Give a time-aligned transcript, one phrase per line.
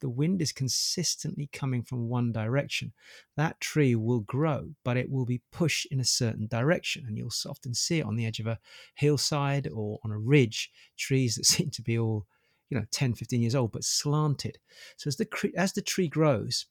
[0.00, 2.92] the wind is consistently coming from one direction,
[3.36, 7.04] that tree will grow, but it will be pushed in a certain direction.
[7.06, 8.58] And you'll often see it on the edge of a
[8.94, 12.26] hillside or on a ridge, trees that seem to be all,
[12.68, 14.58] you know, 10, 15 years old, but slanted.
[14.96, 16.66] So as the, as the tree grows,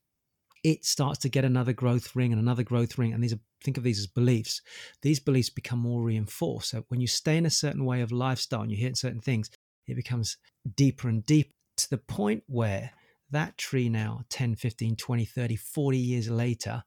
[0.64, 3.14] it starts to get another growth ring and another growth ring.
[3.14, 4.62] And these are, think of these as beliefs.
[5.02, 6.70] These beliefs become more reinforced.
[6.70, 9.50] So when you stay in a certain way of lifestyle and you hit certain things,
[9.88, 10.38] it becomes
[10.76, 12.92] deeper and deeper to the point where
[13.32, 16.84] that tree now 10 15 20 30 40 years later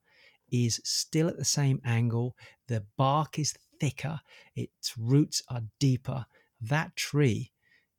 [0.51, 2.37] is still at the same angle
[2.69, 4.21] the bark is thicker
[4.55, 6.27] its roots are deeper
[6.61, 7.53] that tree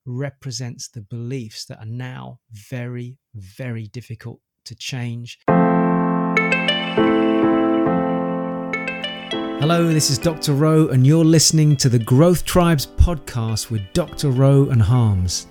[0.06, 5.40] represents the beliefs that are now very very difficult to change
[9.64, 10.52] Hello, this is Dr.
[10.52, 14.30] Rowe, and you're listening to the Growth Tribes podcast with Dr.
[14.30, 15.48] Rowe and Harms.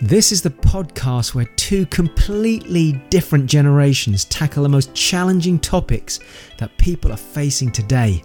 [0.00, 6.20] This is the podcast where two completely different generations tackle the most challenging topics
[6.58, 8.22] that people are facing today.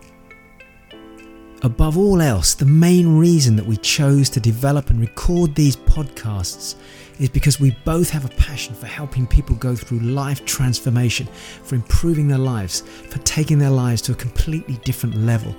[1.64, 6.76] Above all else, the main reason that we chose to develop and record these podcasts
[7.20, 11.26] is because we both have a passion for helping people go through life transformation,
[11.64, 15.56] for improving their lives, for taking their lives to a completely different level.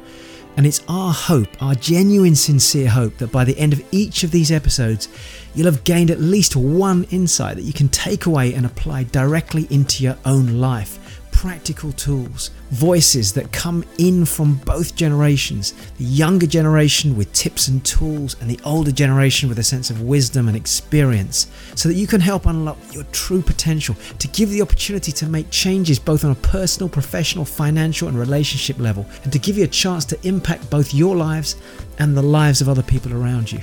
[0.57, 4.31] And it's our hope, our genuine, sincere hope, that by the end of each of
[4.31, 5.09] these episodes,
[5.55, 9.67] you'll have gained at least one insight that you can take away and apply directly
[9.71, 11.04] into your own life
[11.45, 17.85] practical tools, voices that come in from both generations the younger generation with tips and
[17.85, 22.07] tools, and the older generation with a sense of wisdom and experience, so that you
[22.07, 26.31] can help unlock your true potential to give the opportunity to make changes both on
[26.31, 30.71] a personal, professional, financial, and relationship level, and to give you a chance to impact
[30.71, 31.57] both your lives
[31.99, 33.61] and the lives of other people around you.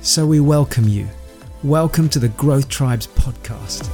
[0.00, 1.08] So we welcome you.
[1.64, 3.90] Welcome to the Growth Tribes podcast.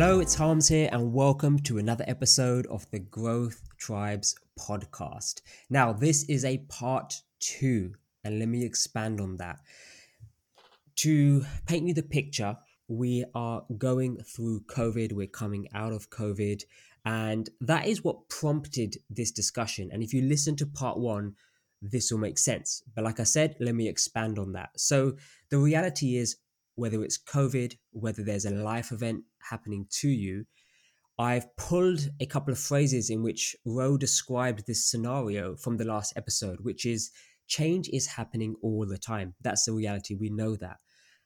[0.00, 5.40] Hello, it's Harms here, and welcome to another episode of the Growth Tribes podcast.
[5.70, 9.58] Now, this is a part two, and let me expand on that.
[10.98, 12.56] To paint you the picture,
[12.86, 16.62] we are going through COVID, we're coming out of COVID,
[17.04, 19.90] and that is what prompted this discussion.
[19.92, 21.34] And if you listen to part one,
[21.82, 22.84] this will make sense.
[22.94, 24.70] But like I said, let me expand on that.
[24.76, 25.16] So,
[25.50, 26.36] the reality is,
[26.78, 30.44] whether it's COVID, whether there's a life event happening to you,
[31.18, 36.12] I've pulled a couple of phrases in which Rowe described this scenario from the last
[36.16, 37.10] episode, which is
[37.48, 39.34] change is happening all the time.
[39.40, 40.14] That's the reality.
[40.14, 40.76] We know that.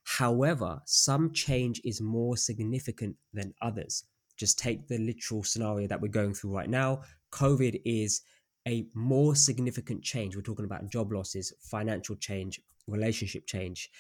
[0.05, 4.05] However, some change is more significant than others.
[4.39, 7.03] Just take the literal scenario that we're going through right now.
[7.33, 8.23] COVID is
[8.67, 10.35] a more significant change.
[10.35, 13.91] We're talking about job losses, financial change, relationship change.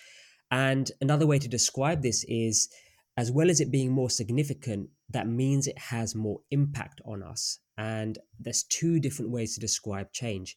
[0.53, 2.69] And another way to describe this is
[3.17, 7.59] as well as it being more significant, that means it has more impact on us.
[7.79, 10.57] And there's two different ways to describe change.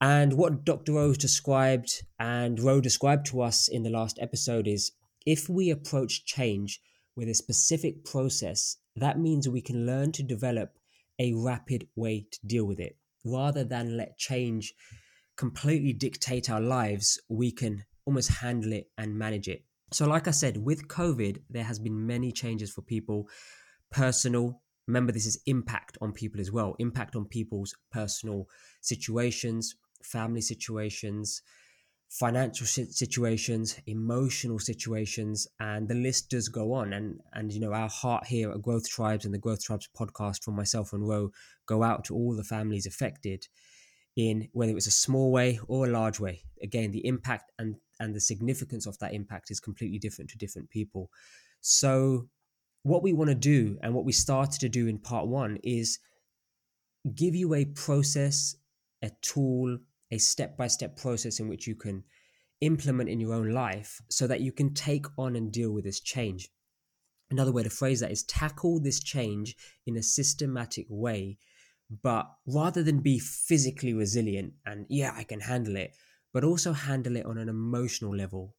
[0.00, 0.94] And what Dr.
[0.94, 4.92] Rose described and Rowe described to us in the last episode is
[5.24, 6.80] if we approach change
[7.14, 10.72] with a specific process, that means we can learn to develop
[11.20, 12.96] a rapid way to deal with it.
[13.24, 14.74] Rather than let change
[15.36, 19.62] completely dictate our lives, we can almost handle it and manage it.
[19.92, 23.28] So, like I said, with COVID, there has been many changes for people,
[23.92, 24.60] personal.
[24.88, 28.48] Remember, this is impact on people as well, impact on people's personal
[28.80, 31.42] situations, family situations,
[32.08, 36.92] financial situations, emotional situations, and the list does go on.
[36.92, 40.42] And and you know, our heart here at Growth Tribes and the Growth Tribes podcast
[40.42, 41.30] from myself and Rowe
[41.66, 43.46] go out to all the families affected
[44.16, 46.42] in whether it's a small way or a large way.
[46.60, 50.70] Again, the impact and and the significance of that impact is completely different to different
[50.70, 51.10] people.
[51.60, 52.28] So,
[52.82, 55.98] what we want to do and what we started to do in part one is
[57.14, 58.56] give you a process,
[59.02, 59.78] a tool,
[60.10, 62.02] a step by step process in which you can
[62.62, 66.00] implement in your own life so that you can take on and deal with this
[66.00, 66.48] change.
[67.30, 71.38] Another way to phrase that is tackle this change in a systematic way,
[72.02, 75.92] but rather than be physically resilient and, yeah, I can handle it,
[76.32, 78.54] but also handle it on an emotional level,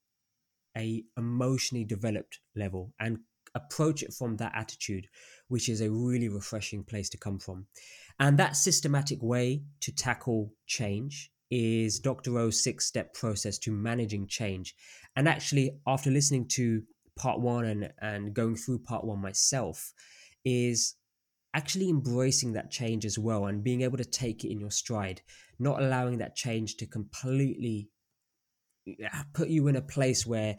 [0.77, 3.19] a emotionally developed level, and
[3.55, 5.07] approach it from that attitude,
[5.47, 7.65] which is a really refreshing place to come from.
[8.19, 12.31] And that systematic way to tackle change is Dr.
[12.31, 14.73] Rowe's six step process to managing change.
[15.15, 16.83] And actually, after listening to
[17.17, 19.93] part one and, and going through part one myself,
[20.45, 20.95] is
[21.53, 25.21] actually embracing that change as well and being able to take it in your stride,
[25.61, 27.89] not allowing that change to completely
[29.33, 30.57] put you in a place where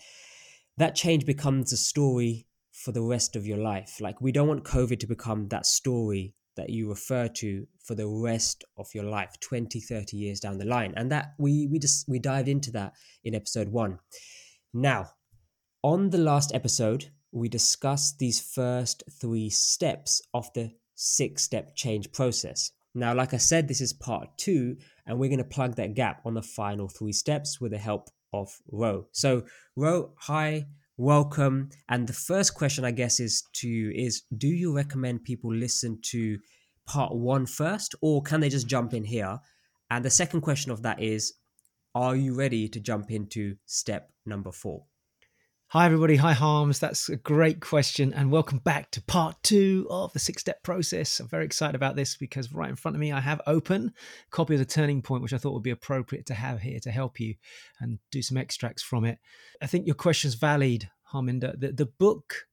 [0.78, 4.00] that change becomes a story for the rest of your life.
[4.00, 8.06] Like we don't want COVID to become that story that you refer to for the
[8.06, 10.94] rest of your life 20 30 years down the line.
[10.96, 12.92] And that we we just we dived into that
[13.24, 13.98] in episode 1
[14.72, 15.10] now
[15.82, 22.12] on the last episode we discussed these first 3 steps of the 6 step change
[22.12, 25.94] process now like i said this is part 2 and we're going to plug that
[25.94, 29.44] gap on the final 3 steps with the help of Ro so
[29.76, 30.66] Ro hi
[30.96, 31.70] welcome.
[31.88, 35.98] And the first question, I guess, is to you is do you recommend people listen
[36.02, 36.38] to
[36.86, 39.40] part one first, or can they just jump in here?
[39.90, 41.34] And the second question of that is,
[41.94, 44.84] are you ready to jump into step number four?
[45.72, 46.16] Hi, everybody.
[46.16, 46.80] Hi, Harms.
[46.80, 48.12] That's a great question.
[48.12, 51.18] And welcome back to part two of the six step process.
[51.18, 53.94] I'm very excited about this because right in front of me, I have open
[54.30, 56.90] copy of the turning point, which I thought would be appropriate to have here to
[56.90, 57.36] help you
[57.80, 59.18] and do some extracts from it.
[59.62, 61.58] I think your question's valid, Harminder.
[61.58, 62.48] The, the book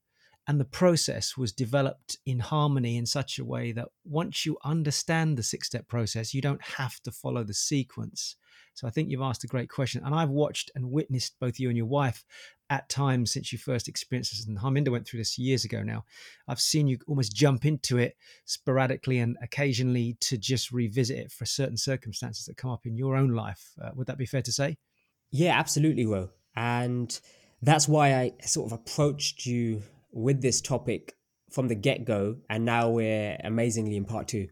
[0.48, 5.38] and the process was developed in harmony in such a way that once you understand
[5.38, 8.38] the six step process, you don't have to follow the sequence.
[8.76, 10.04] So I think you've asked a great question.
[10.06, 12.24] And I've watched and witnessed both you and your wife
[12.70, 16.06] at times since you first experienced this, and Harminder went through this years ago now,
[16.48, 21.46] I've seen you almost jump into it sporadically and occasionally to just revisit it for
[21.46, 23.72] certain circumstances that come up in your own life.
[23.82, 24.78] Uh, would that be fair to say?
[25.32, 26.32] Yeah, absolutely, Will.
[26.56, 27.20] And
[27.62, 29.82] that's why I sort of approached you
[30.12, 31.16] with this topic
[31.52, 32.38] from the get go.
[32.50, 34.48] And now we're amazingly in part two.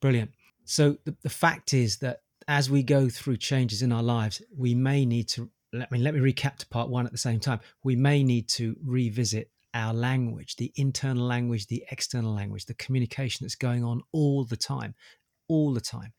[0.00, 0.30] Brilliant.
[0.64, 4.74] So the, the fact is that as we go through changes in our lives, we
[4.74, 7.60] may need to let me let me recap to part one at the same time.
[7.84, 13.44] We may need to revisit our language, the internal language, the external language, the communication
[13.44, 14.94] that's going on all the time,
[15.48, 16.12] all the time.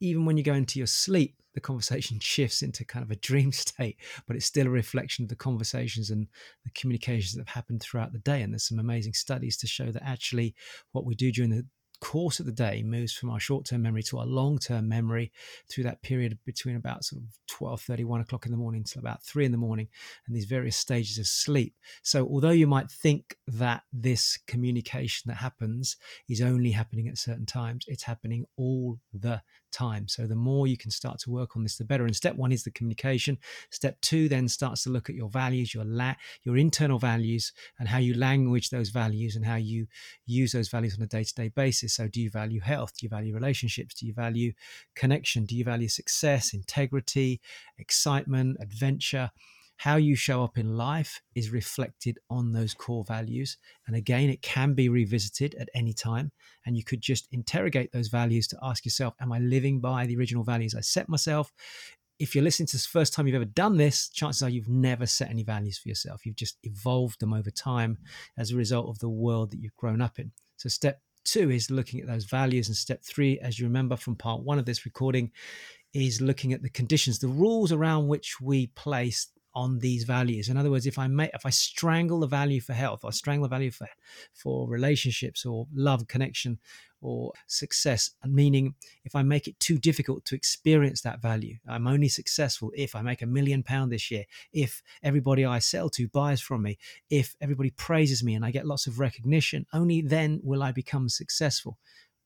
[0.00, 3.52] Even when you go into your sleep, the conversation shifts into kind of a dream
[3.52, 6.26] state, but it's still a reflection of the conversations and
[6.64, 8.42] the communications that have happened throughout the day.
[8.42, 10.54] And there's some amazing studies to show that actually
[10.92, 11.66] what we do during the
[12.00, 15.32] course of the day moves from our short-term memory to our long-term memory
[15.68, 19.00] through that period between about sort of 12 30 1 o'clock in the morning till
[19.00, 19.88] about 3 in the morning
[20.26, 21.74] and these various stages of sleep.
[22.02, 25.96] So although you might think that this communication that happens
[26.28, 30.08] is only happening at certain times it's happening all the time.
[30.08, 32.04] So the more you can start to work on this, the better.
[32.04, 33.38] And step one is the communication.
[33.70, 37.88] Step two then starts to look at your values, your la- your internal values, and
[37.88, 39.86] how you language those values and how you
[40.26, 41.94] use those values on a day to day basis.
[41.94, 42.92] So do you value health?
[42.96, 43.94] Do you value relationships?
[43.94, 44.52] Do you value
[44.94, 45.44] connection?
[45.44, 47.40] Do you value success, integrity,
[47.78, 49.30] excitement, adventure?
[49.80, 53.56] How you show up in life is reflected on those core values.
[53.86, 56.32] And again, it can be revisited at any time.
[56.66, 60.18] And you could just interrogate those values to ask yourself, Am I living by the
[60.18, 61.50] original values I set myself?
[62.18, 65.06] If you're listening to this first time you've ever done this, chances are you've never
[65.06, 66.26] set any values for yourself.
[66.26, 67.96] You've just evolved them over time
[68.36, 70.30] as a result of the world that you've grown up in.
[70.58, 72.68] So, step two is looking at those values.
[72.68, 75.30] And step three, as you remember from part one of this recording,
[75.94, 79.28] is looking at the conditions, the rules around which we place
[79.60, 80.48] on these values.
[80.48, 83.46] In other words, if I make if I strangle the value for health, or strangle
[83.46, 83.86] the value for
[84.32, 86.58] for relationships or love, connection,
[87.02, 88.74] or success, meaning
[89.04, 93.02] if I make it too difficult to experience that value, I'm only successful if I
[93.02, 96.78] make a million pound this year, if everybody I sell to buys from me,
[97.10, 101.08] if everybody praises me and I get lots of recognition, only then will I become
[101.10, 101.78] successful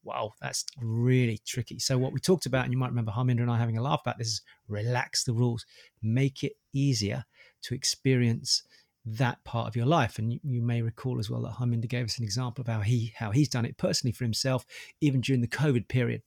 [0.05, 1.79] wow, that's really tricky.
[1.79, 4.03] So, what we talked about, and you might remember Harminder and I having a laugh
[4.03, 5.67] about this, is relax the rules,
[6.03, 7.25] make it easier
[7.63, 8.63] to experience
[9.07, 10.19] that part of your life.
[10.19, 12.81] And you, you, may recall as well that Harminder gave us an example of how
[12.81, 14.65] he how he's done it personally for himself,
[15.01, 16.23] even during the COVID period.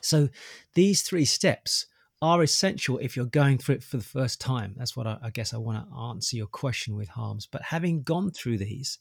[0.00, 0.28] So,
[0.74, 1.86] these three steps
[2.22, 4.74] are essential if you're going through it for the first time.
[4.76, 7.46] That's what I, I guess I want to answer your question with harms.
[7.46, 8.98] But having gone through these,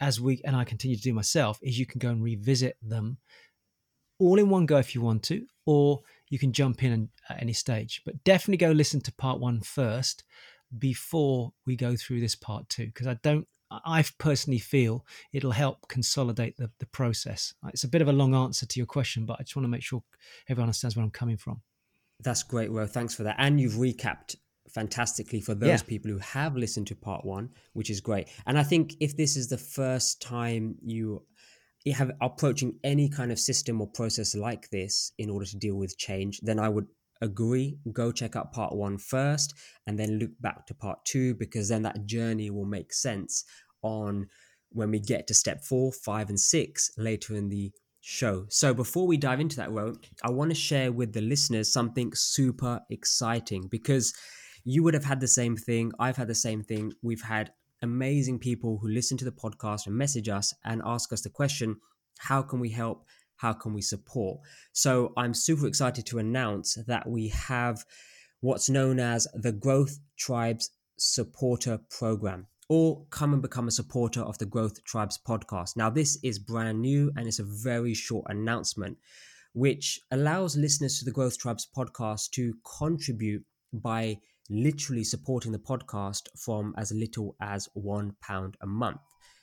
[0.00, 3.18] as we and I continue to do myself is you can go and revisit them
[4.18, 7.52] all in one go if you want to, or you can jump in at any
[7.52, 8.02] stage.
[8.04, 10.24] But definitely go listen to part one first
[10.78, 13.46] before we go through this part two, because I don't.
[13.68, 17.52] I personally feel it'll help consolidate the, the process.
[17.68, 19.70] It's a bit of a long answer to your question, but I just want to
[19.70, 20.04] make sure
[20.48, 21.62] everyone understands where I'm coming from.
[22.20, 22.86] That's great, Ro.
[22.86, 23.34] Thanks for that.
[23.38, 24.36] And you've recapped
[24.72, 25.88] fantastically for those yeah.
[25.88, 28.28] people who have listened to part one, which is great.
[28.46, 31.22] And I think if this is the first time you
[31.94, 35.96] have approaching any kind of system or process like this in order to deal with
[35.96, 36.86] change, then I would
[37.20, 39.54] agree go check out part one first
[39.86, 43.44] and then look back to part two because then that journey will make sense
[43.82, 44.26] on
[44.70, 49.06] when we get to step four five and six later in the show so before
[49.06, 53.66] we dive into that Ro, i want to share with the listeners something super exciting
[53.68, 54.14] because
[54.68, 55.92] you would have had the same thing.
[56.00, 56.92] I've had the same thing.
[57.00, 61.20] We've had amazing people who listen to the podcast and message us and ask us
[61.20, 61.76] the question
[62.18, 63.06] how can we help?
[63.36, 64.40] How can we support?
[64.72, 67.84] So I'm super excited to announce that we have
[68.40, 74.36] what's known as the Growth Tribes Supporter Program or come and become a supporter of
[74.38, 75.76] the Growth Tribes podcast.
[75.76, 78.98] Now, this is brand new and it's a very short announcement,
[79.52, 84.18] which allows listeners to the Growth Tribes podcast to contribute by
[84.50, 89.00] literally supporting the podcast from as little as one pound a month.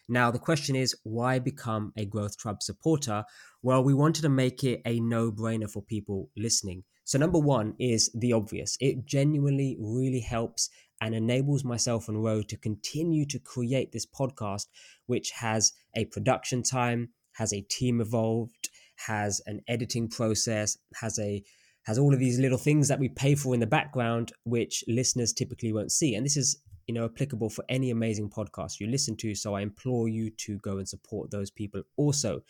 [0.10, 3.24] Now, the question is, why become a Growth Tribe supporter?
[3.62, 6.83] Well, we wanted to make it a no brainer for people listening.
[7.05, 8.77] So, number one is the obvious.
[8.81, 10.69] It genuinely really helps
[11.01, 14.67] and enables myself and Ro to continue to create this podcast,
[15.05, 18.69] which has a production time, has a team involved,
[19.07, 21.43] has an editing process, has a
[21.84, 25.34] has all of these little things that we pay for in the background, which listeners
[25.34, 26.16] typically won't see.
[26.16, 29.36] And this is you know applicable for any amazing podcast you listen to.
[29.36, 32.42] So I implore you to go and support those people also.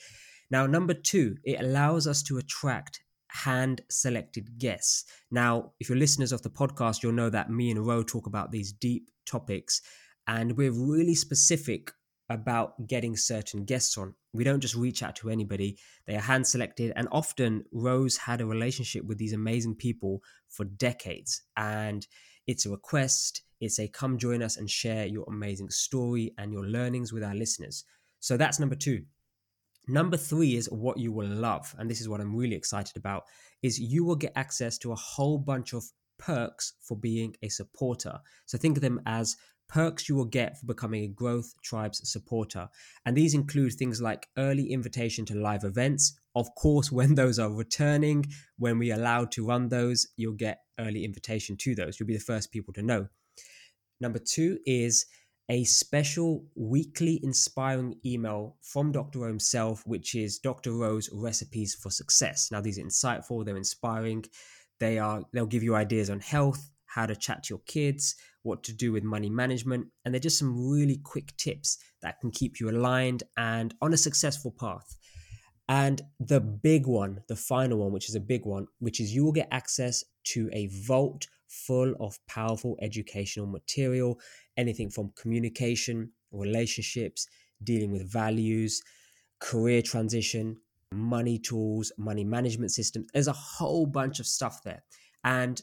[0.52, 5.06] Now, number two, it allows us to attract hand selected guests.
[5.32, 8.52] Now, if you're listeners of the podcast, you'll know that me and Ro talk about
[8.52, 9.82] these deep topics,
[10.28, 11.92] and we're really specific
[12.34, 14.16] about getting certain guests on.
[14.34, 16.94] We don't just reach out to anybody, they are hand selected.
[16.96, 21.42] And often, Rowe's had a relationship with these amazing people for decades.
[21.56, 22.06] And
[22.48, 26.66] it's a request, it's a come join us and share your amazing story and your
[26.66, 27.86] learnings with our listeners.
[28.20, 29.04] So that's number two.
[29.88, 31.76] Number three is what you will love.
[31.78, 33.24] And this is what I'm really excited about
[33.62, 35.84] is you will get access to a whole bunch of
[36.18, 38.20] perks for being a supporter.
[38.46, 39.36] So think of them as
[39.68, 42.70] perks you will get for becoming a Growth Tribes supporter.
[43.06, 46.20] And these include things like early invitation to live events.
[46.36, 48.26] Of course, when those are returning,
[48.58, 52.00] when we are allowed to run those, you'll get early invitation to those.
[52.00, 53.08] You'll be the first people to know.
[54.00, 55.06] Number two is
[55.50, 59.20] a special weekly inspiring email from Dr.
[59.20, 60.72] Ro himself, which is Dr.
[60.74, 62.50] Ro's recipes for success.
[62.52, 64.26] Now, these are insightful, they're inspiring.
[64.80, 68.64] They are they'll give you ideas on health, how to chat to your kids, what
[68.64, 72.60] to do with money management, and they're just some really quick tips that can keep
[72.60, 74.96] you aligned and on a successful path.
[75.70, 79.24] And the big one, the final one, which is a big one, which is you
[79.24, 84.20] will get access to a vault full of powerful educational material,
[84.58, 87.28] anything from communication, relationships,
[87.64, 88.82] dealing with values,
[89.40, 90.58] career transition,
[90.92, 93.08] money tools, money management systems.
[93.14, 94.84] There's a whole bunch of stuff there.
[95.24, 95.62] And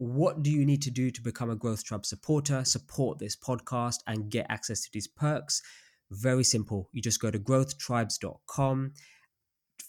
[0.00, 3.98] what do you need to do to become a Growth Tribe supporter, support this podcast,
[4.06, 5.62] and get access to these perks?
[6.10, 6.88] Very simple.
[6.92, 8.92] You just go to growthtribes.com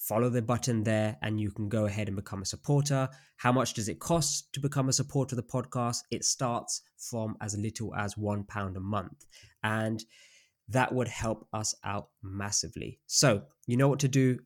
[0.02, 3.08] follow the button there and you can go ahead and become a supporter.
[3.38, 6.00] How much does it cost to become a supporter of the podcast?
[6.10, 9.26] It starts from as little as one pound a month.
[9.64, 10.04] And
[10.68, 13.00] that would help us out massively.
[13.06, 14.40] So, you know what to do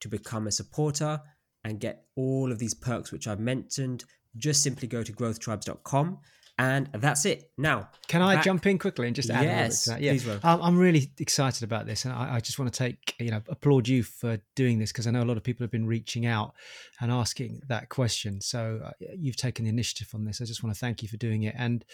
[0.00, 1.20] to become a supporter
[1.62, 4.04] and get all of these perks which I've mentioned.
[4.36, 6.18] Just simply go to growthtribes.com
[6.58, 7.50] and that's it.
[7.58, 8.44] Now, can I back...
[8.44, 10.00] jump in quickly and just add yes, to that?
[10.00, 13.42] Yeah, I'm really excited about this, and I, I, just want to take you know
[13.48, 16.24] applaud you for doing this because I know a lot of people have been reaching
[16.24, 16.54] out
[17.00, 18.40] and asking that question.
[18.40, 20.40] So uh, you've taken the initiative on this.
[20.40, 21.54] I just want to thank you for doing it.
[21.58, 21.84] And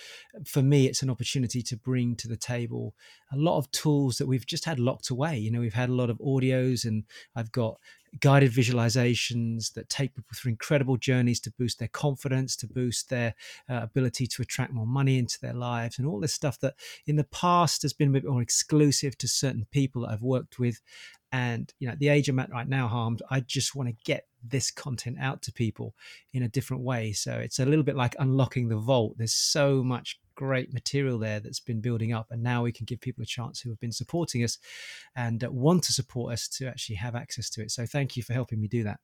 [0.45, 2.95] for me, it's an opportunity to bring to the table
[3.33, 5.39] a lot of tools that we've just had locked away.
[5.39, 7.03] You know, we've had a lot of audios, and
[7.35, 7.79] I've got
[8.21, 13.35] guided visualizations that take people through incredible journeys to boost their confidence, to boost their
[13.71, 16.75] uh, ability to attract more money into their lives, and all this stuff that
[17.07, 20.59] in the past has been a bit more exclusive to certain people that I've worked
[20.59, 20.81] with.
[21.33, 24.05] And you know, at the age I'm at right now, harmed, I just want to
[24.05, 25.95] get this content out to people
[26.35, 27.13] in a different way.
[27.13, 29.15] So it's a little bit like unlocking the vault.
[29.17, 32.27] There's so much great material there that's been building up.
[32.31, 34.59] And now we can give people a chance who have been supporting us
[35.17, 37.71] and uh, want to support us to actually have access to it.
[37.71, 38.99] So thank you for helping me do that.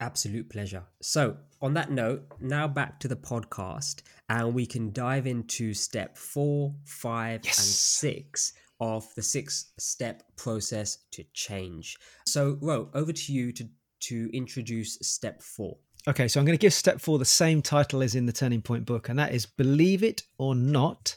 [0.00, 0.84] Absolute pleasure.
[1.02, 6.16] So, on that note, now back to the podcast, and we can dive into step
[6.16, 7.58] four, five, yes.
[7.58, 11.96] and six of the six step process to change.
[12.26, 13.68] So, Ro, over to you to,
[14.02, 15.76] to introduce step four.
[16.06, 18.62] Okay, so I'm going to give step four the same title as in the Turning
[18.62, 21.16] Point book, and that is Believe It or Not,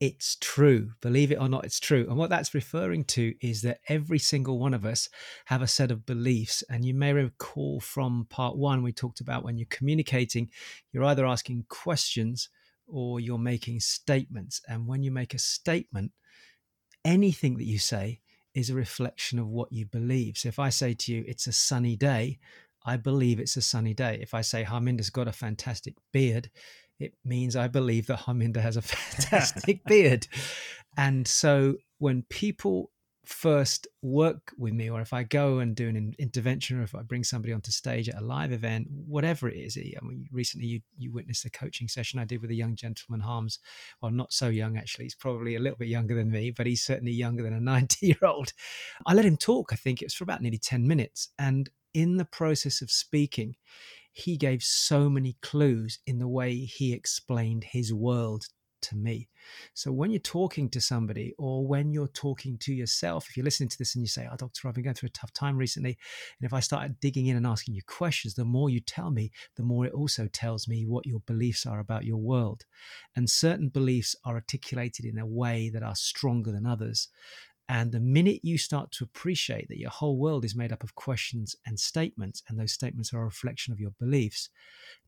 [0.00, 0.92] It's True.
[1.00, 2.06] Believe it or not, it's true.
[2.08, 5.08] And what that's referring to is that every single one of us
[5.46, 6.62] have a set of beliefs.
[6.70, 10.50] And you may recall from part one, we talked about when you're communicating,
[10.92, 12.48] you're either asking questions
[12.86, 14.60] or you're making statements.
[14.68, 16.12] And when you make a statement,
[17.04, 18.20] anything that you say
[18.54, 20.38] is a reflection of what you believe.
[20.38, 22.38] So if I say to you, it's a sunny day,
[22.88, 24.18] I believe it's a sunny day.
[24.22, 26.50] If I say Harminder's got a fantastic beard,
[26.98, 30.26] it means I believe that Harminder has a fantastic beard.
[30.96, 32.90] And so when people
[33.28, 37.02] first work with me, or if I go and do an intervention, or if I
[37.02, 39.76] bring somebody onto stage at a live event, whatever it is.
[39.76, 42.74] Eh, I mean, recently you you witnessed a coaching session I did with a young
[42.74, 43.58] gentleman, Harms.
[44.00, 45.04] Well, not so young actually.
[45.04, 48.06] He's probably a little bit younger than me, but he's certainly younger than a 90
[48.06, 48.52] year old.
[49.06, 49.72] I let him talk.
[49.72, 53.56] I think it was for about nearly 10 minutes, and in the process of speaking,
[54.12, 58.46] he gave so many clues in the way he explained his world
[58.82, 59.28] to me.
[59.74, 63.68] So when you're talking to somebody or when you're talking to yourself, if you're listening
[63.70, 65.98] to this and you say, Oh, doctor, I've been going through a tough time recently.
[66.40, 69.30] And if I start digging in and asking you questions, the more you tell me,
[69.56, 72.64] the more it also tells me what your beliefs are about your world.
[73.16, 77.08] And certain beliefs are articulated in a way that are stronger than others.
[77.70, 80.94] And the minute you start to appreciate that your whole world is made up of
[80.94, 84.48] questions and statements, and those statements are a reflection of your beliefs,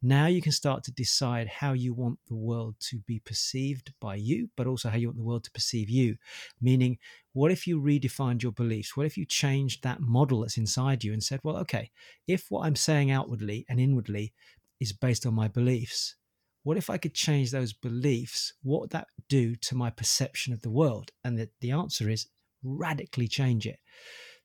[0.02, 4.14] now you can start to decide how you want the world to be perceived by
[4.16, 6.16] you, but also how you want the world to perceive you.
[6.60, 6.98] Meaning,
[7.32, 8.94] what if you redefined your beliefs?
[8.94, 11.90] What if you changed that model that's inside you and said, well, okay,
[12.26, 14.34] if what I'm saying outwardly and inwardly
[14.80, 16.16] is based on my beliefs,
[16.62, 18.52] what if I could change those beliefs?
[18.62, 21.10] What would that do to my perception of the world?
[21.24, 22.26] And the, the answer is
[22.62, 23.78] radically change it.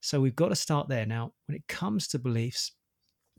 [0.01, 1.05] So we've got to start there.
[1.05, 2.71] Now, when it comes to beliefs,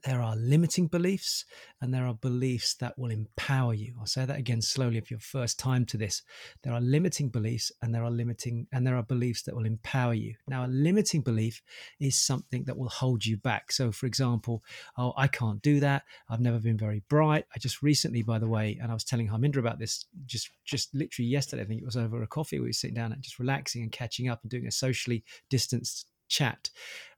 [0.06, 1.44] there are limiting beliefs
[1.80, 3.92] and there are beliefs that will empower you.
[3.98, 6.22] I'll say that again slowly if you're first time to this.
[6.62, 10.14] There are limiting beliefs and there are limiting and there are beliefs that will empower
[10.14, 10.36] you.
[10.46, 11.60] Now a limiting belief
[11.98, 13.72] is something that will hold you back.
[13.72, 14.62] So for example,
[14.96, 16.04] oh I can't do that.
[16.30, 17.44] I've never been very bright.
[17.54, 20.94] I just recently by the way and I was telling Harminder about this just just
[20.94, 23.40] literally yesterday I think it was over a coffee we were sitting down and just
[23.40, 26.70] relaxing and catching up and doing a socially distanced chat.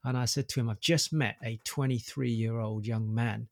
[0.03, 3.49] And I said to him, I've just met a 23 year old young man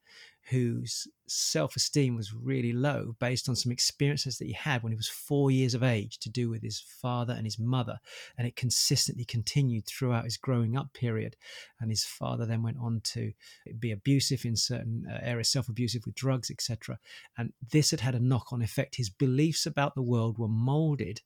[0.49, 4.97] whose self esteem was really low based on some experiences that he had when he
[4.97, 7.99] was four years of age to do with his father and his mother.
[8.37, 11.35] And it consistently continued throughout his growing up period.
[11.81, 13.33] And his father then went on to
[13.77, 16.98] be abusive in certain uh, areas, self abusive with drugs, etc.
[17.37, 18.96] And this had had a knock on effect.
[18.96, 21.22] His beliefs about the world were molded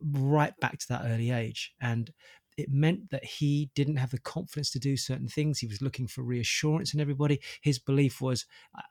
[0.00, 1.74] right back to that early age.
[1.80, 2.12] And
[2.56, 5.58] it meant that he didn't have the confidence to do certain things.
[5.58, 7.40] He was looking for reassurance in everybody.
[7.62, 8.82] His belief was, I,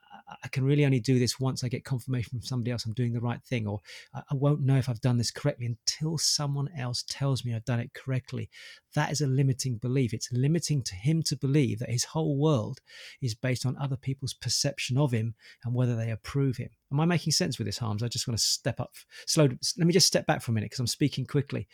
[0.42, 3.12] I, can really only do this once I get confirmation from somebody else I'm doing
[3.12, 3.80] the right thing, or
[4.14, 7.80] I, won't know if I've done this correctly until someone else tells me I've done
[7.80, 8.50] it correctly.
[8.94, 10.12] That is a limiting belief.
[10.12, 12.80] It's limiting to him to believe that his whole world
[13.20, 16.70] is based on other people's perception of him and whether they approve him.
[16.92, 18.02] Am I making sense with this, Harms?
[18.02, 18.92] I just want to step up,
[19.26, 19.48] slow.
[19.78, 21.66] Let me just step back for a minute because I'm speaking quickly.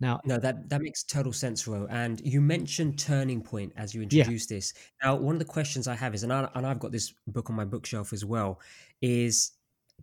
[0.00, 1.86] Now, no, that that makes total sense, Ro.
[1.90, 4.56] And you mentioned turning point as you introduced yeah.
[4.56, 4.74] this.
[5.02, 7.50] Now, one of the questions I have is, and I, and I've got this book
[7.50, 8.60] on my bookshelf as well,
[9.02, 9.52] is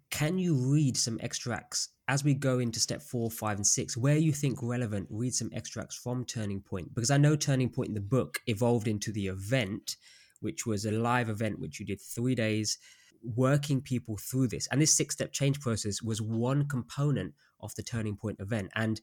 [0.09, 4.17] can you read some extracts as we go into step four, five, and six, where
[4.17, 5.07] you think relevant?
[5.09, 8.87] Read some extracts from Turning Point because I know Turning Point in the book evolved
[8.87, 9.95] into the event,
[10.41, 12.77] which was a live event which you did three days
[13.23, 14.67] working people through this.
[14.71, 18.71] And this six step change process was one component of the Turning Point event.
[18.75, 19.01] And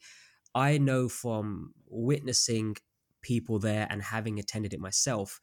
[0.54, 2.76] I know from witnessing
[3.22, 5.40] people there and having attended it myself,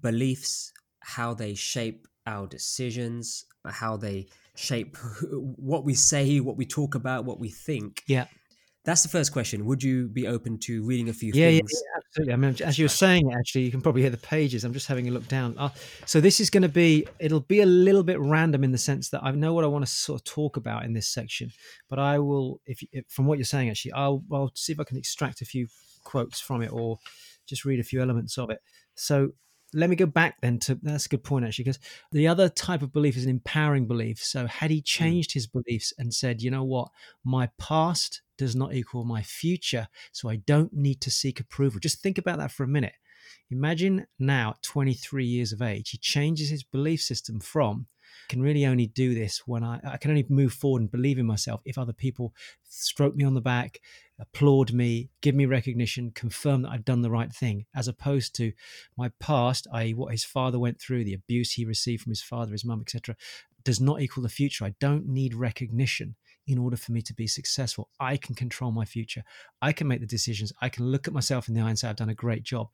[0.00, 4.96] beliefs, how they shape our decisions, how they shape
[5.30, 8.02] what we say, what we talk about, what we think.
[8.06, 8.26] Yeah.
[8.84, 9.66] That's the first question.
[9.66, 11.70] Would you be open to reading a few yeah, things?
[11.70, 12.32] Yeah, absolutely.
[12.32, 14.64] I mean, as you were saying, actually, you can probably hear the pages.
[14.64, 15.54] I'm just having a look down.
[15.58, 15.68] Uh,
[16.06, 19.10] so this is going to be, it'll be a little bit random in the sense
[19.10, 21.50] that I know what I want to sort of talk about in this section,
[21.90, 24.84] but I will, if, if from what you're saying, actually, I'll, I'll see if I
[24.84, 25.66] can extract a few
[26.02, 26.98] quotes from it or
[27.46, 28.60] just read a few elements of it.
[28.94, 29.32] So
[29.72, 31.78] let me go back then to that's a good point actually because
[32.12, 34.22] the other type of belief is an empowering belief.
[34.22, 34.84] So had he hmm.
[34.84, 36.88] changed his beliefs and said you know what?
[37.24, 41.78] My past does not equal my future so i don't need to seek approval.
[41.78, 42.94] Just think about that for a minute.
[43.50, 47.86] Imagine now at 23 years of age he changes his belief system from
[48.28, 51.26] can really only do this when I, I can only move forward and believe in
[51.26, 52.34] myself if other people
[52.68, 53.80] stroke me on the back,
[54.18, 58.52] applaud me, give me recognition, confirm that I've done the right thing, as opposed to
[58.96, 62.52] my past, i.e., what his father went through, the abuse he received from his father,
[62.52, 63.16] his mum, etc.,
[63.64, 64.64] does not equal the future.
[64.64, 67.88] I don't need recognition in order for me to be successful.
[68.00, 69.22] I can control my future.
[69.62, 70.52] I can make the decisions.
[70.60, 72.70] I can look at myself in the eye and say, I've done a great job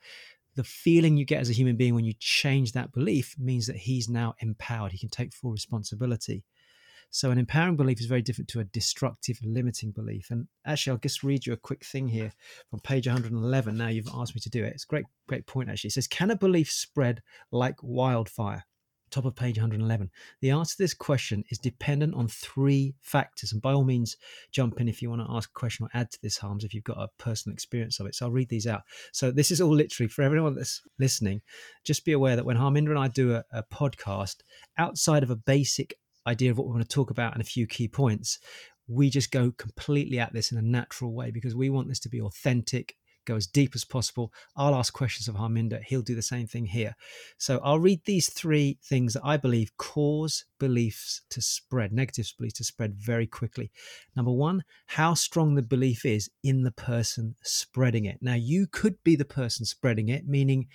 [0.57, 3.77] the feeling you get as a human being when you change that belief means that
[3.77, 4.92] he's now empowered.
[4.92, 6.45] He can take full responsibility.
[7.11, 10.31] So, an empowering belief is very different to a destructive, limiting belief.
[10.31, 12.33] And actually, I'll just read you a quick thing here
[12.69, 13.77] from page 111.
[13.77, 14.73] Now you've asked me to do it.
[14.73, 15.88] It's a great, great point, actually.
[15.88, 18.64] It says, Can a belief spread like wildfire?
[19.11, 20.11] Top of page 111.
[20.40, 23.53] The answer to this question is dependent on three factors.
[23.53, 24.16] And by all means,
[24.51, 26.75] jump in if you want to ask a question or add to this, Harms, if
[26.75, 28.14] you've got a personal experience of it.
[28.14, 28.83] So I'll read these out.
[29.12, 31.42] So this is all literally for everyone that's listening.
[31.85, 34.37] Just be aware that when Harminder and I do a, a podcast,
[34.79, 37.66] outside of a basic idea of what we want to talk about and a few
[37.66, 38.38] key points,
[38.88, 42.09] we just go completely at this in a natural way because we want this to
[42.09, 44.33] be authentic go as deep as possible.
[44.57, 45.83] I'll ask questions of Harminder.
[45.83, 46.95] He'll do the same thing here.
[47.39, 52.59] So I'll read these three things that I believe cause beliefs to spread, negative beliefs
[52.59, 53.71] to spread very quickly.
[54.15, 58.19] Number one, how strong the belief is in the person spreading it.
[58.21, 60.69] Now, you could be the person spreading it, meaning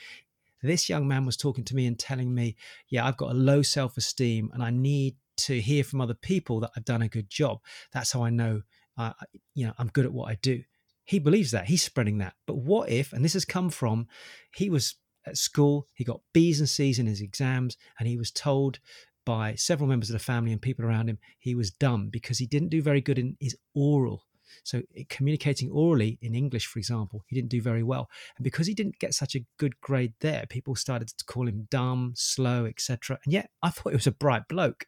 [0.61, 2.55] this young man was talking to me and telling me,
[2.89, 6.59] yeah, I've got a low self esteem and I need to hear from other people
[6.59, 7.59] that I've done a good job.
[7.91, 8.61] That's how I know,
[8.97, 9.13] uh,
[9.55, 10.63] you know, I'm good at what I do.
[11.05, 11.65] He believes that.
[11.65, 12.33] He's spreading that.
[12.45, 14.07] But what if, and this has come from,
[14.53, 18.31] he was at school, he got B's and C's in his exams, and he was
[18.31, 18.79] told
[19.25, 22.47] by several members of the family and people around him he was dumb because he
[22.47, 24.23] didn't do very good in his oral.
[24.63, 28.09] So eh, communicating orally in English, for example, he didn't do very well.
[28.37, 31.67] And because he didn't get such a good grade there, people started to call him
[31.69, 33.19] dumb, slow, etc.
[33.23, 34.85] And yet I thought he was a bright bloke.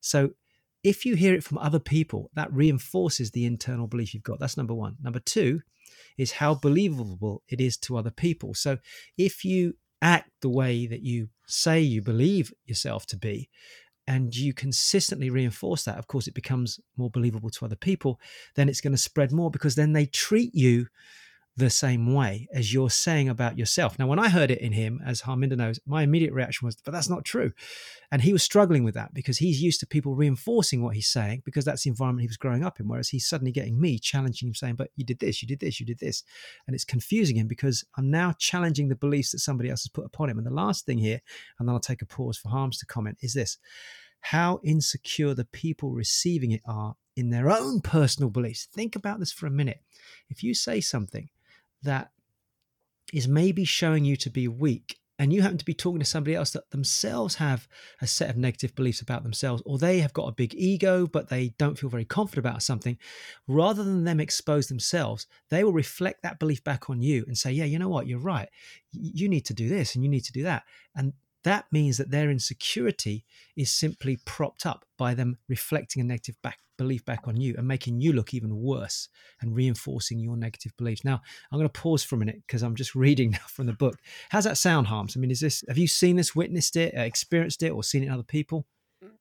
[0.00, 0.30] So
[0.88, 4.40] if you hear it from other people, that reinforces the internal belief you've got.
[4.40, 4.96] That's number one.
[5.02, 5.60] Number two
[6.16, 8.54] is how believable it is to other people.
[8.54, 8.78] So
[9.18, 13.50] if you act the way that you say you believe yourself to be,
[14.06, 18.18] and you consistently reinforce that, of course, it becomes more believable to other people,
[18.54, 20.86] then it's going to spread more because then they treat you
[21.58, 23.98] the same way as you're saying about yourself.
[23.98, 26.92] Now, when I heard it in him, as Harminder knows, my immediate reaction was, but
[26.92, 27.52] that's not true.
[28.12, 31.42] And he was struggling with that because he's used to people reinforcing what he's saying
[31.44, 32.88] because that's the environment he was growing up in.
[32.88, 35.80] Whereas he's suddenly getting me challenging him, saying, but you did this, you did this,
[35.80, 36.22] you did this.
[36.66, 40.06] And it's confusing him because I'm now challenging the beliefs that somebody else has put
[40.06, 40.38] upon him.
[40.38, 41.20] And the last thing here,
[41.58, 43.58] and then I'll take a pause for Harms to comment, is this
[44.20, 48.68] how insecure the people receiving it are in their own personal beliefs.
[48.72, 49.80] Think about this for a minute.
[50.28, 51.28] If you say something
[51.82, 52.10] that
[53.12, 56.36] is maybe showing you to be weak and you happen to be talking to somebody
[56.36, 57.66] else that themselves have
[58.00, 61.28] a set of negative beliefs about themselves, or they have got a big ego, but
[61.28, 62.96] they don't feel very confident about something,
[63.48, 67.50] rather than them expose themselves, they will reflect that belief back on you and say,
[67.50, 68.06] Yeah, you know what?
[68.06, 68.48] You're right.
[68.92, 70.62] You need to do this and you need to do that.
[70.94, 71.12] And
[71.44, 73.24] that means that their insecurity
[73.56, 77.66] is simply propped up by them reflecting a negative back, belief back on you and
[77.66, 79.08] making you look even worse
[79.40, 81.04] and reinforcing your negative beliefs.
[81.04, 81.20] Now,
[81.50, 83.98] I'm going to pause for a minute because I'm just reading now from the book.
[84.30, 85.16] How's that sound, Harms?
[85.16, 88.02] I mean, is this have you seen this, witnessed it, uh, experienced it, or seen
[88.02, 88.66] it in other people?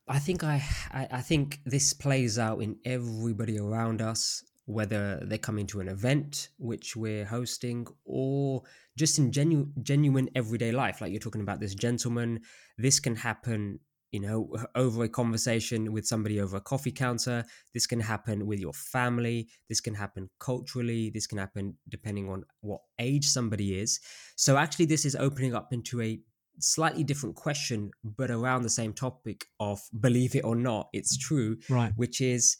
[0.07, 5.37] I think I, I, I think this plays out in everybody around us whether they
[5.37, 8.61] come into an event which we're hosting or
[8.97, 10.99] just in genu- genuine everyday life.
[10.99, 12.41] Like you're talking about this gentleman.
[12.77, 13.79] This can happen
[14.11, 17.45] you know over a conversation with somebody over a coffee counter.
[17.73, 19.47] This can happen with your family.
[19.69, 21.11] This can happen culturally.
[21.11, 24.01] This can happen depending on what age somebody is.
[24.35, 26.19] So actually this is opening up into a
[26.59, 31.55] slightly different question but around the same topic of believe it or not it's true
[31.69, 31.93] right.
[31.95, 32.57] which is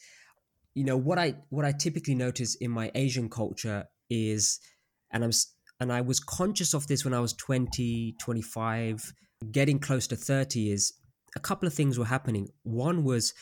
[0.78, 4.60] you know what i what i typically notice in my asian culture is
[5.12, 5.32] and i'm
[5.80, 9.14] and i was conscious of this when i was 20 25
[9.52, 10.94] getting close to 30 is
[11.36, 12.48] a couple of things were happening.
[12.64, 13.34] One was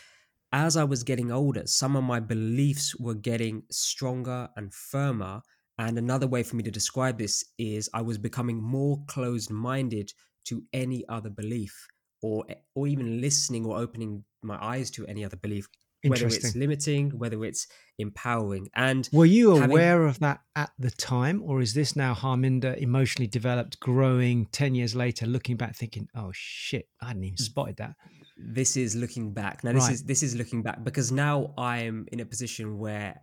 [0.51, 5.41] as i was getting older some of my beliefs were getting stronger and firmer.
[5.77, 10.11] And another way for me to describe this is i was becoming more closed minded
[10.45, 11.87] to any other belief
[12.21, 12.45] or
[12.75, 15.67] or even listening or opening my eyes to any other belief
[16.09, 18.69] whether it's limiting, whether it's empowering.
[18.75, 23.27] And were you aware of that at the time, or is this now Harminder emotionally
[23.27, 27.39] developed, growing ten years later, looking back, thinking, "Oh shit, I hadn't even mm.
[27.39, 27.95] spotted that."
[28.37, 29.63] This is looking back.
[29.63, 29.93] Now, this right.
[29.93, 33.21] is this is looking back because now I'm in a position where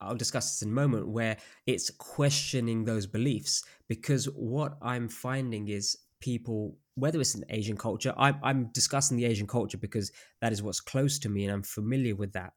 [0.00, 5.68] I'll discuss this in a moment, where it's questioning those beliefs because what I'm finding
[5.68, 10.52] is people whether it's an Asian culture, I'm, I'm discussing the Asian culture because that
[10.52, 12.52] is what's close to me and I'm familiar with that.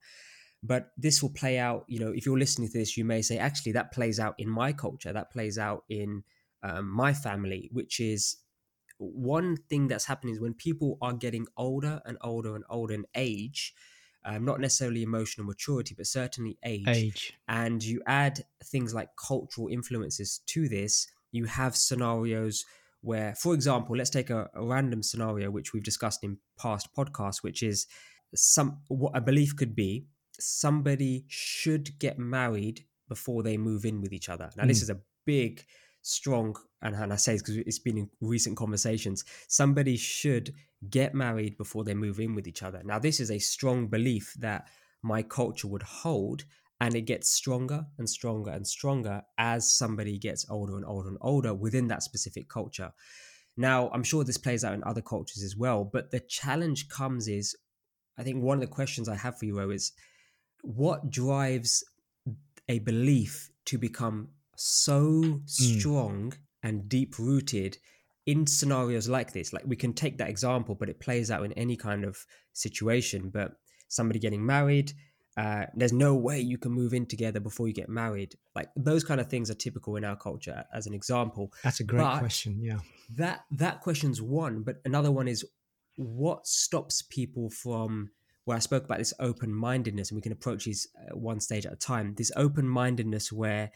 [0.61, 3.37] But this will play out, you know, if you're listening to this, you may say,
[3.37, 6.23] actually, that plays out in my culture, that plays out in
[6.63, 8.37] um, my family, which is
[8.97, 13.05] one thing that's happening is when people are getting older and older and older in
[13.15, 13.73] age,
[14.23, 16.87] um, not necessarily emotional maturity, but certainly age.
[16.87, 17.33] Age.
[17.49, 22.63] And you add things like cultural influences to this, you have scenarios
[23.03, 27.43] where, for example, let's take a, a random scenario which we've discussed in past podcasts,
[27.43, 27.85] which is
[28.33, 30.07] some what a belief could be
[30.39, 34.49] somebody should get married before they move in with each other.
[34.55, 34.67] Now, mm.
[34.67, 34.83] this hmm.
[34.83, 35.65] is a big
[36.01, 40.53] strong, and, and I say this because it's been in recent conversations, somebody should
[40.89, 42.81] get married before they move in with each other.
[42.83, 44.67] Now, this is a strong belief that
[45.01, 46.45] my culture would hold,
[46.83, 51.17] and it gets stronger and stronger and stronger as somebody gets older and older and
[51.21, 52.91] older within that specific culture.
[53.55, 57.29] Now, I'm sure this plays out in other cultures as well, but the challenge comes
[57.29, 57.55] is
[58.17, 59.93] I think one of the questions I have for you, Ro, is
[60.61, 61.85] what drives
[62.67, 65.49] a belief to become so mm.
[65.49, 67.77] strong and deep rooted
[68.25, 69.53] in scenarios like this?
[69.53, 72.17] Like we can take that example, but it plays out in any kind of
[72.51, 73.29] situation.
[73.29, 73.53] But
[73.87, 74.91] somebody getting married,
[75.35, 78.35] uh, there's no way you can move in together before you get married.
[78.55, 81.51] Like those kind of things are typical in our culture, as an example.
[81.63, 82.59] That's a great but question.
[82.61, 82.79] Yeah,
[83.15, 85.45] that that question's one, but another one is
[85.95, 88.11] what stops people from
[88.45, 91.73] where I spoke about this open mindedness, and we can approach these one stage at
[91.73, 92.13] a time.
[92.15, 93.71] This open mindedness where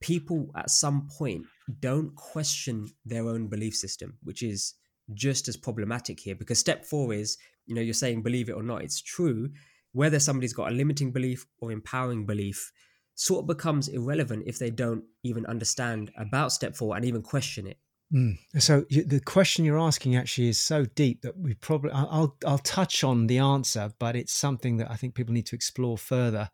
[0.00, 1.44] people at some point
[1.80, 4.74] don't question their own belief system, which is
[5.14, 6.34] just as problematic here.
[6.34, 9.50] Because step four is, you know, you're saying believe it or not, it's true.
[9.92, 12.72] Whether somebody's got a limiting belief or empowering belief
[13.14, 17.66] sort of becomes irrelevant if they don't even understand about step four and even question
[17.66, 17.78] it.
[18.12, 18.36] Mm.
[18.58, 23.02] So the question you're asking actually is so deep that we probably I'll I'll touch
[23.04, 26.50] on the answer, but it's something that I think people need to explore further.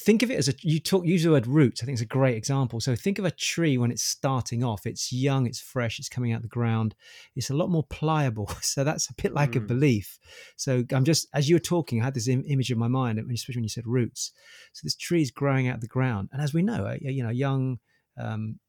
[0.00, 1.82] Think of it as a you talk use the word roots.
[1.82, 2.78] I think it's a great example.
[2.78, 4.86] So think of a tree when it's starting off.
[4.86, 6.94] It's young, it's fresh, it's coming out of the ground.
[7.34, 8.50] It's a lot more pliable.
[8.70, 9.56] So that's a bit like mm.
[9.56, 10.18] a belief.
[10.56, 13.18] So I'm just as you were talking, I had this Im- image in my mind,
[13.18, 14.32] especially when you said roots.
[14.74, 17.24] So this tree is growing out of the ground, and as we know, a, you
[17.24, 17.80] know, young
[18.16, 18.60] um,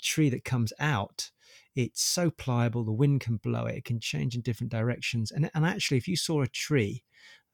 [0.00, 1.30] tree that comes out
[1.76, 5.30] it's so pliable, the wind can blow it, it can change in different directions.
[5.30, 7.04] And, and actually, if you saw a tree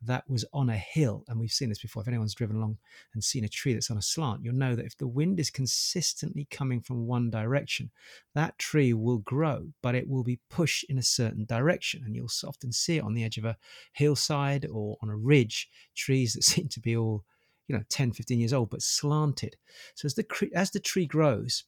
[0.05, 2.79] that was on a hill, and we've seen this before, if anyone's driven along
[3.15, 5.51] and seen a tree that's on a slant, you'll know that if the wind is
[5.51, 7.91] consistently coming from one direction,
[8.35, 12.03] that tree will grow, but it will be pushed in a certain direction.
[12.05, 13.57] And you'll often see it on the edge of a
[13.93, 17.25] hillside or on a ridge, trees that seem to be all
[17.69, 19.57] you know 10 15 years old but slanted
[19.95, 21.65] so as the as the tree grows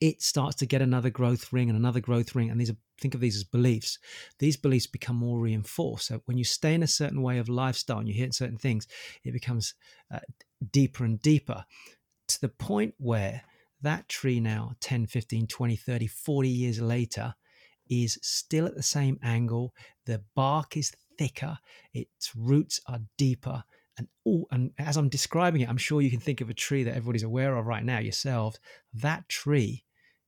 [0.00, 2.50] it starts to get another growth ring and another growth ring.
[2.50, 3.98] And these are, think of these as beliefs.
[4.38, 6.06] These beliefs become more reinforced.
[6.06, 8.86] So when you stay in a certain way of lifestyle and you hit certain things,
[9.24, 9.74] it becomes
[10.12, 10.20] uh,
[10.72, 11.64] deeper and deeper
[12.28, 13.42] to the point where
[13.82, 17.34] that tree now, 10, 15, 20, 30, 40 years later,
[17.88, 19.74] is still at the same angle.
[20.06, 21.58] The bark is thicker,
[21.92, 23.64] its roots are deeper.
[23.98, 26.84] And, all, and as I'm describing it, I'm sure you can think of a tree
[26.84, 28.58] that everybody's aware of right now yourselves.
[28.94, 29.84] That tree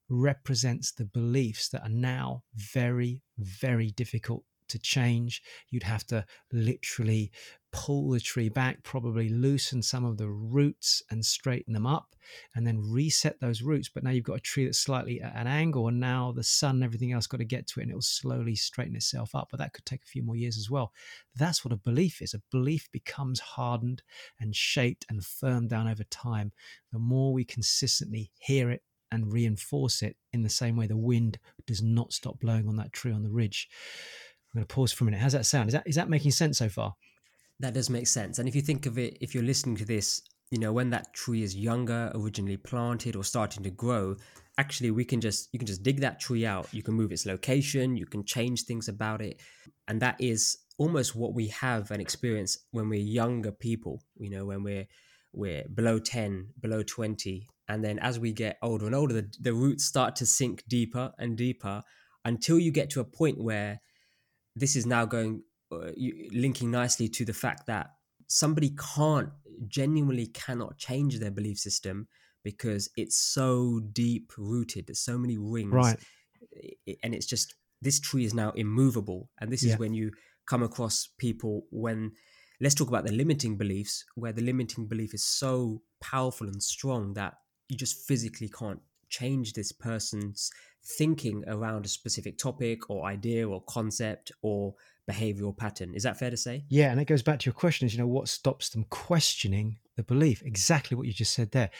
[0.08, 5.42] represents the beliefs that are now very, very difficult to change.
[5.70, 7.30] You'd have to literally
[7.72, 12.14] pull the tree back, probably loosen some of the roots and straighten them up,
[12.54, 13.88] and then reset those roots.
[13.88, 16.76] But now you've got a tree that's slightly at an angle, and now the sun
[16.76, 19.48] and everything else got to get to it, and it will slowly straighten itself up.
[19.50, 20.92] But that could take a few more years as well.
[21.36, 22.34] That's what a belief is.
[22.34, 24.02] A belief becomes hardened
[24.40, 26.52] and shaped and firm down over time.
[26.92, 28.82] The more we consistently hear it,
[29.12, 32.92] and reinforce it in the same way the wind does not stop blowing on that
[32.92, 33.68] tree on the ridge.
[34.52, 35.20] I'm going to pause for a minute.
[35.20, 35.68] How's that sound?
[35.68, 36.94] Is that is that making sense so far?
[37.60, 38.38] That does make sense.
[38.38, 41.14] And if you think of it, if you're listening to this, you know, when that
[41.14, 44.16] tree is younger, originally planted or starting to grow,
[44.58, 46.66] actually we can just you can just dig that tree out.
[46.72, 49.40] You can move its location, you can change things about it.
[49.88, 54.46] And that is almost what we have and experience when we're younger people, you know,
[54.46, 54.86] when we're
[55.34, 59.54] we're below 10, below 20, and then as we get older and older, the, the
[59.54, 61.82] roots start to sink deeper and deeper
[62.22, 63.80] until you get to a point where
[64.54, 67.86] this is now going, uh, you, linking nicely to the fact that
[68.26, 69.30] somebody can't,
[69.68, 72.08] genuinely cannot change their belief system
[72.44, 74.88] because it's so deep rooted.
[74.88, 75.72] There's so many rings.
[75.72, 75.98] Right.
[77.02, 79.30] And it's just, this tree is now immovable.
[79.40, 79.72] And this yeah.
[79.72, 80.10] is when you
[80.46, 82.12] come across people when
[82.60, 87.14] let's talk about the limiting beliefs where the limiting belief is so powerful and strong
[87.14, 87.34] that
[87.72, 90.50] you just physically can't change this person's
[90.84, 94.74] thinking around a specific topic or idea or concept or
[95.10, 95.94] behavioral pattern.
[95.94, 96.64] Is that fair to say?
[96.68, 99.78] Yeah, and it goes back to your question is, you know, what stops them questioning
[99.96, 100.42] the belief?
[100.44, 101.70] Exactly what you just said there.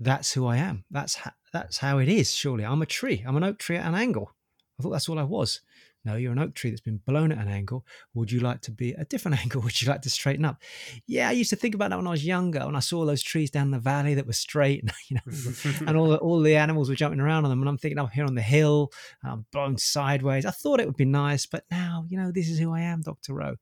[0.00, 0.84] That's who I am.
[0.90, 1.18] That's
[1.52, 2.64] that's how it is, surely.
[2.64, 3.22] I'm a tree.
[3.26, 4.32] I'm an oak tree at an angle.
[4.78, 5.60] I thought that's all I was.
[6.04, 7.86] No, you're an oak tree that's been blown at an angle.
[8.14, 9.62] Would you like to be a different angle?
[9.62, 10.60] Would you like to straighten up?
[11.06, 13.22] Yeah, I used to think about that when I was younger, when I saw those
[13.22, 16.56] trees down the valley that were straight, and you know, and all the, all the
[16.56, 17.60] animals were jumping around on them.
[17.60, 18.92] And I'm thinking, I'm here on the hill,
[19.24, 20.44] I'm blown sideways.
[20.44, 23.02] I thought it would be nice, but now, you know, this is who I am,
[23.02, 23.34] Dr.
[23.34, 23.56] Rowe.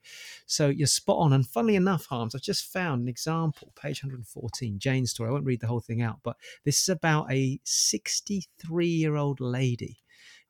[0.46, 1.32] So you're spot on.
[1.32, 5.28] And funnily enough, Harms, I've just found an example, page 114, Jane's story.
[5.28, 9.40] I won't read the whole thing out, but this is about a 63 year old
[9.40, 9.98] lady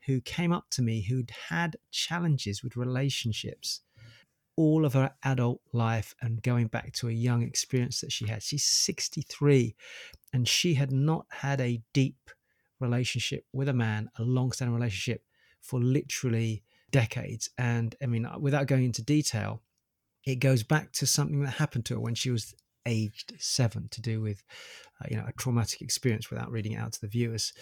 [0.07, 3.83] who came up to me who'd had challenges with relationships
[4.57, 8.43] all of her adult life and going back to a young experience that she had.
[8.43, 9.75] She's 63
[10.35, 12.31] and she had not had a deep
[12.79, 15.23] relationship with a man, a long standing relationship
[15.63, 17.49] for literally decades.
[17.57, 19.63] And I mean, without going into detail,
[20.27, 22.55] it goes back to something that happened to her when she was
[22.87, 24.43] aged seven to do with,
[25.03, 27.53] uh, you know, a traumatic experience without reading it out to the viewers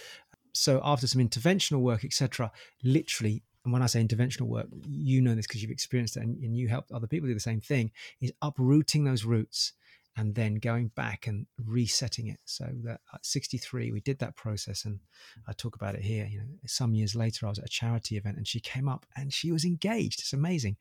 [0.59, 2.51] so after some interventional work etc
[2.83, 6.37] literally and when i say interventional work you know this because you've experienced it and,
[6.43, 7.91] and you helped other people do the same thing
[8.21, 9.73] is uprooting those roots
[10.17, 12.41] and then going back and resetting it.
[12.45, 14.99] So that at 63 we did that process and
[15.47, 18.17] i talk about it here you know some years later i was at a charity
[18.17, 20.19] event and she came up and she was engaged.
[20.19, 20.77] It's amazing.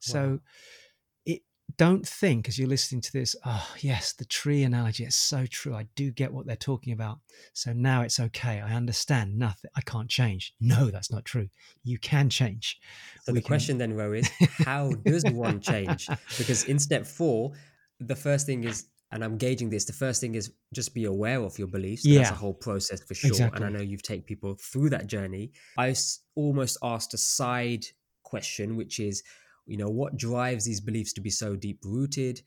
[0.00, 0.38] So wow
[1.76, 5.74] don't think as you're listening to this, oh, yes, the tree analogy, it's so true.
[5.74, 7.18] I do get what they're talking about.
[7.52, 8.60] So now it's okay.
[8.60, 9.70] I understand nothing.
[9.76, 10.54] I can't change.
[10.60, 11.48] No, that's not true.
[11.84, 12.80] You can change.
[13.22, 13.48] So we the can...
[13.48, 14.30] question then, Rowe, is
[14.64, 16.08] how does one change?
[16.38, 17.52] Because in step four,
[18.00, 21.42] the first thing is, and I'm gauging this, the first thing is just be aware
[21.42, 22.04] of your beliefs.
[22.04, 22.20] Yeah.
[22.20, 23.28] That's a whole process for sure.
[23.28, 23.56] Exactly.
[23.56, 25.52] And I know you've taken people through that journey.
[25.76, 25.94] I
[26.34, 27.84] almost asked a side
[28.22, 29.22] question, which is,
[29.66, 32.40] you know what drives these beliefs to be so deep rooted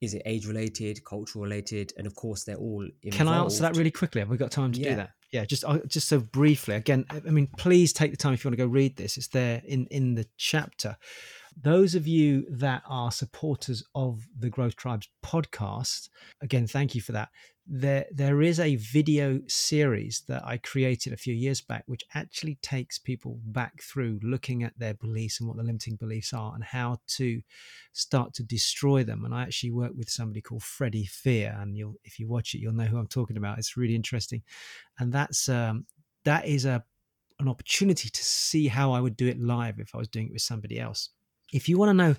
[0.00, 3.16] is it age related cultural related and of course they're all involved.
[3.16, 4.20] can i answer that really quickly?
[4.20, 4.90] Have we got time to yeah.
[4.90, 5.10] do that?
[5.32, 8.48] Yeah just uh, just so briefly again i mean please take the time if you
[8.48, 9.16] want to go read this.
[9.16, 10.96] It's there in in the chapter.
[11.56, 16.08] Those of you that are supporters of the growth tribes podcast
[16.40, 17.30] again thank you for that
[17.66, 22.56] there there is a video series that I created a few years back which actually
[22.56, 26.62] takes people back through looking at their beliefs and what the limiting beliefs are and
[26.62, 27.40] how to
[27.94, 29.24] start to destroy them.
[29.24, 32.58] And I actually work with somebody called Freddie Fear and you'll if you watch it
[32.58, 33.58] you'll know who I'm talking about.
[33.58, 34.42] It's really interesting.
[34.98, 35.86] And that's um
[36.24, 36.84] that is a
[37.40, 40.32] an opportunity to see how I would do it live if I was doing it
[40.32, 41.10] with somebody else.
[41.52, 42.16] If you want to know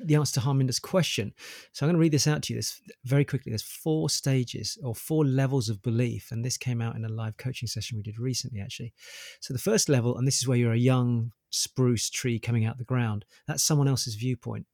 [0.00, 1.32] the answer to Harminder's question.
[1.72, 3.50] So I'm going to read this out to you this very quickly.
[3.50, 7.36] There's four stages or four levels of belief, and this came out in a live
[7.36, 8.92] coaching session we did recently, actually.
[9.40, 12.78] So the first level, and this is where you're a young spruce tree coming out
[12.78, 13.24] the ground.
[13.46, 14.66] That's someone else's viewpoint.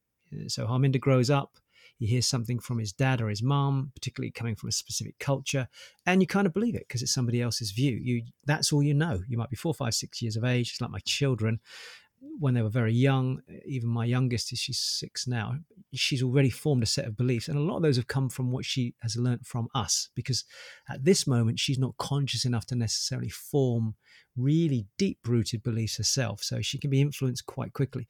[0.48, 1.58] So Harminder grows up.
[1.98, 5.66] He hears something from his dad or his mom, particularly coming from a specific culture,
[6.04, 7.96] and you kind of believe it because it's somebody else's view.
[7.96, 9.22] You that's all you know.
[9.26, 10.72] You might be four, five, six years of age.
[10.72, 11.58] It's like my children,
[12.38, 15.54] when they were very young, even my youngest, is she's six now,
[15.94, 17.48] she's already formed a set of beliefs.
[17.48, 20.44] And a lot of those have come from what she has learnt from us, because
[20.88, 23.94] at this moment, she's not conscious enough to necessarily form
[24.36, 26.42] really deep rooted beliefs herself.
[26.42, 28.06] So she can be influenced quite quickly.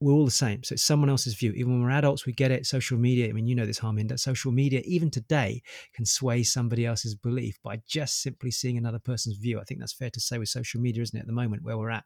[0.00, 0.62] We're all the same.
[0.64, 1.52] So it's someone else's view.
[1.52, 2.66] Even when we're adults, we get it.
[2.66, 4.18] Social media, I mean, you know this, Harminder.
[4.18, 5.62] Social media, even today,
[5.94, 9.60] can sway somebody else's belief by just simply seeing another person's view.
[9.60, 11.78] I think that's fair to say with social media, isn't it, at the moment where
[11.78, 12.04] we're at?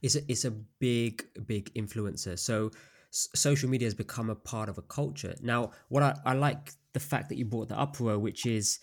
[0.00, 2.38] It's a, it's a big big influencer.
[2.38, 2.70] So
[3.12, 5.34] s- social media has become a part of a culture.
[5.42, 8.78] Now what I, I like the fact that you brought the uproar which is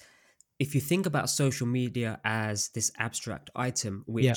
[0.59, 4.33] if you think about social media as this abstract item which yeah.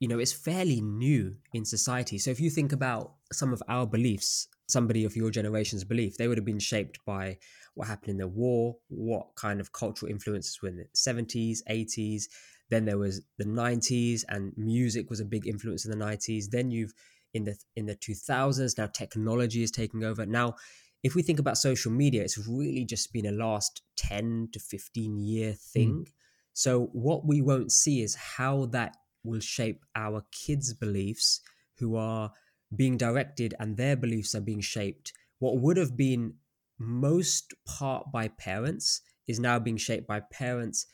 [0.00, 2.18] you know is fairly new in society.
[2.18, 6.28] So if you think about some of our beliefs somebody of your generation's belief they
[6.28, 7.38] would have been shaped by
[7.74, 12.24] what happened in the war what kind of cultural influences were in the 70s 80s
[12.70, 16.50] then there was the 90s, and music was a big influence in the 90s.
[16.50, 16.92] Then you've
[17.34, 20.24] in the in the 2000s now technology is taking over.
[20.26, 20.54] Now,
[21.02, 25.18] if we think about social media, it's really just been a last 10 to 15
[25.18, 26.06] year thing.
[26.06, 26.12] Mm.
[26.52, 31.40] So what we won't see is how that will shape our kids' beliefs
[31.78, 32.32] who are
[32.74, 35.12] being directed and their beliefs are being shaped.
[35.38, 36.34] What would have been
[36.78, 40.86] most part by parents is now being shaped by parents,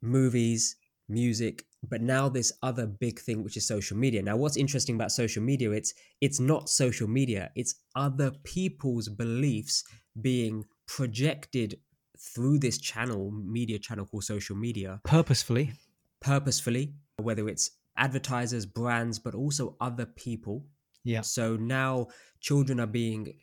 [0.00, 0.76] movies,
[1.08, 4.20] music but now this other big thing which is social media.
[4.20, 9.84] Now what's interesting about social media it's it's not social media it's other people's beliefs
[10.20, 11.78] being projected
[12.18, 15.72] through this channel media channel called social media purposefully.
[16.20, 20.64] purposefully whether it's advertisers brands but also other people.
[21.04, 21.20] Yeah.
[21.20, 22.08] So now
[22.40, 23.34] children are being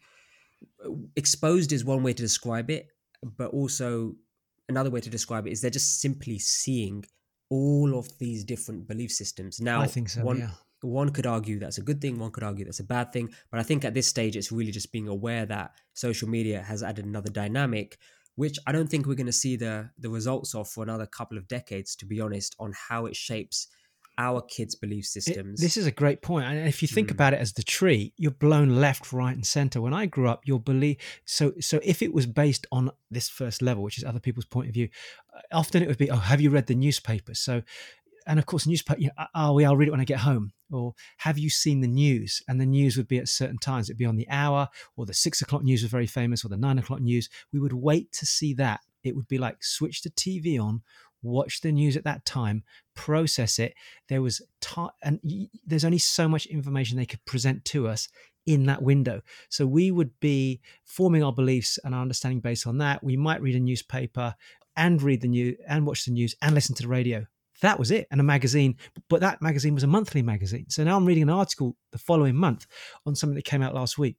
[1.16, 2.88] exposed is one way to describe it
[3.38, 4.16] but also
[4.70, 7.04] another way to describe it is they're just simply seeing
[7.54, 9.62] all of these different belief systems.
[9.62, 10.24] Now, I think so.
[10.24, 10.50] One, yeah.
[10.82, 13.30] one could argue that's a good thing, one could argue that's a bad thing.
[13.52, 16.82] But I think at this stage, it's really just being aware that social media has
[16.82, 18.00] added another dynamic,
[18.36, 21.38] which I don't think we're going to see the the results of for another couple
[21.38, 23.68] of decades, to be honest, on how it shapes
[24.18, 25.60] our kids' belief systems.
[25.60, 26.46] It, this is a great point.
[26.46, 27.12] And if you think mm.
[27.12, 29.82] about it as the tree, you're blown left, right, and center.
[29.82, 33.62] When I grew up, your belief so so if it was based on this first
[33.62, 34.90] level, which is other people's point of view,
[35.36, 37.34] uh, often it would be, oh, have you read the newspaper?
[37.34, 37.64] So
[38.26, 39.00] and of course, newspaper.
[39.00, 40.52] You know, oh, yeah, I'll read it when I get home.
[40.72, 42.42] Or have you seen the news?
[42.48, 43.90] And the news would be at certain times.
[43.90, 46.58] It'd be on the hour, or the six o'clock news was very famous, or the
[46.58, 47.30] nine o'clock news.
[47.52, 48.82] We would wait to see that.
[49.04, 50.82] It would be like switch the TV on,
[51.22, 52.64] watch the news at that time,
[52.96, 53.74] process it.
[54.10, 55.20] There was time, and
[55.66, 58.08] there's only so much information they could present to us
[58.46, 59.22] in that window.
[59.50, 63.04] So we would be forming our beliefs and our understanding based on that.
[63.04, 64.36] We might read a newspaper
[64.76, 67.26] and read the news and watch the news and listen to the radio
[67.62, 68.76] that was it and a magazine
[69.10, 72.36] but that magazine was a monthly magazine so now i'm reading an article the following
[72.36, 72.66] month
[73.06, 74.18] on something that came out last week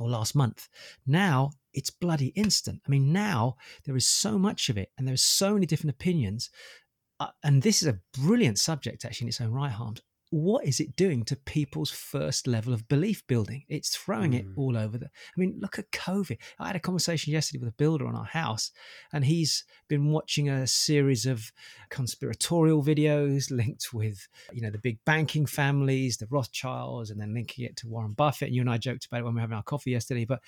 [0.00, 0.68] or last month
[1.06, 5.22] now it's bloody instant i mean now there is so much of it and there's
[5.22, 6.50] so many different opinions
[7.20, 10.80] uh, and this is a brilliant subject actually in its own right harms what is
[10.80, 13.64] it doing to people's first level of belief building?
[13.68, 14.40] It's throwing mm.
[14.40, 15.06] it all over the.
[15.06, 16.38] I mean, look at COVID.
[16.58, 18.72] I had a conversation yesterday with a builder on our house,
[19.12, 21.52] and he's been watching a series of
[21.90, 27.64] conspiratorial videos linked with, you know, the big banking families, the Rothschilds, and then linking
[27.64, 28.48] it to Warren Buffett.
[28.48, 30.24] And you and I joked about it when we were having our coffee yesterday.
[30.24, 30.40] But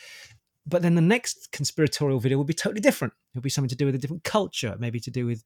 [0.69, 3.15] but then the next conspiratorial video will be totally different.
[3.33, 5.43] It'll be something to do with a different culture, maybe to do with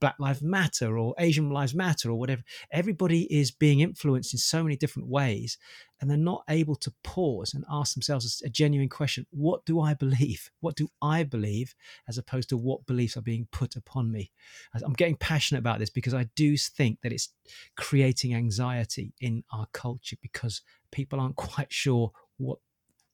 [0.00, 2.42] Black Lives Matter or Asian Lives Matter or whatever.
[2.72, 5.58] Everybody is being influenced in so many different ways,
[6.00, 9.94] and they're not able to pause and ask themselves a genuine question What do I
[9.94, 10.50] believe?
[10.60, 11.74] What do I believe?
[12.08, 14.32] As opposed to what beliefs are being put upon me.
[14.72, 17.28] I'm getting passionate about this because I do think that it's
[17.76, 22.58] creating anxiety in our culture because people aren't quite sure what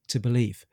[0.08, 0.64] to believe.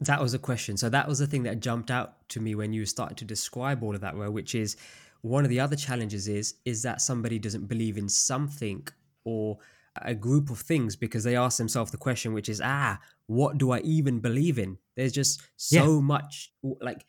[0.00, 0.76] That was a question.
[0.76, 3.82] So that was the thing that jumped out to me when you started to describe
[3.82, 4.76] all of that, where which is
[5.22, 8.86] one of the other challenges is is that somebody doesn't believe in something
[9.24, 9.58] or
[10.02, 13.70] a group of things because they ask themselves the question, which is ah, what do
[13.70, 14.78] I even believe in?
[14.96, 16.00] There's just so yeah.
[16.00, 17.06] much like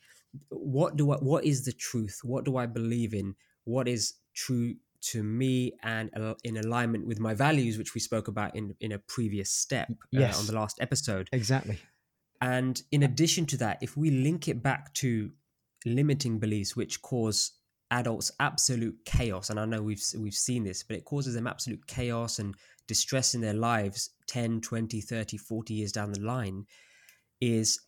[0.48, 2.20] what do I what is the truth?
[2.22, 3.34] What do I believe in?
[3.64, 6.10] What is true to me and
[6.44, 10.36] in alignment with my values, which we spoke about in in a previous step yes.
[10.36, 11.28] uh, on the last episode.
[11.32, 11.78] Exactly.
[12.40, 15.30] And in addition to that, if we link it back to
[15.84, 17.52] limiting beliefs, which cause
[17.90, 21.86] adults absolute chaos, and I know we've we've seen this, but it causes them absolute
[21.86, 22.54] chaos and
[22.86, 26.64] distress in their lives 10, 20, 30, 40 years down the line,
[27.40, 27.80] is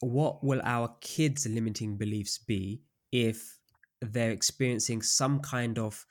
[0.00, 2.80] what will our kids' limiting beliefs be
[3.12, 3.58] if
[4.00, 6.06] they're experiencing some kind of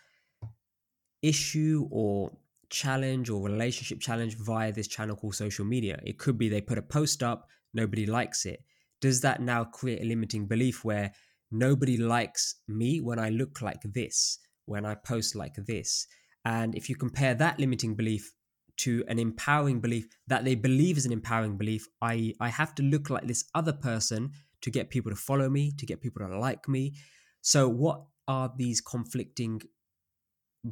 [1.21, 2.31] issue or
[2.69, 5.99] challenge or relationship challenge via this channel called social media?
[6.03, 8.63] It could be they put a post up nobody likes it.
[9.01, 11.13] Does that now create a limiting belief where
[11.51, 16.07] nobody likes me when i look like this when i post like this?
[16.45, 18.33] And if you compare that limiting belief
[18.77, 22.83] to an empowering belief that they believe is an empowering belief i i have to
[22.83, 26.37] look like this other person to get people to follow me to get people to
[26.37, 26.93] like me.
[27.41, 29.61] So what are these conflicting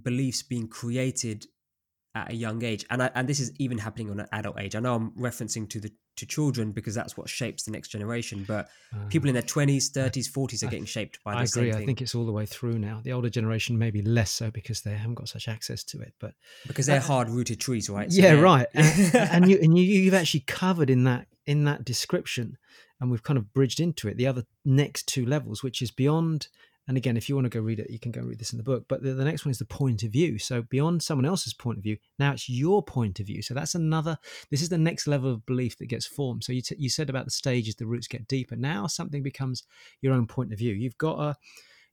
[0.04, 1.46] beliefs being created
[2.16, 2.86] at a young age.
[2.90, 4.76] And I, and this is even happening on an adult age.
[4.76, 8.46] I know i'm referencing to the to children because that's what shapes the next generation
[8.48, 11.74] but uh, people in their 20s 30s 40s are getting shaped by i agree.
[11.74, 13.02] I think it's all the way through now.
[13.04, 16.34] The older generation maybe less so because they haven't got such access to it but
[16.68, 18.12] because they're uh, hard rooted trees right?
[18.12, 18.68] So yeah right.
[18.74, 22.58] And, and, you and you, you've actually covered in that in that description
[23.02, 26.48] and we've kind of bridged into it the other next two levels which is beyond
[26.88, 28.58] and again, if you want to go read it, you can go read this in
[28.58, 28.86] the book.
[28.88, 30.38] But the, the, next one is the point of view.
[30.38, 33.42] So beyond someone else's point of view, now it's your point of view.
[33.42, 34.18] So that's another.
[34.52, 36.44] This is the next level of belief that gets formed.
[36.44, 38.56] So you t- you said about the stages, the roots get deeper.
[38.56, 39.64] Now something becomes
[40.02, 40.74] your own point of view.
[40.74, 41.36] You've got a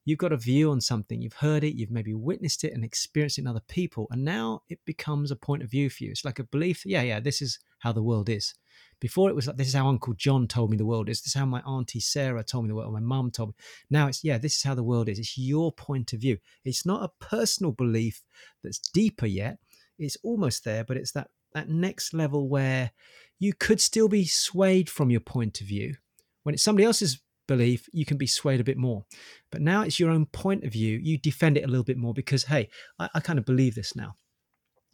[0.04, 1.22] you've got a view on something.
[1.22, 1.74] You've heard it.
[1.74, 5.36] You've maybe witnessed it and experienced it in other people, and now it becomes a
[5.36, 6.10] point of view for you.
[6.10, 6.84] It's like a belief.
[6.84, 7.20] Yeah, yeah.
[7.20, 8.54] This is how the world is.
[9.02, 11.20] Before it was like, this is how Uncle John told me the world is.
[11.20, 13.54] This is how my Auntie Sarah told me the world, or my mum told me.
[13.90, 15.18] Now it's, yeah, this is how the world is.
[15.18, 16.38] It's your point of view.
[16.64, 18.22] It's not a personal belief
[18.62, 19.58] that's deeper yet.
[19.98, 22.92] It's almost there, but it's that, that next level where
[23.40, 25.96] you could still be swayed from your point of view.
[26.44, 29.04] When it's somebody else's belief, you can be swayed a bit more.
[29.50, 31.00] But now it's your own point of view.
[31.02, 32.68] You defend it a little bit more because, hey,
[33.00, 34.14] I, I kind of believe this now.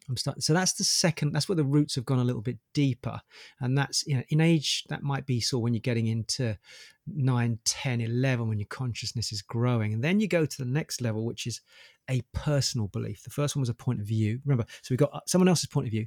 [0.09, 0.41] I'm starting.
[0.41, 1.33] So that's the second.
[1.33, 3.21] That's where the roots have gone a little bit deeper,
[3.61, 6.57] and that's you know in age that might be sort of when you're getting into
[7.07, 11.01] 9, 10, 11, when your consciousness is growing, and then you go to the next
[11.01, 11.61] level, which is
[12.11, 13.23] a personal belief.
[13.23, 14.41] The first one was a point of view.
[14.45, 16.07] Remember, so we've got uh, someone else's point of view,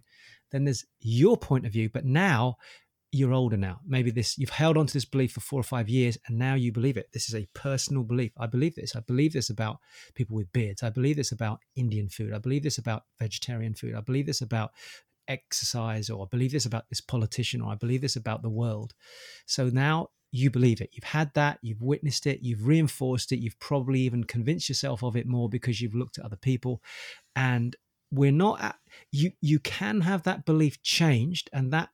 [0.51, 2.57] then there's your point of view, but now
[3.12, 3.80] you're older now.
[3.86, 6.55] Maybe this you've held on to this belief for four or five years and now
[6.55, 7.09] you believe it.
[7.12, 8.32] This is a personal belief.
[8.38, 8.95] I believe this.
[8.95, 9.80] I believe this about
[10.16, 10.82] people with beards.
[10.82, 12.34] I believe this about Indian food.
[12.34, 13.95] I believe this about vegetarian food.
[13.95, 14.72] I believe this about
[15.28, 18.93] exercise or I believe this about this politician or I believe this about the world.
[19.45, 20.91] So now you believe it.
[20.93, 25.18] You've had that, you've witnessed it, you've reinforced it, you've probably even convinced yourself of
[25.18, 26.82] it more because you've looked at other people
[27.36, 27.76] and
[28.09, 28.78] we're not at,
[29.12, 31.89] you you can have that belief changed and that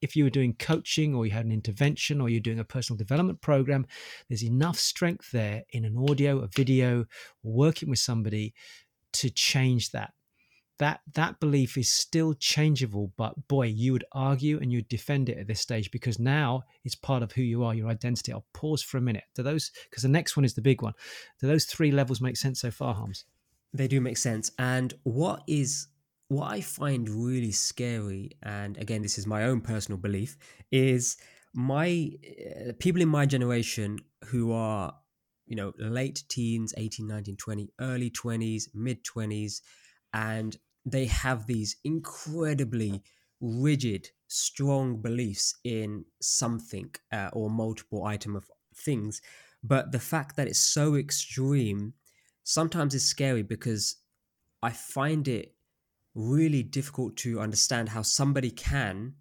[0.00, 2.96] if you were doing coaching or you had an intervention or you're doing a personal
[2.96, 3.86] development program,
[4.28, 7.04] there's enough strength there in an audio, a video,
[7.42, 8.54] working with somebody
[9.12, 10.12] to change that.
[10.78, 15.36] That that belief is still changeable, but boy, you would argue and you'd defend it
[15.36, 18.32] at this stage because now it's part of who you are, your identity.
[18.32, 19.24] I'll pause for a minute.
[19.34, 20.94] Do those because the next one is the big one.
[21.38, 23.26] Do those three levels make sense so far, Harms?
[23.74, 24.52] They do make sense.
[24.58, 25.88] And what is
[26.30, 30.36] what I find really scary, and again, this is my own personal belief,
[30.70, 31.16] is
[31.52, 34.94] my uh, people in my generation who are,
[35.46, 39.60] you know, late teens, 18, 19, 20, early 20s, mid 20s,
[40.14, 40.56] and
[40.86, 43.02] they have these incredibly
[43.40, 49.20] rigid, strong beliefs in something uh, or multiple item of things.
[49.64, 51.94] But the fact that it's so extreme
[52.44, 53.96] sometimes is scary because
[54.62, 55.56] I find it
[56.20, 59.14] really difficult to understand how somebody can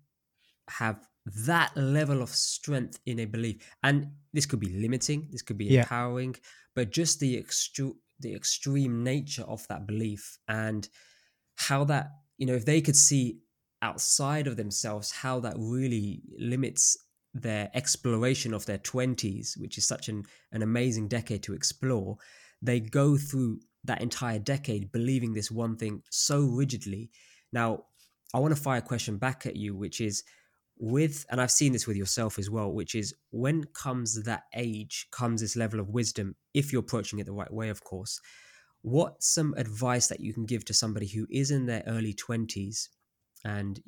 [0.70, 1.00] have
[1.46, 5.66] that level of strength in a belief and this could be limiting this could be
[5.66, 5.82] yeah.
[5.82, 6.36] empowering
[6.76, 10.90] but just the extreme the extreme nature of that belief and
[11.56, 13.40] how that you know if they could see
[13.82, 16.98] outside of themselves how that really limits
[17.34, 22.18] their exploration of their 20s which is such an, an amazing decade to explore
[22.62, 27.10] they go through that entire decade believing this one thing so rigidly.
[27.52, 27.86] Now,
[28.34, 30.24] I want to fire a question back at you, which is
[30.78, 35.08] with, and I've seen this with yourself as well, which is when comes that age,
[35.12, 38.20] comes this level of wisdom, if you're approaching it the right way, of course.
[38.82, 42.88] What's some advice that you can give to somebody who is in their early 20s?
[43.44, 43.80] And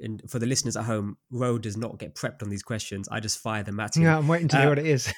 [0.00, 3.08] and for the listeners at home, Rowe does not get prepped on these questions.
[3.08, 4.02] I just fire them at him.
[4.02, 5.12] Yeah, I'm waiting to uh, hear what it is.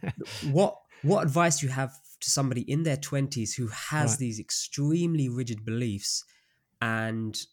[0.50, 4.18] what what advice do you have to somebody in their 20s who has right.
[4.18, 6.24] these extremely rigid beliefs
[6.82, 7.46] and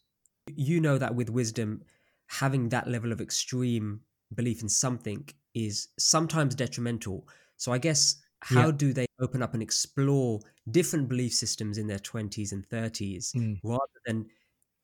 [0.56, 1.82] you know that with wisdom
[2.26, 4.00] having that level of extreme
[4.34, 8.72] belief in something is sometimes detrimental so i guess how yeah.
[8.72, 10.40] do they open up and explore
[10.70, 13.58] different belief systems in their 20s and 30s mm.
[13.62, 14.26] rather than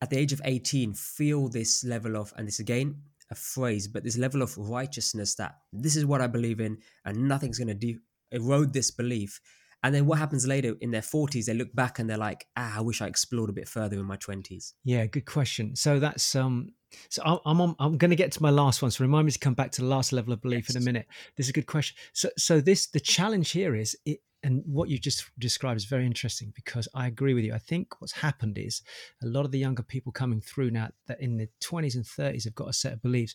[0.01, 2.97] at the age of 18 feel this level of and this again
[3.31, 7.29] a phrase but this level of righteousness that this is what i believe in and
[7.29, 7.99] nothing's going to de-
[8.33, 9.41] erode this belief
[9.85, 11.45] and then what happens later in their 40s?
[11.45, 14.07] They look back and they're like, ah, I wish I explored a bit further in
[14.07, 14.73] my 20s.
[14.83, 15.77] Yeah, good question.
[15.77, 16.71] So that's um
[17.11, 18.91] so I'm on, I'm going to get to my last one.
[18.91, 20.77] So remind me to come back to the last level of belief yes.
[20.77, 21.07] in a minute.
[21.37, 21.97] This is a good question.
[22.15, 26.05] So so this the challenge here is it and what you just described is very
[26.05, 27.55] interesting because I agree with you.
[27.55, 28.83] I think what's happened is
[29.23, 32.45] a lot of the younger people coming through now that in the 20s and 30s
[32.45, 33.35] have got a set of beliefs.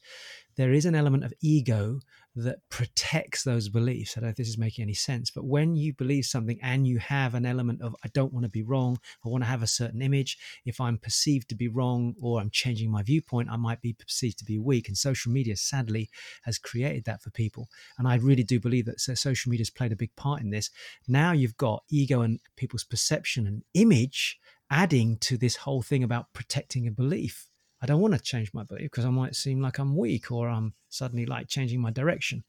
[0.56, 2.00] There is an element of ego
[2.44, 4.16] that protects those beliefs.
[4.16, 6.88] I don't know if this is making any sense, but when you believe something and
[6.88, 9.64] you have an element of, I don't want to be wrong, I want to have
[9.64, 10.38] a certain image.
[10.66, 14.40] If I'm perceived to be wrong or I'm changing my viewpoint, I might be perceived
[14.40, 14.88] to be weak.
[14.88, 16.10] And social media, sadly,
[16.44, 17.70] has created that for people.
[17.98, 20.70] And I really do believe that social media has played a big part in this.
[21.08, 24.40] Now you've got ego and people's perception and image
[24.72, 27.49] adding to this whole thing about protecting a belief
[27.82, 30.50] I don't want to change my belief because I might seem like I'm weak or
[30.50, 32.44] I'm suddenly like changing my direction.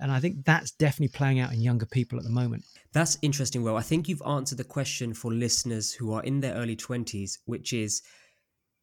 [0.00, 2.64] And I think that's definitely playing out in younger people at the moment.
[2.92, 6.54] That's interesting, Well, I think you've answered the question for listeners who are in their
[6.54, 8.02] early 20s, which is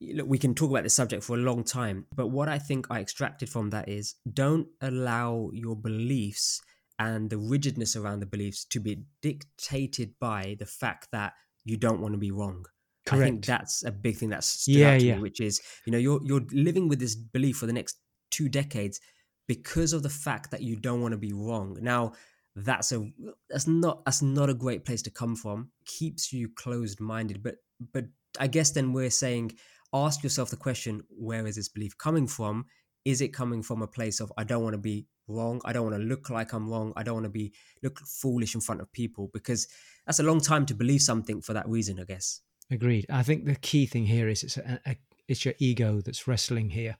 [0.01, 2.87] look, we can talk about this subject for a long time, but what I think
[2.89, 6.61] I extracted from that is don't allow your beliefs
[6.97, 12.01] and the rigidness around the beliefs to be dictated by the fact that you don't
[12.01, 12.65] want to be wrong.
[13.05, 13.21] Correct.
[13.21, 15.15] I think that's a big thing that's stood yeah, out to yeah.
[15.15, 17.97] me, which is you know you're you're living with this belief for the next
[18.29, 18.99] two decades
[19.47, 21.77] because of the fact that you don't want to be wrong.
[21.81, 22.13] Now
[22.55, 23.09] that's a
[23.49, 25.71] that's not that's not a great place to come from.
[25.85, 27.55] Keeps you closed minded, but
[27.93, 28.05] but
[28.39, 29.53] I guess then we're saying
[29.93, 32.65] ask yourself the question: Where is this belief coming from?
[33.03, 35.61] Is it coming from a place of I don't want to be wrong.
[35.65, 36.93] I don't want to look like I'm wrong.
[36.95, 39.67] I don't want to be look foolish in front of people because
[40.05, 42.41] that's a long time to believe something for that reason, I guess.
[42.71, 43.05] Agreed.
[43.09, 44.95] I think the key thing here is it's a, a,
[45.27, 46.97] it's your ego that's wrestling here,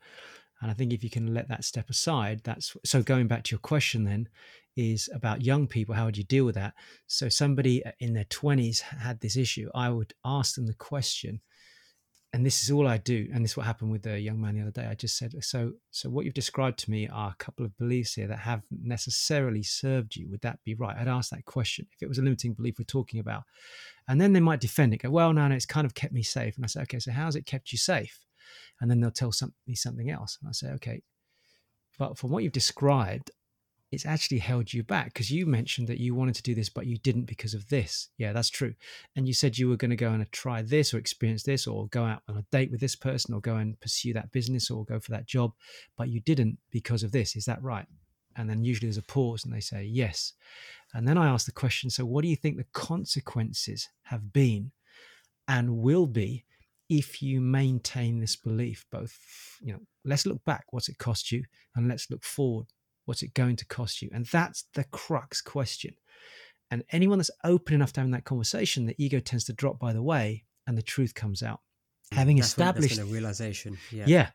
[0.62, 3.02] and I think if you can let that step aside, that's so.
[3.02, 4.28] Going back to your question, then
[4.76, 5.96] is about young people.
[5.96, 6.74] How would you deal with that?
[7.08, 9.70] So somebody uh, in their twenties had this issue.
[9.74, 11.42] I would ask them the question,
[12.34, 13.28] and this is all I do.
[13.34, 14.88] And this is what happened with the young man the other day.
[14.90, 18.14] I just said, so, so what you've described to me are a couple of beliefs
[18.14, 20.30] here that have necessarily served you.
[20.30, 20.96] Would that be right?
[20.98, 23.44] I'd ask that question if it was a limiting belief we're talking about,
[24.08, 25.02] and then they might defend it.
[25.02, 26.56] Go, well, no, no, it's kind of kept me safe.
[26.56, 28.20] And I say, okay, so how's it kept you safe?
[28.80, 29.34] And then they'll tell
[29.68, 31.02] me something else, and I say, okay,
[32.00, 33.32] but from what you've described,
[33.92, 36.88] it's actually held you back because you mentioned that you wanted to do this, but
[36.88, 38.08] you didn't because of this.
[38.18, 38.74] Yeah, that's true.
[39.18, 41.88] And you said you were going to go and try this or experience this or
[41.88, 44.86] go out on a date with this person or go and pursue that business or
[44.86, 45.52] go for that job,
[45.98, 47.36] but you didn't because of this.
[47.36, 47.86] Is that right?
[48.38, 50.34] And then usually there's a pause and they say yes.
[50.94, 54.72] And then I ask the question so, what do you think the consequences have been
[55.50, 56.46] and will be
[56.88, 58.86] if you maintain this belief?
[58.90, 59.18] Both,
[59.62, 61.44] you know, let's look back, what's it cost you?
[61.76, 62.68] And let's look forward,
[63.12, 64.10] What's it going to cost you?
[64.14, 65.96] And that's the crux question.
[66.72, 69.92] And anyone that's open enough to having that conversation, the ego tends to drop by
[69.92, 71.60] the way and the truth comes out.
[72.12, 73.78] Mm, Having that's established a realization.
[73.90, 74.04] Yeah.
[74.08, 74.30] yeah.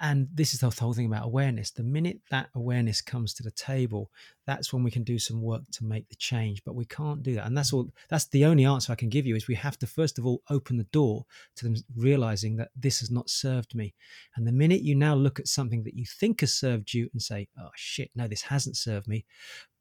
[0.00, 1.70] And this is the whole thing about awareness.
[1.70, 4.10] The minute that awareness comes to the table,
[4.46, 6.64] that's when we can do some work to make the change.
[6.64, 7.46] But we can't do that.
[7.46, 9.86] And that's all that's the only answer I can give you is we have to
[9.86, 11.26] first of all open the door
[11.56, 13.94] to them realizing that this has not served me.
[14.36, 17.20] And the minute you now look at something that you think has served you and
[17.20, 19.26] say, oh shit, no, this hasn't served me.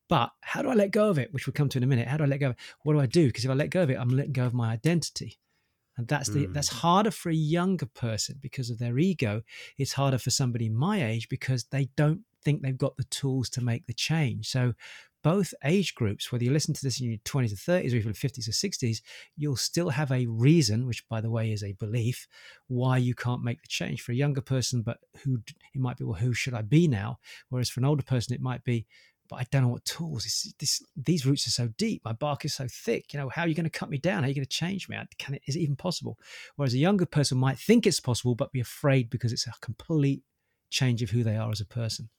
[0.09, 1.33] But how do I let go of it?
[1.33, 2.07] Which we'll come to in a minute.
[2.07, 2.59] How do I let go of it?
[2.83, 3.27] What do I do?
[3.27, 5.37] Because if I let go of it, I'm letting go of my identity
[5.97, 6.53] and that's the mm.
[6.53, 9.41] that's harder for a younger person because of their ego.
[9.77, 13.61] It's harder for somebody my age because they don't think they've got the tools to
[13.61, 14.47] make the change.
[14.47, 14.73] So
[15.23, 18.13] both age groups whether you listen to this in your 20s or 30s or even
[18.13, 19.01] 50s or 60s
[19.35, 22.27] you'll still have a reason which by the way is a belief
[22.67, 24.01] why you can't make the change.
[24.01, 25.41] For a younger person but who
[25.73, 27.19] it might be well who should i be now?
[27.49, 28.85] Whereas for an older person it might be
[29.30, 30.23] but I don't know what tools.
[30.23, 32.01] This, this, these roots are so deep.
[32.05, 33.13] My bark is so thick.
[33.13, 34.23] You know, how are you going to cut me down?
[34.23, 34.97] How are you going to change me?
[35.17, 36.17] Can it, is it even possible?
[36.55, 40.23] Whereas a younger person might think it's possible, but be afraid because it's a complete
[40.69, 42.09] change of who they are as a person.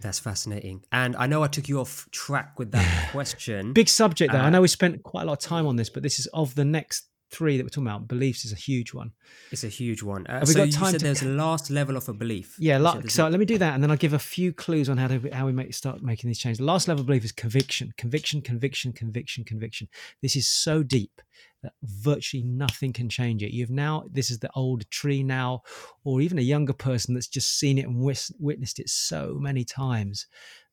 [0.00, 0.84] That's fascinating.
[0.90, 3.72] And I know I took you off track with that question.
[3.72, 4.40] Big subject, though.
[4.40, 6.26] Uh, I know we spent quite a lot of time on this, but this is
[6.28, 9.12] of the next three that we're talking about, beliefs is a huge one.
[9.50, 10.26] It's a huge one.
[10.26, 11.04] Uh, Have we so got time you said to...
[11.06, 12.56] there's a last level of a belief.
[12.58, 14.98] Yeah, la- so let me do that, and then I'll give a few clues on
[14.98, 16.58] how to how we make start making these changes.
[16.58, 19.88] The last level of belief is conviction, conviction, conviction, conviction, conviction.
[20.20, 21.20] This is so deep
[21.62, 23.52] that virtually nothing can change it.
[23.52, 25.62] You've now this is the old tree now,
[26.04, 29.64] or even a younger person that's just seen it and wis- witnessed it so many
[29.64, 30.26] times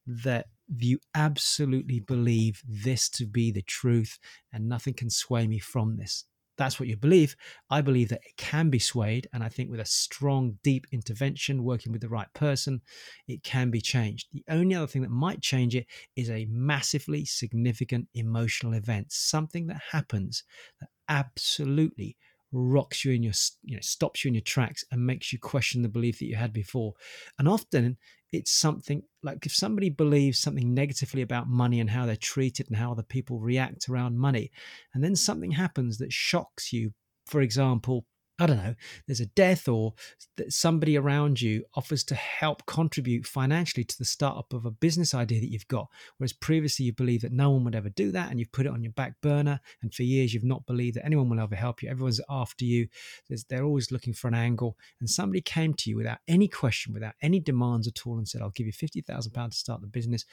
[0.05, 0.47] that
[0.77, 4.17] you absolutely believe this to be the truth
[4.53, 6.25] and nothing can sway me from this
[6.59, 7.37] that's what you believe.
[7.69, 9.27] I believe that it can be swayed.
[9.31, 12.81] And I think with a strong, deep intervention, working with the right person,
[13.29, 14.27] it can be changed.
[14.33, 15.87] The only other thing that might change it
[16.17, 20.43] is a massively significant emotional event, something that happens
[20.81, 22.17] that absolutely
[22.51, 23.33] rocks you in your
[23.63, 26.35] you know stops you in your tracks and makes you question the belief that you
[26.35, 26.93] had before.
[27.37, 27.97] And often
[28.31, 32.77] it's something like if somebody believes something negatively about money and how they're treated and
[32.77, 34.51] how other people react around money,
[34.93, 36.93] and then something happens that shocks you,
[37.25, 38.05] for example,
[38.39, 38.75] I don't know,
[39.05, 39.93] there's a death or
[40.37, 45.13] that somebody around you offers to help contribute financially to the startup of a business
[45.13, 45.89] idea that you've got.
[46.17, 48.71] Whereas previously you believe that no one would ever do that and you've put it
[48.71, 49.59] on your back burner.
[49.81, 51.89] And for years you've not believed that anyone will ever help you.
[51.89, 52.87] Everyone's after you.
[53.27, 54.77] There's, they're always looking for an angle.
[54.99, 58.41] And somebody came to you without any question, without any demands at all and said,
[58.41, 60.25] I'll give you £50,000 to start the business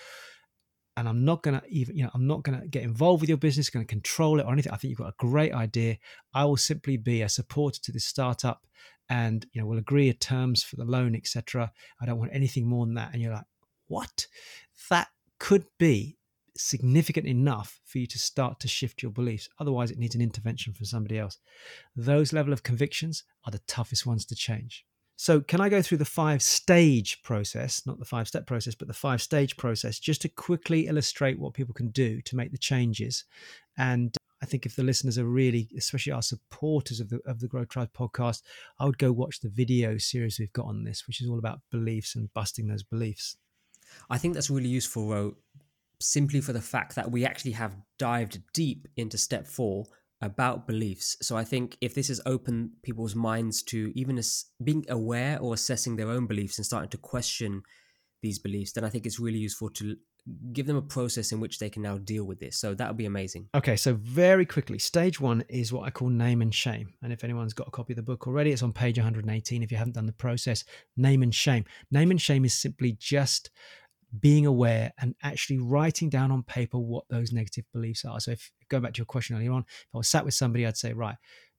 [0.97, 3.71] and I'm not to even, you know, I'm not to get involved with your business,
[3.71, 4.73] to control it or anything.
[4.73, 5.99] I think you've got a great idea.
[6.35, 8.67] I will simply be a supporter to this startup
[9.09, 11.71] and, you know, we'll agree terms for the loan, etc.
[12.01, 13.11] I don't want anything more than that.
[13.13, 13.45] And you're like,
[13.89, 14.27] what?
[14.91, 16.17] That could be
[16.57, 19.49] significant enough for you to start to shift your beliefs.
[19.61, 21.39] Otherwise, it needs an intervention from somebody else.
[21.95, 24.87] Those level of convictions are the toughest ones to change.
[25.19, 28.87] So, can I go through the five stage process, not the five step process, but
[28.87, 32.59] the five stage process, just to quickly illustrate what people can do to make the
[32.59, 33.25] changes?
[33.79, 37.49] And I think if the listeners are really, especially our supporters of the of the
[37.49, 38.43] Grow Tribe podcast,
[38.79, 41.61] I would go watch the video series we've got on this, which is all about
[41.71, 43.39] beliefs and busting those beliefs.
[44.11, 45.37] I think that's really useful, Rowe,
[45.99, 49.87] simply for the fact that we actually have dived deep into step four
[50.21, 51.17] about beliefs.
[51.21, 55.55] So I think if this has opened people's minds to even as being aware or
[55.55, 57.63] assessing their own beliefs and starting to question
[58.23, 59.97] these beliefs, then I think it's really useful to
[60.53, 62.57] give them a process in which they can now deal with this.
[62.57, 63.49] So that would be amazing.
[63.55, 66.95] Okay, so very quickly, stage one is what I call name and shame.
[67.03, 69.63] And if anyone's got a copy of the book already, it's on page 118.
[69.63, 70.65] If you haven't done the process,
[70.97, 71.65] name and shame.
[71.91, 73.51] Name and shame is simply just
[74.21, 78.21] being aware and actually writing down on paper what those negative beliefs are.
[78.21, 80.67] So if going back to your question earlier on, if I was sat with somebody,
[80.67, 81.17] I'd say, right,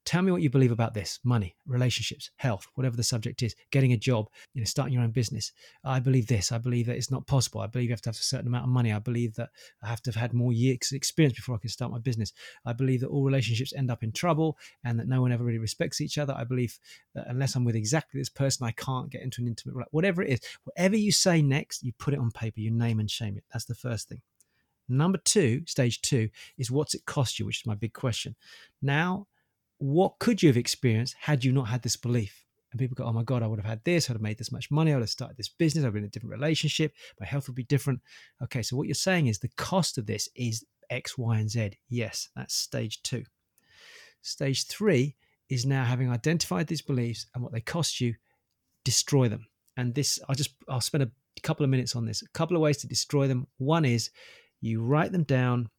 [0.07, 1.19] tell me what you believe about this.
[1.25, 5.11] Money relationships health whatever the subject is getting a job you know starting your own
[5.11, 5.51] business.
[5.83, 6.51] I believe this.
[6.53, 7.59] I believe that it's not possible.
[7.59, 8.93] I believe you have to have a certain amount of money.
[8.93, 9.49] I believe that
[9.83, 12.31] i have to have had more years experience before i can start my business.
[12.65, 15.57] I believe that all relationships end up in trouble and that no one ever really
[15.59, 16.33] respects each other.
[16.33, 16.79] I believe
[17.13, 19.93] that unless i'm with exactly this person i can't get into an intimate relationship.
[19.93, 20.39] whatever it is.
[20.63, 22.61] Whatever you say next you put it on paper.
[22.61, 23.43] You name and shame it.
[23.51, 24.21] That's the first thing.
[24.89, 28.35] Number two, stage two, is what's it cost you, which is my big question.
[28.81, 29.27] Now,
[29.77, 32.43] what could you have experienced had you not had this belief?
[32.71, 34.51] And people go, oh my God, I would have had this, I'd have made this
[34.51, 37.25] much money, I would have started this business, I'd been in a different relationship, my
[37.25, 38.01] health would be different.
[38.43, 41.71] Okay, so what you're saying is the cost of this is X, Y, and Z.
[41.89, 43.23] Yes, that's stage two.
[44.21, 45.15] Stage three
[45.49, 48.15] is now having identified these beliefs and what they cost you,
[48.83, 49.47] destroy them.
[49.77, 51.11] And this, I'll just, I'll spend a
[51.41, 52.21] couple of minutes on this.
[52.21, 53.47] A couple of ways to destroy them.
[53.57, 54.09] One is
[54.59, 55.69] you write them down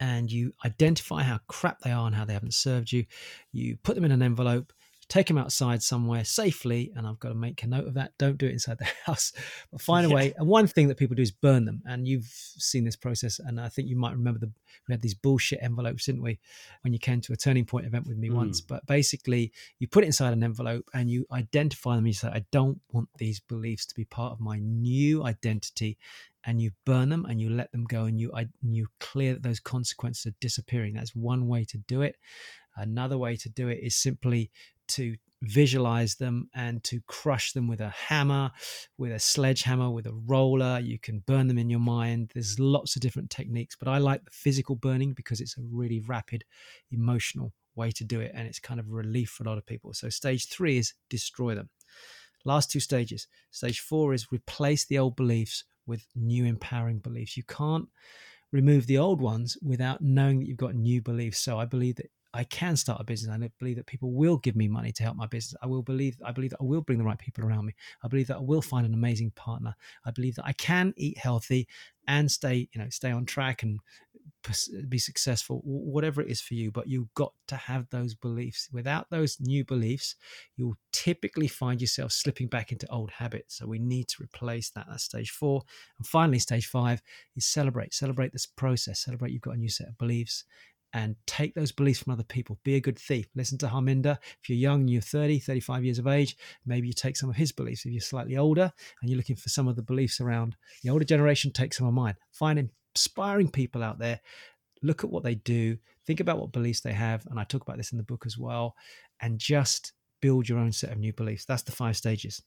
[0.00, 3.06] and you identify how crap they are and how they haven't served you.
[3.52, 4.72] You put them in an envelope,
[5.08, 8.12] take them outside somewhere safely, and I've got to make a note of that.
[8.18, 9.32] Don't do it inside the house,
[9.70, 10.34] but find a way.
[10.36, 11.82] And one thing that people do is burn them.
[11.86, 14.50] And you've seen this process, and I think you might remember the
[14.88, 16.38] we had these bullshit envelopes, didn't we,
[16.82, 18.34] when you came to a turning point event with me mm.
[18.34, 18.60] once.
[18.60, 22.06] But basically, you put it inside an envelope and you identify them.
[22.06, 25.98] You say, I don't want these beliefs to be part of my new identity
[26.44, 29.42] and you burn them and you let them go and you I, you clear that
[29.42, 30.94] those consequences are disappearing.
[30.94, 32.16] That's one way to do it.
[32.76, 34.50] Another way to do it is simply
[34.88, 38.50] to visualize them and to crush them with a hammer,
[38.98, 40.80] with a sledgehammer, with a roller.
[40.80, 42.30] You can burn them in your mind.
[42.34, 46.00] There's lots of different techniques, but I like the physical burning because it's a really
[46.00, 46.44] rapid,
[46.90, 48.32] emotional way to do it.
[48.34, 49.92] And it's kind of a relief for a lot of people.
[49.92, 51.70] So, stage three is destroy them.
[52.44, 53.26] Last two stages.
[53.50, 57.36] Stage four is replace the old beliefs with new empowering beliefs.
[57.36, 57.88] You can't
[58.52, 61.38] remove the old ones without knowing that you've got new beliefs.
[61.38, 63.34] So I believe that I can start a business.
[63.34, 65.58] I believe that people will give me money to help my business.
[65.62, 67.74] I will believe I believe that I will bring the right people around me.
[68.04, 69.74] I believe that I will find an amazing partner.
[70.04, 71.66] I believe that I can eat healthy
[72.06, 73.80] and stay, you know, stay on track and
[74.88, 76.70] be successful, whatever it is for you.
[76.70, 78.68] But you've got to have those beliefs.
[78.70, 80.14] Without those new beliefs,
[80.56, 83.56] you'll typically find yourself slipping back into old habits.
[83.56, 84.86] So we need to replace that.
[84.88, 85.62] That's stage four.
[85.98, 87.00] And finally, stage five
[87.34, 87.94] is celebrate.
[87.94, 89.00] Celebrate this process.
[89.00, 90.44] Celebrate you've got a new set of beliefs
[90.92, 92.58] and take those beliefs from other people.
[92.64, 93.26] Be a good thief.
[93.34, 94.18] Listen to Harminder.
[94.42, 97.52] If you're young, you're 30, 35 years of age, maybe you take some of his
[97.52, 97.84] beliefs.
[97.84, 101.04] If you're slightly older and you're looking for some of the beliefs around the older
[101.04, 102.14] generation, take some of mine.
[102.32, 104.20] Find inspiring people out there.
[104.82, 105.78] Look at what they do.
[106.06, 107.26] Think about what beliefs they have.
[107.26, 108.74] And I talk about this in the book as well.
[109.20, 111.44] And just build your own set of new beliefs.
[111.44, 112.42] That's the five stages.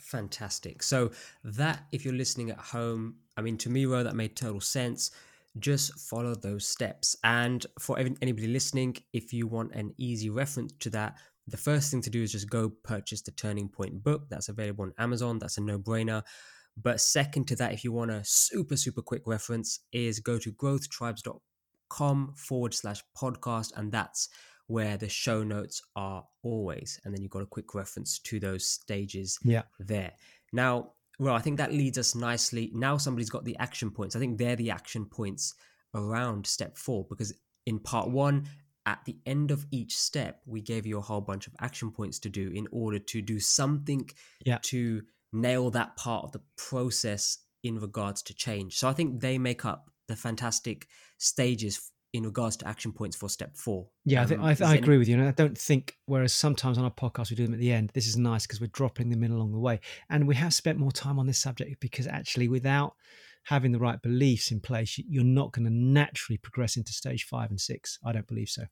[0.00, 0.82] Fantastic.
[0.82, 1.12] So,
[1.44, 5.12] that, if you're listening at home, I mean, to me, Rowe, that made total sense.
[5.58, 7.16] Just follow those steps.
[7.24, 12.00] And for anybody listening, if you want an easy reference to that, the first thing
[12.02, 14.28] to do is just go purchase the Turning Point book.
[14.30, 15.38] That's available on Amazon.
[15.38, 16.22] That's a no brainer.
[16.80, 20.52] But second to that, if you want a super, super quick reference, is go to
[20.52, 23.72] growthtribes.com forward slash podcast.
[23.76, 24.28] And that's
[24.68, 26.98] where the show notes are always.
[27.04, 29.62] And then you've got a quick reference to those stages yeah.
[29.78, 30.12] there.
[30.52, 32.70] Now, well, I think that leads us nicely.
[32.74, 34.16] Now somebody's got the action points.
[34.16, 35.54] I think they're the action points
[35.94, 37.32] around step four because
[37.66, 38.48] in part one,
[38.86, 42.18] at the end of each step, we gave you a whole bunch of action points
[42.20, 44.08] to do in order to do something
[44.44, 44.58] yeah.
[44.62, 45.02] to
[45.32, 48.76] nail that part of the process in regards to change.
[48.76, 50.88] So I think they make up the fantastic
[51.18, 53.88] stages in regards to action points for step four.
[54.04, 55.18] Yeah, I, think, um, I, th- I agree with you.
[55.18, 57.90] And I don't think, whereas sometimes on our podcast we do them at the end,
[57.94, 59.80] this is nice because we're dropping them in along the way.
[60.10, 62.94] And we have spent more time on this subject because actually, without
[63.44, 67.50] having the right beliefs in place, you're not going to naturally progress into stage five
[67.50, 67.98] and six.
[68.04, 68.64] I don't believe so.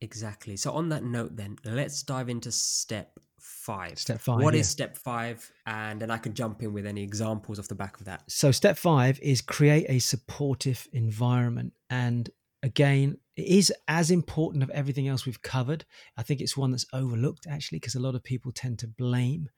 [0.00, 0.56] Exactly.
[0.56, 3.98] So, on that note, then, let's dive into step five.
[3.98, 4.42] Step five.
[4.42, 4.60] What yeah.
[4.60, 5.48] is step five?
[5.66, 8.24] And then I can jump in with any examples off the back of that.
[8.28, 11.74] So, step five is create a supportive environment.
[11.88, 12.28] And
[12.62, 15.84] again, it is as important of everything else we've covered.
[16.16, 19.48] I think it's one that's overlooked actually, because a lot of people tend to blame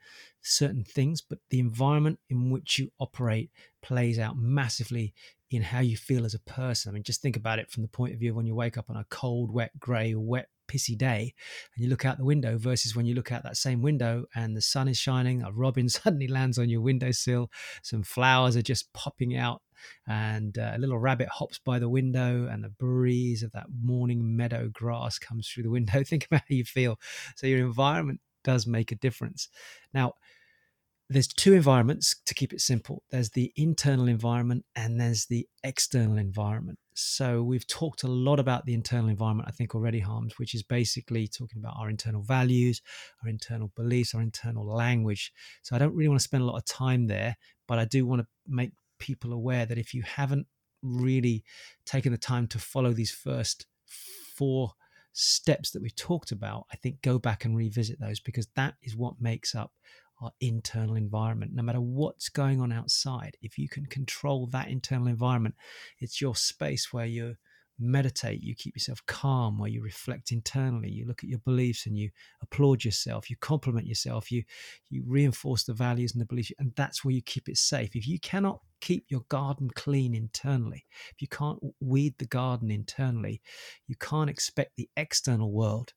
[0.41, 3.51] certain things, but the environment in which you operate
[3.83, 5.13] plays out massively
[5.51, 6.91] in how you feel as a person.
[6.91, 8.79] I mean, just think about it from the point of view of when you wake
[8.79, 11.35] up on a cold, wet, grey, wet pissy day
[11.75, 14.57] and you look out the window versus when you look out that same window and
[14.57, 17.51] the sun is shining, a robin suddenly lands on your windowsill,
[17.83, 19.63] some flowers are just popping out
[20.07, 24.37] and uh, a little rabbit hops by the window and the breeze of that morning
[24.37, 26.03] meadow grass comes through the window.
[26.07, 26.99] Think about how you feel.
[27.37, 29.49] So your environment does make a difference.
[29.93, 30.15] Now
[31.11, 33.03] there's two environments to keep it simple.
[33.11, 36.79] There's the internal environment and there's the external environment.
[36.95, 40.63] So we've talked a lot about the internal environment i think already harms which is
[40.63, 42.81] basically talking about our internal values
[43.23, 45.33] our internal beliefs our internal language.
[45.63, 47.37] So i don't really want to spend a lot of time there
[47.67, 50.47] but i do want to make people aware that if you haven't
[50.83, 51.43] really
[51.85, 53.67] taken the time to follow these first
[54.37, 54.73] four
[55.13, 58.97] steps that we've talked about, I think go back and revisit those because that is
[58.97, 59.73] what makes up
[60.21, 61.53] our internal environment.
[61.55, 65.55] No matter what's going on outside, if you can control that internal environment,
[65.99, 67.37] it's your space where you're
[67.79, 71.99] meditate, you keep yourself calm, where you reflect internally, you look at your beliefs and
[71.99, 72.11] you
[72.41, 74.45] applaud yourself, you compliment yourself, you
[74.91, 77.97] you reinforce the values and the beliefs, and that's where you keep it safe.
[77.97, 83.41] If you cannot keep your garden clean internally, if you can't weed the garden internally,
[83.87, 85.93] you can't expect the external world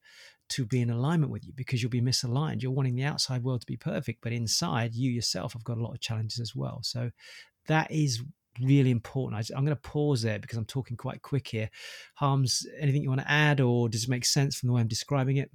[0.49, 2.61] to be in alignment with you because you'll be misaligned.
[2.61, 5.81] You're wanting the outside world to be perfect, but inside you yourself have got a
[5.81, 6.79] lot of challenges as well.
[6.83, 7.11] So
[7.67, 8.23] that is
[8.61, 9.51] really important.
[9.51, 11.69] I, am going to pause there because I'm talking quite quick here.
[12.15, 14.87] Harms, anything you want to add, or does it make sense from the way I'm
[14.87, 15.51] describing it?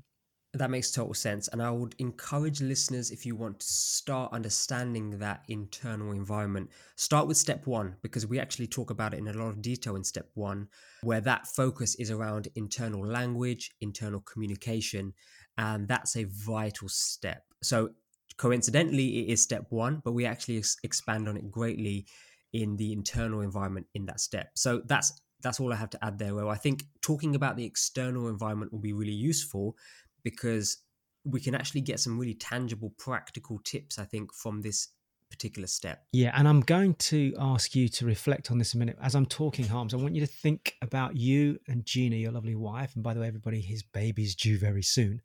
[0.55, 1.49] That makes total sense.
[1.49, 7.27] And I would encourage listeners, if you want to start understanding that internal environment, start
[7.27, 10.05] with step one, because we actually talk about it in a lot of detail in
[10.05, 10.69] step one,
[11.03, 15.15] where that focus is around internal language, internal communication.
[15.57, 17.45] And that's a vital step.
[17.63, 17.91] So,
[18.37, 22.07] coincidentally, it is step one, but we actually ex- expand on it greatly
[22.53, 24.51] in the internal environment in that step.
[24.55, 26.35] So that's that's all I have to add there.
[26.35, 29.77] Well, I think talking about the external environment will be really useful
[30.23, 30.79] because
[31.25, 33.99] we can actually get some really tangible, practical tips.
[33.99, 34.89] I think from this
[35.33, 36.05] particular step.
[36.13, 38.99] Yeah, and I'm going to ask you to reflect on this a minute.
[39.03, 42.55] As I'm talking, Harms, I want you to think about you and Gina, your lovely
[42.55, 42.95] wife.
[42.95, 45.23] And by the way, everybody, his baby's due very soon.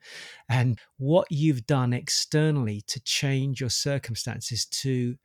[0.50, 5.18] And what you've done externally to change your circumstances to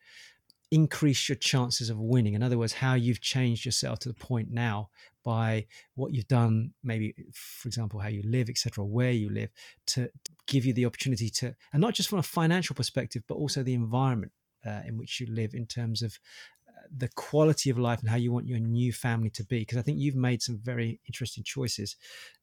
[0.73, 2.35] increase your chances of winning.
[2.35, 4.89] In other words, how you've changed yourself to the point now
[5.25, 9.51] by what you've done, maybe, for example, how you live, etc., where you live,
[9.87, 10.11] to
[10.47, 13.75] give you the opportunity to, and not just from a financial perspective, but also the
[13.75, 14.33] environment
[14.66, 16.18] uh, in which you live in terms of
[16.97, 19.61] the quality of life and how you want your new family to be.
[19.61, 21.97] Because i think you've made some very interesting choices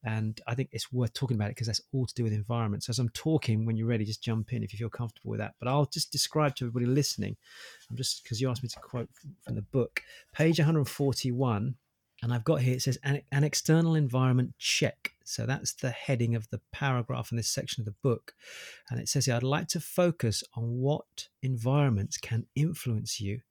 [0.04, 2.84] and i think it's worth talking about it because that's all to do with environment.
[2.84, 5.40] So as i'm talking when you're ready just jump in if you feel comfortable with
[5.40, 5.56] that.
[5.60, 7.38] But i'll just describe to everybody listening
[7.90, 9.10] i'm just because you asked me to quote
[9.44, 10.02] from the book.
[10.34, 11.76] Page 141
[12.22, 15.14] and I've got here it says an, an, external environment check.
[15.24, 18.34] So that's the heading of the paragraph in this section of the book.
[18.90, 23.42] And it says here, I'd like to focus on what environments can influence you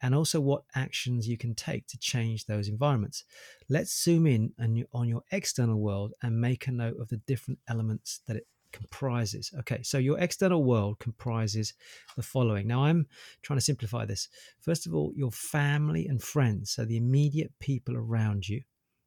[0.00, 3.24] and also what actions you can take to change those environments.
[3.68, 4.52] Let's zoom in
[4.92, 9.52] on your external world and make a note of the different elements that it comprises.
[9.60, 11.72] Okay, so your external world comprises
[12.16, 12.66] the following.
[12.66, 13.06] Now, I'm
[13.42, 14.28] trying to simplify this.
[14.60, 18.62] First of all, your family and friends, so the immediate people around you.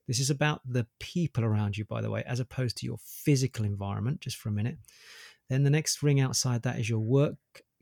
[0.08, 3.66] This is about the people around you, by the way, as opposed to your physical
[3.66, 4.78] environment, just for a minute.
[5.50, 7.36] Then the next ring outside that is your work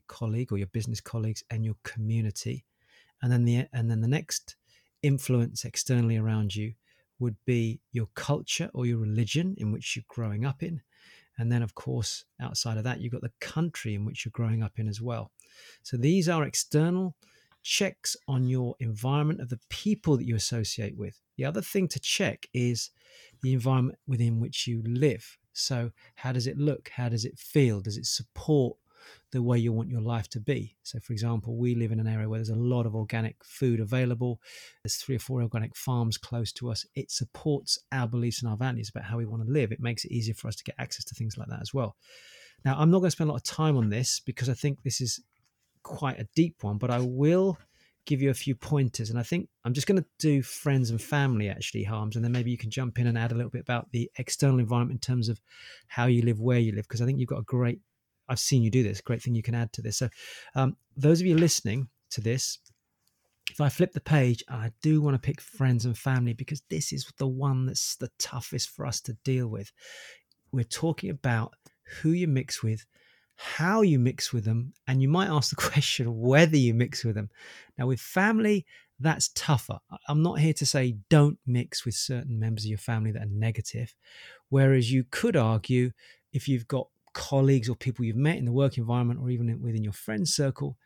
[0.08, 2.64] colleague or your business colleagues and your community
[3.22, 4.56] and then the and then the next
[5.02, 6.74] influence externally around you
[7.18, 10.82] would be your culture or your religion in which you're growing up in
[11.38, 14.62] and then of course outside of that you've got the country in which you're growing
[14.62, 15.30] up in as well.
[15.82, 17.14] So these are external
[17.62, 21.20] checks on your environment of the people that you associate with.
[21.36, 22.90] The other thing to check is
[23.42, 25.36] the environment within which you live.
[25.52, 26.90] So how does it look?
[26.94, 27.80] How does it feel?
[27.80, 28.76] Does it support
[29.32, 30.76] the way you want your life to be.
[30.82, 33.80] So, for example, we live in an area where there's a lot of organic food
[33.80, 34.40] available.
[34.82, 36.86] There's three or four organic farms close to us.
[36.94, 39.72] It supports our beliefs and our values about how we want to live.
[39.72, 41.96] It makes it easier for us to get access to things like that as well.
[42.64, 44.82] Now, I'm not going to spend a lot of time on this because I think
[44.82, 45.20] this is
[45.82, 47.58] quite a deep one, but I will
[48.06, 49.10] give you a few pointers.
[49.10, 52.32] And I think I'm just going to do friends and family actually, Harms, and then
[52.32, 55.14] maybe you can jump in and add a little bit about the external environment in
[55.14, 55.40] terms of
[55.88, 57.80] how you live, where you live, because I think you've got a great
[58.28, 59.00] I've seen you do this.
[59.00, 59.98] Great thing you can add to this.
[59.98, 60.08] So,
[60.54, 62.58] um, those of you listening to this,
[63.50, 66.92] if I flip the page, I do want to pick friends and family because this
[66.92, 69.72] is the one that's the toughest for us to deal with.
[70.52, 71.54] We're talking about
[72.00, 72.84] who you mix with,
[73.36, 77.14] how you mix with them, and you might ask the question whether you mix with
[77.14, 77.30] them.
[77.78, 78.66] Now, with family,
[78.98, 79.78] that's tougher.
[80.08, 83.30] I'm not here to say don't mix with certain members of your family that are
[83.30, 83.94] negative.
[84.48, 85.90] Whereas you could argue
[86.32, 89.82] if you've got colleagues or people you've met in the work environment or even within
[89.82, 90.76] your friend circle,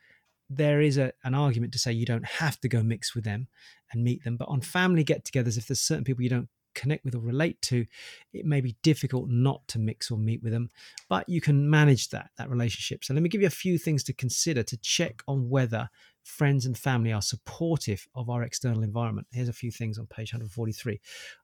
[0.49, 3.49] there is a, an argument to say you don't have to go mix with them
[3.93, 4.37] and meet them.
[4.37, 7.61] But on family get togethers, if there's certain people you don't connect with or relate
[7.63, 7.85] to,
[8.33, 10.71] it may be difficult not to mix or meet with them,
[11.09, 13.05] but you can manage that that relationship.
[13.05, 15.91] So let me give you a few things to consider to check on whether
[16.23, 19.27] friends and family are supportive of our external environment.
[19.33, 21.01] Here's a few things on page 143.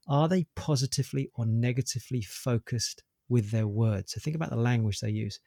[0.06, 4.12] Are they positively or negatively focused with their words?
[4.12, 5.40] So think about the language they use.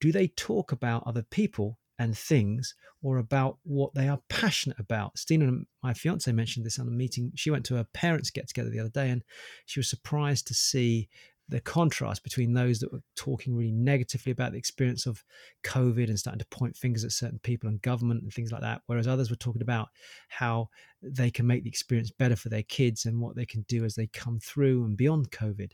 [0.00, 5.18] Do they talk about other people and things or about what they are passionate about.
[5.18, 5.50] Stina,
[5.82, 7.32] my fiance, mentioned this on a meeting.
[7.34, 9.22] She went to her parents' get together the other day and
[9.66, 11.08] she was surprised to see
[11.50, 15.24] the contrast between those that were talking really negatively about the experience of
[15.64, 18.82] COVID and starting to point fingers at certain people and government and things like that,
[18.86, 19.88] whereas others were talking about
[20.28, 20.68] how
[21.00, 23.94] they can make the experience better for their kids and what they can do as
[23.94, 25.72] they come through and beyond COVID.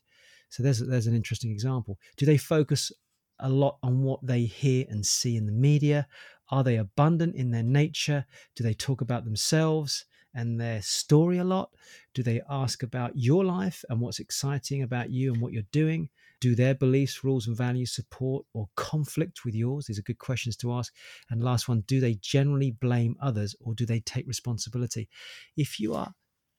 [0.54, 1.98] So there's there's an interesting example.
[2.16, 2.92] Do they focus
[3.40, 6.06] a lot on what they hear and see in the media?
[6.50, 8.24] Are they abundant in their nature?
[8.54, 11.70] Do they talk about themselves and their story a lot?
[12.14, 16.08] Do they ask about your life and what's exciting about you and what you're doing?
[16.40, 19.86] Do their beliefs, rules, and values support or conflict with yours?
[19.86, 20.94] These are good questions to ask.
[21.30, 25.08] And last one, do they generally blame others or do they take responsibility?
[25.56, 26.14] If you are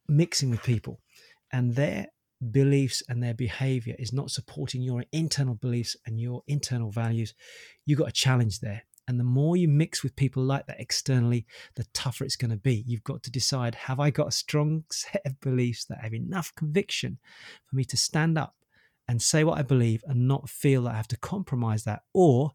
[0.09, 0.99] mixing with people
[1.53, 2.07] and their
[2.51, 7.33] beliefs and their behavior is not supporting your internal beliefs and your internal values,
[7.85, 8.83] you've got a challenge there.
[9.07, 12.57] And the more you mix with people like that externally, the tougher it's going to
[12.57, 12.83] be.
[12.87, 16.53] You've got to decide have I got a strong set of beliefs that have enough
[16.55, 17.19] conviction
[17.65, 18.55] for me to stand up
[19.07, 22.03] and say what I believe and not feel that I have to compromise that?
[22.13, 22.53] Or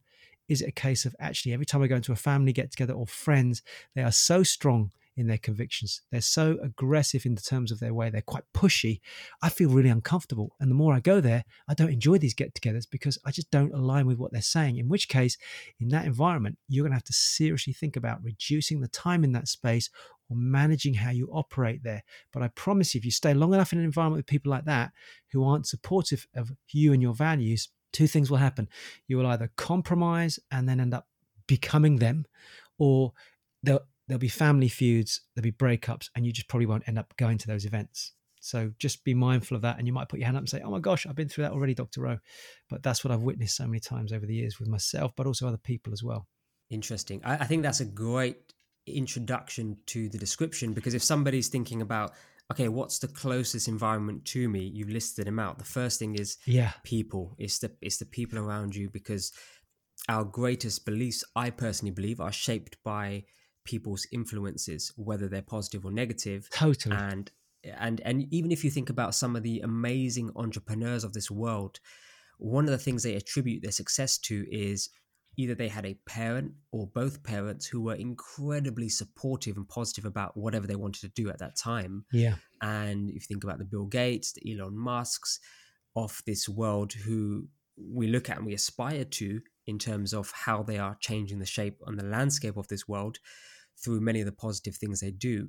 [0.48, 2.94] is it a case of actually every time I go into a family get together
[2.94, 3.62] or friends,
[3.94, 4.90] they are so strong
[5.20, 6.00] in their convictions.
[6.10, 8.08] They're so aggressive in the terms of their way.
[8.08, 9.00] They're quite pushy.
[9.42, 10.56] I feel really uncomfortable.
[10.58, 13.50] And the more I go there, I don't enjoy these get togethers because I just
[13.50, 14.78] don't align with what they're saying.
[14.78, 15.36] In which case,
[15.78, 19.32] in that environment, you're going to have to seriously think about reducing the time in
[19.32, 19.90] that space
[20.30, 22.02] or managing how you operate there.
[22.32, 24.64] But I promise you, if you stay long enough in an environment with people like
[24.64, 24.92] that
[25.32, 28.68] who aren't supportive of you and your values, two things will happen.
[29.06, 31.06] You will either compromise and then end up
[31.46, 32.24] becoming them,
[32.78, 33.12] or
[33.62, 37.14] they'll there'll be family feuds, there'll be breakups, and you just probably won't end up
[37.16, 38.12] going to those events.
[38.40, 39.78] So just be mindful of that.
[39.78, 41.44] And you might put your hand up and say, Oh my gosh, I've been through
[41.44, 42.00] that already, Dr.
[42.00, 42.18] Rowe.
[42.68, 45.46] But that's what I've witnessed so many times over the years with myself, but also
[45.46, 46.26] other people as well.
[46.70, 47.20] Interesting.
[47.24, 48.54] I, I think that's a great
[48.86, 52.12] introduction to the description because if somebody's thinking about,
[52.50, 54.60] okay, what's the closest environment to me?
[54.74, 55.58] You've listed them out.
[55.58, 57.36] The first thing is yeah, people.
[57.38, 59.32] It's the it's the people around you because
[60.08, 63.24] our greatest beliefs, I personally believe, are shaped by
[63.70, 66.48] people's influences, whether they're positive or negative.
[66.50, 66.96] Totally.
[66.96, 67.30] And
[67.64, 71.78] and and even if you think about some of the amazing entrepreneurs of this world,
[72.38, 74.88] one of the things they attribute their success to is
[75.36, 80.36] either they had a parent or both parents who were incredibly supportive and positive about
[80.36, 82.04] whatever they wanted to do at that time.
[82.12, 82.34] Yeah.
[82.60, 85.38] And if you think about the Bill Gates, the Elon Musks
[85.94, 90.62] of this world who we look at and we aspire to in terms of how
[90.62, 93.18] they are changing the shape and the landscape of this world,
[93.82, 95.48] through many of the positive things they do,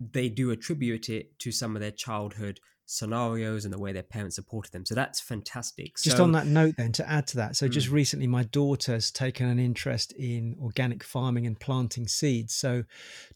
[0.00, 4.36] they do attribute it to some of their childhood scenarios and the way their parents
[4.36, 4.84] supported them.
[4.84, 5.96] So that's fantastic.
[5.96, 7.70] Just so, on that note, then to add to that, so mm.
[7.70, 12.54] just recently, my daughter has taken an interest in organic farming and planting seeds.
[12.54, 12.84] So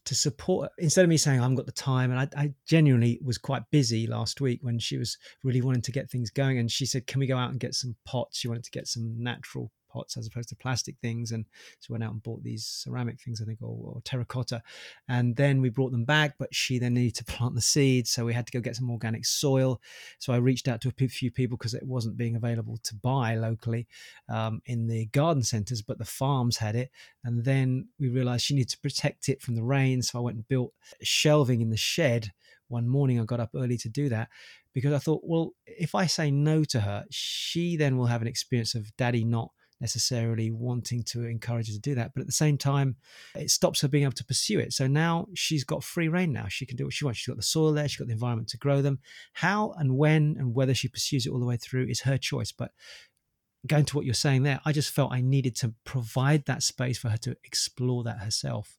[0.05, 3.19] to support, instead of me saying I haven't got the time, and I, I genuinely
[3.23, 6.69] was quite busy last week when she was really wanting to get things going, and
[6.69, 9.15] she said, "Can we go out and get some pots?" She wanted to get some
[9.17, 11.31] natural pots as opposed to plastic things.
[11.31, 11.45] And
[11.79, 14.61] so went out and bought these ceramic things, I think, or, or, terracotta.
[15.07, 18.09] And then we brought them back, but she then needed to plant the seeds.
[18.09, 19.81] So we had to go get some organic soil.
[20.19, 23.35] So I reached out to a few people because it wasn't being available to buy
[23.35, 23.87] locally
[24.29, 26.91] um, in the garden centers, but the farms had it.
[27.23, 30.01] And then we realized she needed to protect it from the rain.
[30.01, 32.31] So I went and built shelving in the shed
[32.69, 34.29] one morning I got up early to do that
[34.73, 38.27] because I thought, well, if I say no to her, she then will have an
[38.27, 42.11] experience of daddy not necessarily wanting to encourage her to do that.
[42.13, 42.95] But at the same time,
[43.35, 44.73] it stops her being able to pursue it.
[44.73, 46.47] So now she's got free rein now.
[46.47, 47.19] She can do what she wants.
[47.19, 48.99] She's got the soil there, she's got the environment to grow them.
[49.33, 52.51] How and when and whether she pursues it all the way through is her choice.
[52.51, 52.71] But
[53.65, 56.97] going to what you're saying there, I just felt I needed to provide that space
[56.97, 58.77] for her to explore that herself.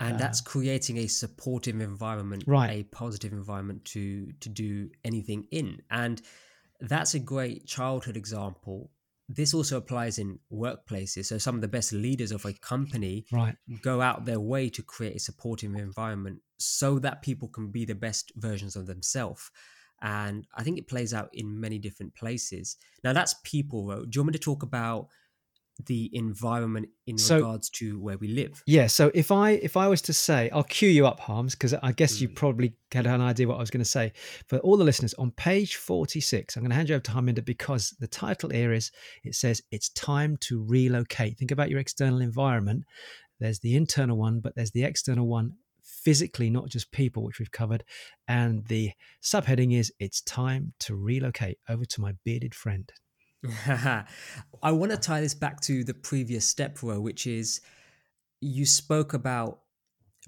[0.00, 2.70] And uh, that's creating a supportive environment, right.
[2.70, 5.82] a positive environment to to do anything in.
[5.90, 6.20] And
[6.80, 8.90] that's a great childhood example
[9.34, 11.26] this also applies in workplaces.
[11.26, 13.56] So some of the best leaders of a company right.
[13.82, 17.94] go out their way to create a supportive environment so that people can be the
[17.94, 19.50] best versions of themselves.
[20.02, 22.76] And I think it plays out in many different places.
[23.04, 23.86] Now that's people.
[23.86, 25.08] Do you want me to talk about
[25.86, 28.62] the environment in So- regards to where we live?
[28.66, 28.86] Yeah.
[28.88, 31.92] So if I if I was to say, I'll cue you up, Harms, because I
[31.92, 32.34] guess you Mm.
[32.36, 34.12] probably had an idea what I was going to say.
[34.48, 37.10] For all the listeners, on page forty six, I'm going to hand you over to
[37.12, 38.90] Harminder because the title here is
[39.24, 41.38] it says it's time to relocate.
[41.38, 42.84] Think about your external environment.
[43.40, 47.50] There's the internal one, but there's the external one physically, not just people, which we've
[47.50, 47.82] covered.
[48.28, 48.92] And the
[49.22, 51.58] subheading is it's time to relocate.
[51.68, 52.92] Over to my bearded friend.
[53.44, 54.04] I
[54.70, 57.60] want to tie this back to the previous step, Rowe, which is
[58.40, 59.60] you spoke about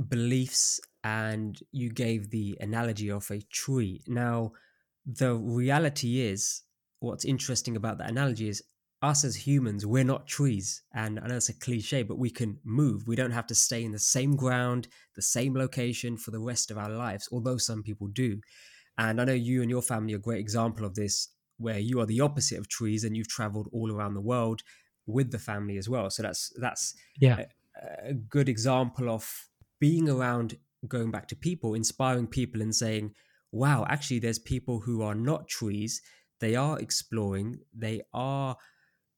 [0.09, 4.03] beliefs and you gave the analogy of a tree.
[4.07, 4.53] Now,
[5.07, 6.63] the reality is,
[7.01, 8.63] what's interesting about that analogy is
[9.03, 10.83] us as humans, we're not trees.
[10.95, 13.07] And I know it's a cliche, but we can move.
[13.07, 16.71] We don't have to stay in the same ground, the same location for the rest
[16.71, 18.41] of our lives, although some people do.
[18.97, 22.01] And I know you and your family are a great example of this, where you
[22.01, 24.63] are the opposite of trees and you've traveled all around the world
[25.07, 26.11] with the family as well.
[26.11, 27.47] So that's that's Yeah.
[28.07, 29.49] a good example of
[29.81, 33.15] being around going back to people inspiring people and saying
[33.53, 36.03] wow actually there's people who are not trees.
[36.41, 37.61] They are exploring.
[37.73, 38.57] They are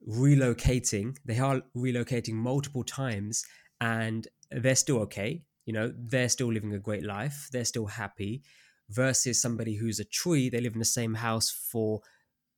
[0.06, 1.16] relocating.
[1.24, 3.44] They are relocating multiple times
[3.80, 5.42] and they're still okay.
[5.64, 7.48] You know they're still living a great life.
[7.52, 8.42] They're still happy.
[8.88, 12.02] Versus somebody who's a tree they live in the same house for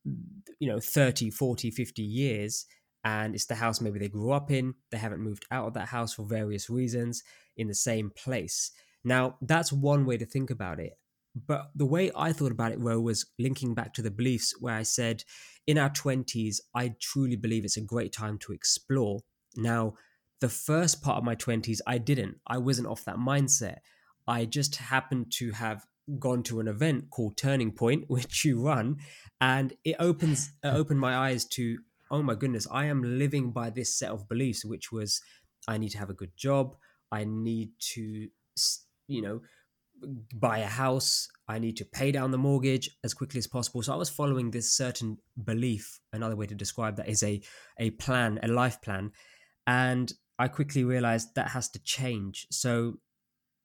[0.05, 2.65] you know 30 40 50 years
[3.03, 4.73] and it's the house maybe they grew up in.
[4.91, 7.23] They haven't moved out of that house for various reasons
[7.55, 8.71] in the same place.
[9.03, 10.93] Now that's one way to think about it.
[11.47, 14.75] But the way i thought about it Rowe, was linking back to the beliefs where
[14.75, 15.23] i said
[15.67, 19.21] in our 20s i truly believe it's a great time to explore.
[19.55, 19.93] Now
[20.41, 22.37] the first part of my 20s i didn't.
[22.47, 23.77] I wasn't off that mindset.
[24.27, 25.85] I just happened to have
[26.17, 28.97] gone to an event called turning point which you run
[29.41, 31.77] and it opens it uh, opened my eyes to
[32.11, 35.21] oh my goodness i am living by this set of beliefs which was
[35.67, 36.75] i need to have a good job
[37.11, 38.27] i need to
[39.07, 39.41] you know
[40.33, 43.81] buy a house i need to pay down the mortgage as quickly as possible.
[43.81, 47.41] So i was following this certain belief another way to describe that is a
[47.79, 49.11] a plan a life plan
[49.67, 52.47] and i quickly realized that has to change.
[52.49, 52.99] So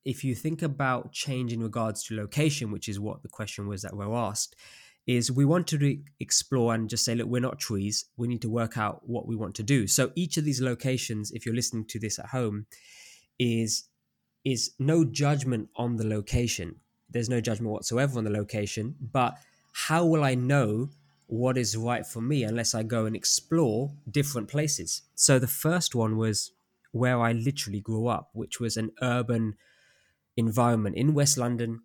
[0.04, 3.82] if you think about change in regards to location which is what the question was
[3.82, 4.54] that we're asked
[5.06, 8.06] is we want to re- explore and just say, look, we're not trees.
[8.16, 9.86] We need to work out what we want to do.
[9.86, 12.66] So each of these locations, if you're listening to this at home,
[13.38, 13.84] is
[14.44, 16.76] is no judgment on the location.
[17.08, 18.94] There's no judgment whatsoever on the location.
[19.00, 19.38] But
[19.72, 20.90] how will I know
[21.26, 25.02] what is right for me unless I go and explore different places?
[25.14, 26.52] So the first one was
[26.92, 29.54] where I literally grew up, which was an urban
[30.36, 31.80] environment in West London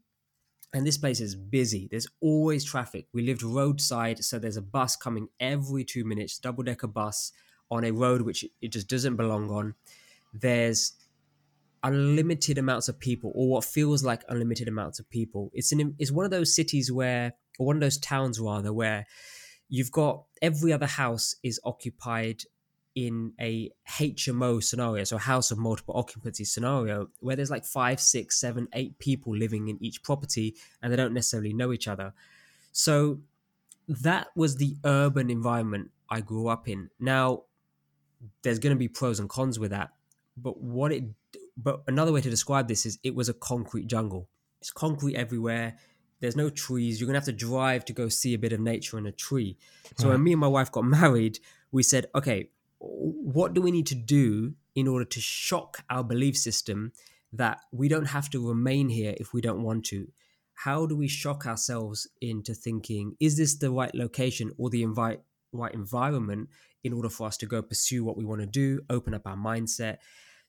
[0.74, 1.88] and this place is busy.
[1.90, 3.08] There's always traffic.
[3.12, 7.32] We lived roadside, so there's a bus coming every two minutes, double decker bus
[7.72, 9.76] on a road which it just doesn't belong on.
[10.32, 10.94] There's
[11.82, 15.50] unlimited amounts of people, or what feels like unlimited amounts of people.
[15.54, 19.08] It's an it's one of those cities where, or one of those towns rather, where
[19.70, 22.44] you've got every other house is occupied
[23.08, 28.00] in a HMO scenario, so a house of multiple occupancy scenario, where there's like five,
[28.00, 32.14] six, seven, eight people living in each property and they don't necessarily know each other.
[32.72, 33.20] So
[33.88, 36.90] that was the urban environment I grew up in.
[37.00, 37.44] Now,
[38.42, 39.92] there's going to be pros and cons with that,
[40.38, 41.04] but what it,
[41.58, 44.28] but another way to describe this is it was a concrete jungle.
[44.62, 45.78] It's concrete everywhere.
[46.20, 47.00] There's no trees.
[47.00, 49.12] You're going to have to drive to go see a bit of nature in a
[49.12, 49.58] tree.
[49.98, 50.16] So Right.
[50.16, 51.40] when me and my wife got married,
[51.72, 56.38] we said, okay, what do we need to do in order to shock our belief
[56.38, 56.92] system
[57.34, 60.08] that we don't have to remain here if we don't want to?
[60.54, 65.22] How do we shock ourselves into thinking, is this the right location or the invite,
[65.52, 66.50] right environment
[66.84, 69.38] in order for us to go pursue what we want to do, open up our
[69.38, 69.98] mindset?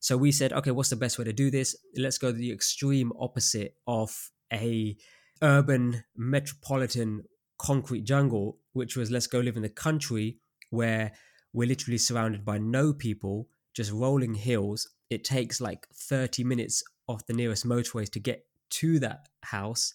[0.01, 1.77] So we said, okay, what's the best way to do this?
[1.97, 4.97] Let's go to the extreme opposite of a
[5.43, 7.25] urban metropolitan
[7.59, 10.39] concrete jungle, which was let's go live in the country
[10.71, 11.13] where
[11.53, 14.89] we're literally surrounded by no people, just rolling hills.
[15.11, 19.93] It takes like 30 minutes off the nearest motorways to get to that house.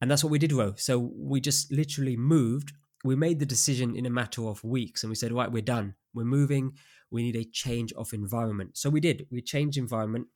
[0.00, 0.74] And that's what we did, Rowe.
[0.76, 2.72] So we just literally moved.
[3.04, 5.94] We made the decision in a matter of weeks and we said, right, we're done.
[6.14, 6.72] We're moving.
[7.10, 8.76] We need a change of environment.
[8.76, 9.26] So we did.
[9.30, 10.26] We changed environment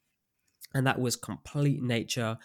[0.74, 2.38] and that was complete nature.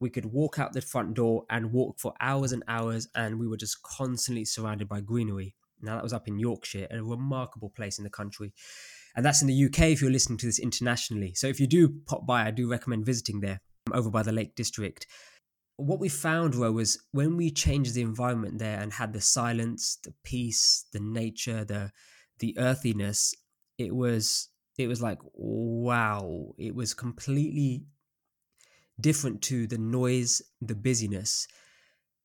[0.00, 3.48] We could walk out the front door and walk for hours and hours, and we
[3.48, 5.54] were just constantly surrounded by greenery.
[5.82, 8.52] Now, that was up in Yorkshire, a remarkable place in the country.
[9.14, 11.34] And that's in the UK if you're listening to this internationally.
[11.34, 14.32] So if you do pop by, I do recommend visiting there um, over by the
[14.32, 15.06] Lake District.
[15.76, 19.98] What we found, Rowe, was when we changed the environment there and had the silence,
[20.04, 21.92] the peace, the nature, the
[22.38, 23.34] the earthiness,
[23.78, 24.48] it was
[24.78, 27.84] it was like wow, it was completely
[29.00, 31.46] different to the noise, the busyness.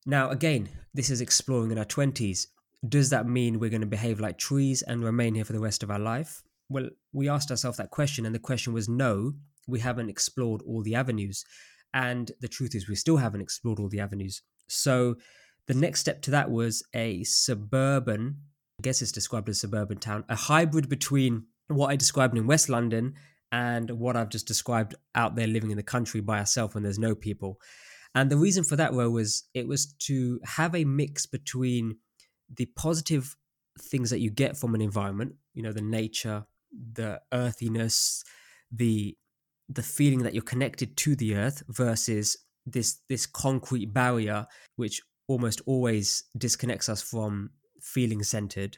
[0.06, 2.48] Now, again, this is exploring in our 20s.
[2.88, 5.84] Does that mean we're going to behave like trees and remain here for the rest
[5.84, 6.42] of our life?
[6.70, 9.34] Well, we asked ourselves that question, and the question was no,
[9.68, 11.44] we haven't explored all the avenues.
[11.94, 14.42] And the truth is, we still haven't explored all the avenues.
[14.68, 15.16] So
[15.68, 18.38] the next step to that was a suburban,
[18.80, 22.70] I guess it's described as suburban town, a hybrid between what I described in West
[22.70, 23.14] London
[23.52, 26.98] and what I've just described out there living in the country by ourselves when there's
[26.98, 27.60] no people.
[28.16, 31.98] And the reason for that, Rowe, was it was to have a mix between
[32.56, 33.36] the positive
[33.80, 38.24] things that you get from an environment, you know, the nature, the earthiness,
[38.72, 39.16] the
[39.70, 44.46] the feeling that you're connected to the earth versus this this concrete barrier
[44.76, 47.52] which almost always disconnects us from
[47.82, 48.78] feeling centered.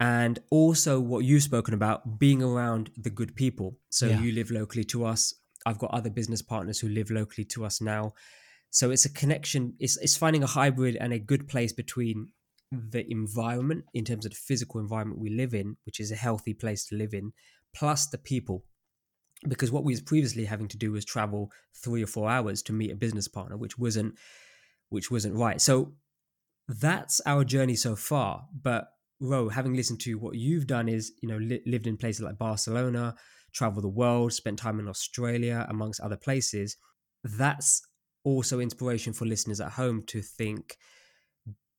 [0.00, 3.76] And also what you've spoken about being around the good people.
[3.90, 4.20] So yeah.
[4.20, 5.34] you live locally to us.
[5.66, 8.14] I've got other business partners who live locally to us now.
[8.70, 12.28] So it's a connection it's, it's finding a hybrid and a good place between
[12.70, 16.52] the environment in terms of the physical environment we live in which is a healthy
[16.52, 17.32] place to live in
[17.74, 18.64] plus the people.
[19.46, 21.50] Because what we was previously having to do was travel
[21.82, 24.14] three or four hours to meet a business partner which wasn't
[24.90, 25.60] which wasn't right.
[25.60, 25.94] So
[26.68, 28.46] that's our journey so far.
[28.62, 28.88] But
[29.20, 32.38] Rowe, having listened to what you've done is, you know, li- lived in places like
[32.38, 33.14] Barcelona,
[33.52, 36.76] traveled the world, spent time in Australia, amongst other places.
[37.24, 37.82] That's
[38.24, 40.76] also inspiration for listeners at home to think,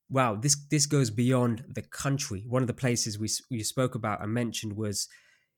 [0.09, 2.43] wow, this this goes beyond the country.
[2.47, 5.07] One of the places we we spoke about and mentioned was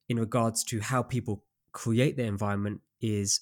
[0.09, 3.41] in regards to how people create their environment is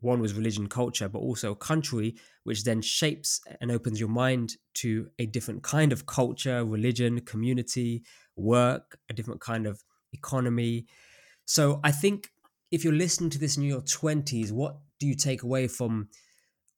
[0.00, 5.08] one was religion culture but also country which then shapes and opens your mind to
[5.18, 8.02] a different kind of culture religion community
[8.36, 9.82] work a different kind of
[10.12, 10.86] economy
[11.44, 12.30] so i think
[12.70, 16.08] if you're listening to this in your 20s what do you take away from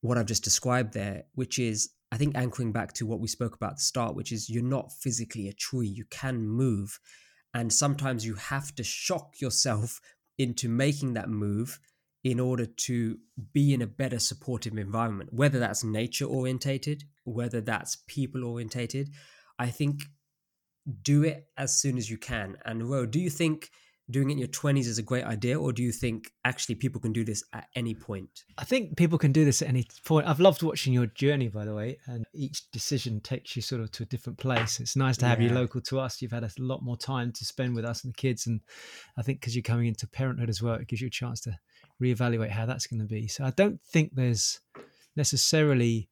[0.01, 3.55] what i've just described there which is i think anchoring back to what we spoke
[3.55, 6.99] about at the start which is you're not physically a tree you can move
[7.53, 9.99] and sometimes you have to shock yourself
[10.37, 11.79] into making that move
[12.23, 13.17] in order to
[13.53, 19.09] be in a better supportive environment, whether that's nature orientated, whether that's people orientated.
[19.57, 20.03] I think
[21.01, 22.57] do it as soon as you can.
[22.65, 23.69] And Rowe, do you think
[24.11, 27.01] doing it in your 20s is a great idea or do you think actually people
[27.01, 30.27] can do this at any point i think people can do this at any point
[30.27, 33.91] i've loved watching your journey by the way and each decision takes you sort of
[33.91, 35.49] to a different place it's nice to have yeah.
[35.49, 38.13] you local to us you've had a lot more time to spend with us and
[38.13, 38.61] the kids and
[39.17, 41.57] i think because you're coming into parenthood as well it gives you a chance to
[42.01, 43.27] reevaluate how that's going to be.
[43.27, 44.59] So I don't think there's
[45.15, 46.09] necessarily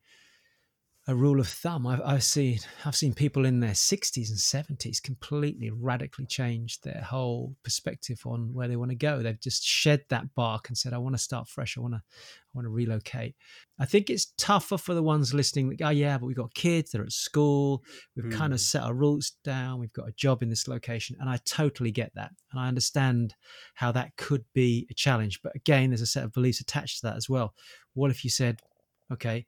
[1.09, 1.87] a rule of thumb.
[1.87, 7.01] I've, I've, seen I've seen people in their 60s and 70s completely radically change their
[7.01, 9.23] whole perspective on where they want to go.
[9.23, 11.77] They've just shed that bark and said, "I want to start fresh.
[11.77, 13.35] I want to I want to relocate."
[13.79, 16.53] I think it's tougher for the ones listening that go, oh, "Yeah, but we've got
[16.53, 16.91] kids.
[16.91, 17.83] They're at school.
[18.15, 18.37] We've mm.
[18.37, 19.79] kind of set our roots down.
[19.79, 23.33] We've got a job in this location." And I totally get that, and I understand
[23.73, 25.41] how that could be a challenge.
[25.41, 27.55] But again, there's a set of beliefs attached to that as well.
[27.95, 28.61] What if you said,
[29.11, 29.47] "Okay"?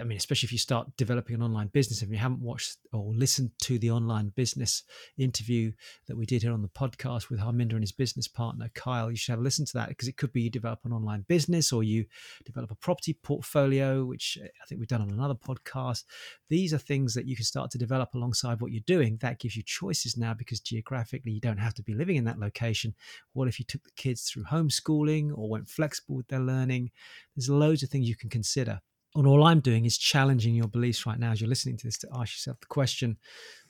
[0.00, 3.12] I mean, especially if you start developing an online business, if you haven't watched or
[3.12, 4.84] listened to the online business
[5.16, 5.72] interview
[6.06, 9.16] that we did here on the podcast with Harminder and his business partner, Kyle, you
[9.16, 11.72] should have a listen to that because it could be you develop an online business
[11.72, 12.04] or you
[12.44, 16.04] develop a property portfolio, which eh, I think we've done on another podcast.
[16.48, 19.18] These are things that you can start to develop alongside what you're doing.
[19.20, 22.38] That gives you choices now because geographically you don't have to be living in that
[22.38, 22.94] location.
[23.32, 26.92] What if you took the kids through homeschooling or went flexible with their learning?
[27.34, 28.80] There's loads of things you can consider.
[29.18, 31.98] And all I'm doing is challenging your beliefs right now as you're listening to this
[31.98, 33.16] to ask yourself the question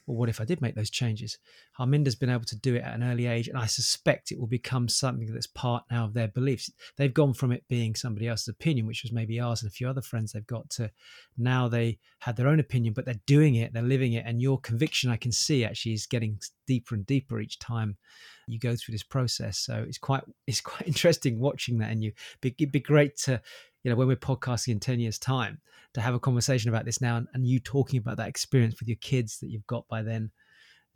[0.08, 1.38] well, what if I did make those changes?
[1.78, 4.46] Harminder's been able to do it at an early age, and I suspect it will
[4.46, 6.70] become something that's part now of their beliefs.
[6.96, 9.86] They've gone from it being somebody else's opinion, which was maybe ours and a few
[9.86, 10.90] other friends they've got, to
[11.36, 14.58] now they had their own opinion, but they're doing it, they're living it, and your
[14.60, 17.98] conviction I can see actually is getting deeper and deeper each time
[18.46, 19.58] you go through this process.
[19.58, 22.12] So it's quite it's quite interesting watching that, and you
[22.42, 23.42] it'd be great to
[23.82, 25.60] you know, when we're podcasting in 10 years' time,
[25.94, 28.88] to have a conversation about this now and, and you talking about that experience with
[28.88, 30.30] your kids that you've got by then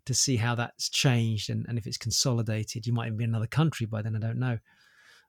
[0.04, 2.86] to see how that's changed and, and if it's consolidated.
[2.86, 4.58] You might even be in another country by then, I don't know.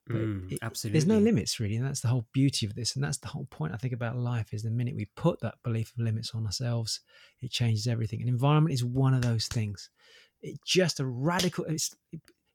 [0.06, 0.98] But Mm, it- absolutely.
[0.98, 3.46] there's no limits really, and that's the whole beauty of this, and that's the whole
[3.46, 4.52] point I think about life.
[4.52, 7.00] Is the minute we put that belief of limits on ourselves,
[7.40, 8.20] it changes everything.
[8.20, 9.88] And environment is one of those things.
[10.42, 11.96] It's just a radical, it's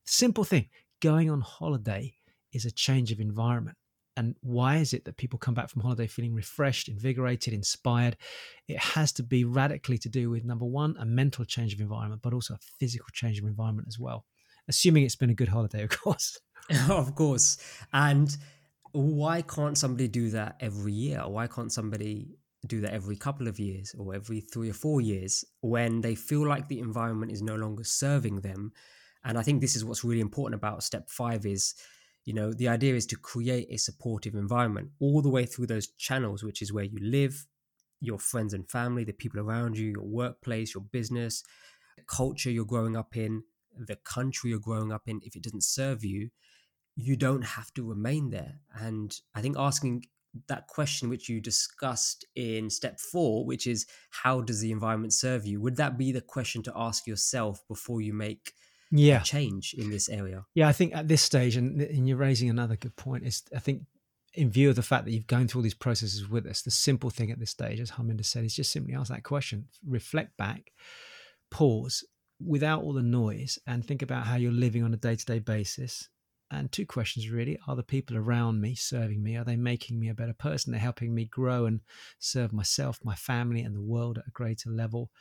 [0.05, 0.69] simple thing.
[1.01, 2.13] Going on holiday
[2.53, 3.77] is a change of environment.
[4.19, 8.17] And why is it that people come back from holiday feeling refreshed, invigorated, inspired?
[8.67, 12.21] It has to be radically to do with number one, a mental change of environment,
[12.21, 14.25] but also a physical change of environment as well.
[14.67, 16.37] Assuming it's been a good holiday, of course.
[16.89, 17.59] of course.
[17.93, 18.35] And
[18.91, 21.21] why can't somebody do that every year?
[21.25, 22.35] Why can't somebody
[22.67, 26.45] do that every couple of years or every three or four years when they feel
[26.45, 28.73] like the environment is no longer serving them?
[29.23, 31.73] And I think this is what's really important about step five is,
[32.29, 35.87] you know, the idea is to create a supportive environment all the way through those
[35.97, 37.47] channels, which is where you live,
[38.01, 41.43] your friends and family, the people around you, your workplace, your business,
[41.97, 43.41] the culture you're growing up in,
[43.75, 45.19] the country you're growing up in.
[45.23, 46.29] If it doesn't serve you,
[46.95, 48.59] you don't have to remain there.
[48.79, 50.05] And I think asking
[50.49, 55.47] that question, which you discussed in step four, which is how does the environment serve
[55.47, 55.59] you?
[55.61, 58.53] Would that be the question to ask yourself before you make
[58.91, 59.19] Yeah.
[59.19, 60.45] change in this area?
[60.55, 63.59] Yeah, I think at this stage, and, and you're raising another good point, is I
[63.59, 63.83] think
[64.33, 66.71] in view of the fact that you've gone through all these processes with us, the
[66.71, 70.37] simple thing at this stage, as Harminder said, is just simply ask that question, reflect
[70.37, 70.71] back,
[71.51, 72.03] pause
[72.43, 75.39] without all the noise, and think about how you're living on a day to day
[75.39, 76.09] basis.
[76.51, 79.37] And two questions really are the people around me serving me?
[79.37, 80.71] Are they making me a better person?
[80.71, 81.81] They're helping me grow and
[82.17, 85.11] serve myself, my family, and the world at a greater level?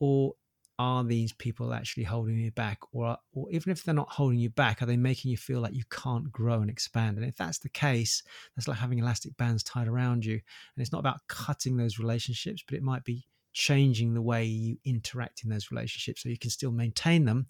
[0.00, 0.34] Or
[0.78, 2.78] are these people actually holding you back?
[2.92, 5.74] Or or even if they're not holding you back are they making you feel like
[5.74, 7.16] you can't grow and expand?
[7.16, 8.22] And if that's the case
[8.54, 10.34] that's like having elastic bands tied around you.
[10.34, 14.76] And it's not about cutting those relationships but it might be changing the way you
[14.84, 17.46] interact in those relationships so you can still maintain them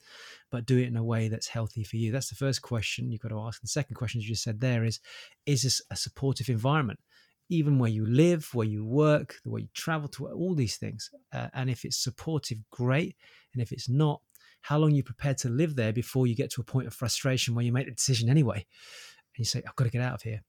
[0.52, 2.12] but do it in a way that's healthy for you.
[2.12, 3.60] That's the first question you've got to ask.
[3.60, 5.00] And the second question you just said there is
[5.46, 7.00] is this a supportive environment
[7.48, 11.10] even where you live, where you work, the way you travel to all these things.
[11.32, 13.16] Uh, and if it's supportive, great.
[13.54, 14.20] And if it's not,
[14.62, 16.94] how long are you prepared to live there before you get to a point of
[16.94, 18.56] frustration where you make the decision anyway?
[18.56, 20.42] And you say, I've got to get out of here.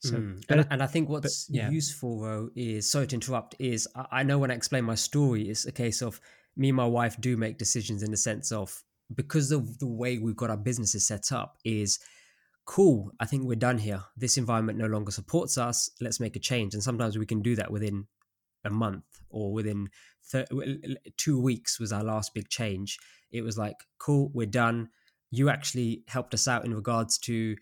[0.00, 0.44] So, Mm.
[0.46, 1.70] but and, and I think what's yeah.
[1.70, 5.48] useful though is sorry to interrupt is I, I know when I explain my story
[5.48, 6.20] it's a case of
[6.54, 8.82] me and my wife do make decisions in the sense of
[9.14, 11.98] because of the way we've got our businesses set up is
[12.66, 16.40] cool I think we're done here this environment no longer supports us let's make a
[16.40, 18.06] change and sometimes we can do that within
[18.64, 19.88] a month or within
[21.16, 22.98] two weeks was our last big change
[23.30, 24.88] it was like cool we're done
[25.30, 27.56] you actually helped us out in regards to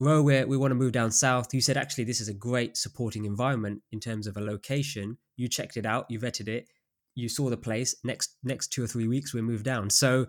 [0.00, 1.52] Rowe, where we want to move down south.
[1.52, 5.18] You said actually this is a great supporting environment in terms of a location.
[5.36, 6.68] You checked it out, you vetted it,
[7.16, 7.96] you saw the place.
[8.04, 9.90] Next next two or three weeks we move down.
[9.90, 10.26] So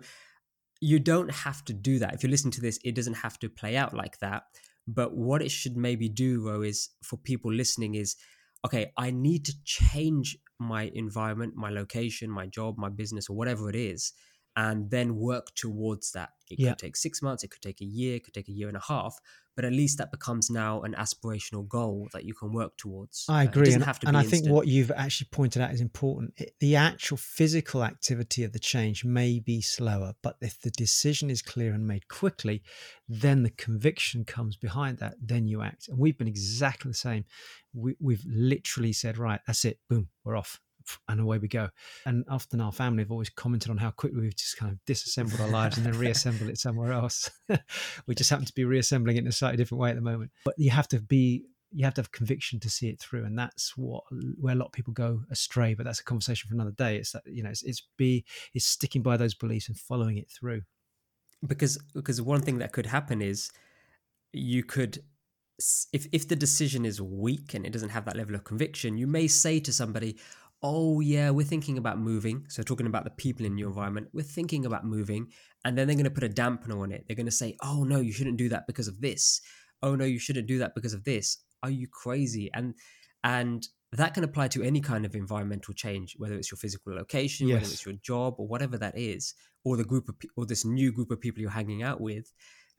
[0.80, 2.14] you don't have to do that.
[2.14, 4.44] If you're listening to this, it doesn't have to play out like that.
[4.86, 8.16] But what it should maybe do, Rowe, is for people listening is
[8.64, 13.70] okay, I need to change my environment, my location, my job, my business, or whatever
[13.70, 14.12] it is,
[14.60, 16.30] and then work towards that.
[16.50, 16.70] It Yeah.
[16.70, 18.76] could take six months, it could take a year, it could take a year and
[18.76, 19.14] a half,
[19.56, 23.24] but at least that becomes now an aspirational goal that you can work towards.
[23.28, 24.54] I agree, and, to and I think instant.
[24.54, 26.34] what you've actually pointed out is important.
[26.36, 31.30] It, the actual physical activity of the change may be slower, but if the decision
[31.30, 32.62] is clear and made quickly,
[33.08, 35.14] then the conviction comes behind that.
[35.22, 37.24] Then you act, and we've been exactly the same.
[37.72, 39.78] We, we've literally said, "Right, that's it.
[39.88, 40.60] Boom, we're off."
[41.08, 41.68] And away we go.
[42.06, 45.40] And often our family have always commented on how quickly we've just kind of disassembled
[45.40, 47.30] our lives and then reassembled it somewhere else.
[48.06, 50.30] we just happen to be reassembling it in a slightly different way at the moment.
[50.44, 53.38] But you have to be you have to have conviction to see it through and
[53.38, 54.02] that's what
[54.40, 57.12] where a lot of people go astray but that's a conversation for another day it's
[57.12, 60.62] that you know it's, it's be it's sticking by those beliefs and following it through
[61.46, 63.50] because because one thing that could happen is
[64.32, 64.98] you could
[65.92, 69.06] if if the decision is weak and it doesn't have that level of conviction you
[69.06, 70.16] may say to somebody
[70.62, 72.44] oh yeah we're thinking about moving.
[72.48, 75.28] So talking about the people in your environment we're thinking about moving
[75.64, 77.04] and then they're going to put a dampener on it.
[77.06, 79.40] They're going to say oh no you shouldn't do that because of this.
[79.82, 81.38] Oh no you shouldn't do that because of this.
[81.62, 82.50] Are you crazy?
[82.54, 82.74] And
[83.24, 87.48] and that can apply to any kind of environmental change whether it's your physical location
[87.48, 89.34] whether it's your job or whatever that is
[89.64, 92.32] or the group of pe- or this new group of people you're hanging out with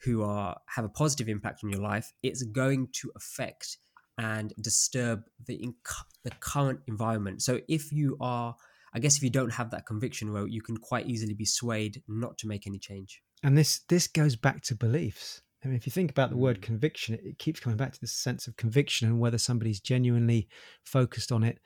[0.04, 3.78] who are have a positive impact on your life it's going to affect
[4.22, 8.56] and disturb the inc- the current environment so if you are
[8.94, 12.04] i guess if you don't have that conviction Rowe, you can quite easily be swayed
[12.08, 15.86] not to make any change and this this goes back to beliefs I mean, if
[15.86, 16.64] you think about the word Mm.
[16.64, 20.48] conviction, it, it keeps coming back to this sense of conviction and whether somebody's genuinely
[20.84, 21.60] focused on it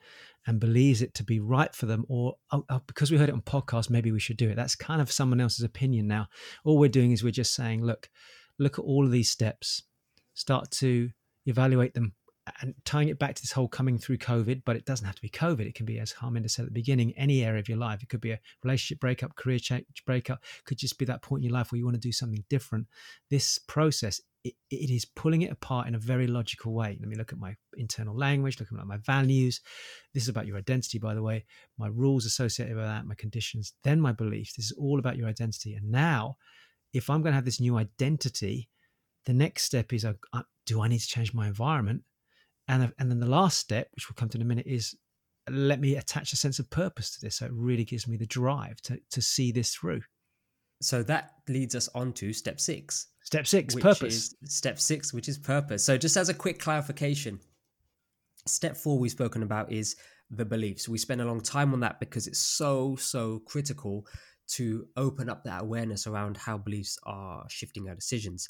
[0.46, 3.34] and believes it to be right for them, or oh, oh, because we heard it
[3.34, 4.54] on podcast, maybe we should do it.
[4.54, 6.28] That's kind of someone else's opinion now.
[6.62, 8.10] All we're doing is we're just saying, look,
[8.58, 9.82] look at all of these steps.
[10.34, 11.08] start to
[11.46, 12.12] evaluate them
[12.60, 15.22] and tying it back to this whole coming through COVID, but it doesn't have to
[15.22, 15.66] be COVID.
[15.66, 18.02] It can be, as Harminder said at the beginning, any area of your life.
[18.02, 21.50] It could be a relationship breakup, career change breakup, could just be that point in
[21.50, 22.86] your life where you want to do something different.
[23.30, 26.96] This process, it, it is pulling it apart in a very logical way.
[27.00, 29.60] Let me look at my internal language, looking at my values.
[30.14, 31.44] This is about your identity, by the way,
[31.78, 34.54] my rules associated with that, my conditions, then my beliefs.
[34.54, 35.74] This is all about your identity.
[35.74, 36.36] And now,
[36.92, 38.68] if I'm going to have this new identity,
[39.24, 42.02] the next step is uh, uh do I need to change my environment?
[42.68, 44.96] And, and then the last step, which we'll come to in a minute, is
[45.48, 47.36] let me attach a sense of purpose to this.
[47.36, 50.02] So it really gives me the drive to, to see this through.
[50.82, 53.08] So that leads us on to step six.
[53.22, 54.34] Step six, purpose.
[54.44, 55.84] step six, which is purpose.
[55.84, 57.40] So just as a quick clarification,
[58.46, 59.96] step four we've spoken about is
[60.30, 60.88] the beliefs.
[60.88, 64.06] We spend a long time on that because it's so, so critical
[64.48, 68.48] to open up that awareness around how beliefs are shifting our decisions.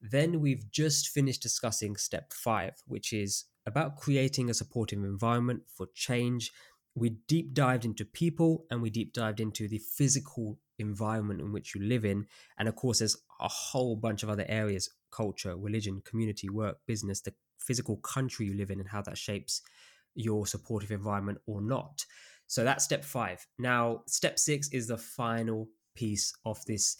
[0.00, 5.88] Then we've just finished discussing step five, which is about creating a supportive environment for
[5.94, 6.52] change.
[6.94, 11.74] We deep dived into people and we deep dived into the physical environment in which
[11.74, 12.26] you live in.
[12.58, 17.22] And of course, there's a whole bunch of other areas culture, religion, community, work, business,
[17.22, 19.62] the physical country you live in, and how that shapes
[20.14, 22.04] your supportive environment or not.
[22.46, 23.46] So that's step five.
[23.58, 26.96] Now, step six is the final piece of this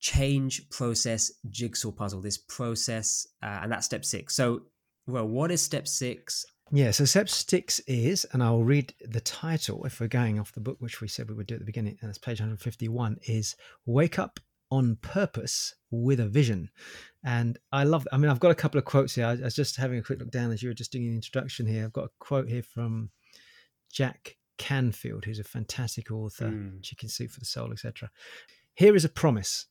[0.00, 4.34] change process jigsaw puzzle, this process, uh, and that's step six.
[4.34, 4.62] So,
[5.06, 6.44] well, what is step six?
[6.70, 10.60] Yeah, so step six is, and I'll read the title if we're going off the
[10.60, 13.56] book, which we said we would do at the beginning, and it's page 151, is
[13.86, 14.38] Wake Up
[14.70, 16.68] on Purpose with a Vision.
[17.24, 19.26] And I love, I mean, I've got a couple of quotes here.
[19.26, 21.66] I was just having a quick look down as you were just doing an introduction
[21.66, 21.84] here.
[21.84, 23.10] I've got a quote here from
[23.90, 26.82] Jack Canfield, who's a fantastic author, mm.
[26.82, 28.10] Chicken Soup for the Soul, etc.
[28.74, 29.66] Here is a promise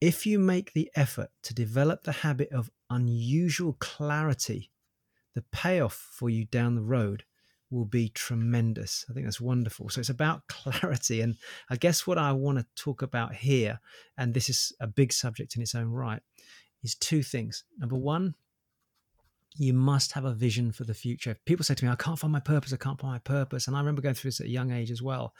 [0.00, 4.70] if you make the effort to develop the habit of unusual clarity,
[5.34, 7.24] the payoff for you down the road
[7.70, 9.04] will be tremendous.
[9.08, 9.88] I think that's wonderful.
[9.88, 11.20] So it's about clarity.
[11.20, 11.36] And
[11.70, 13.80] I guess what I want to talk about here,
[14.18, 16.22] and this is a big subject in its own right,
[16.82, 17.64] is two things.
[17.78, 18.34] Number one,
[19.56, 21.36] you must have a vision for the future.
[21.44, 23.66] People say to me, I can't find my purpose, I can't find my purpose.
[23.66, 25.34] And I remember going through this at a young age as well,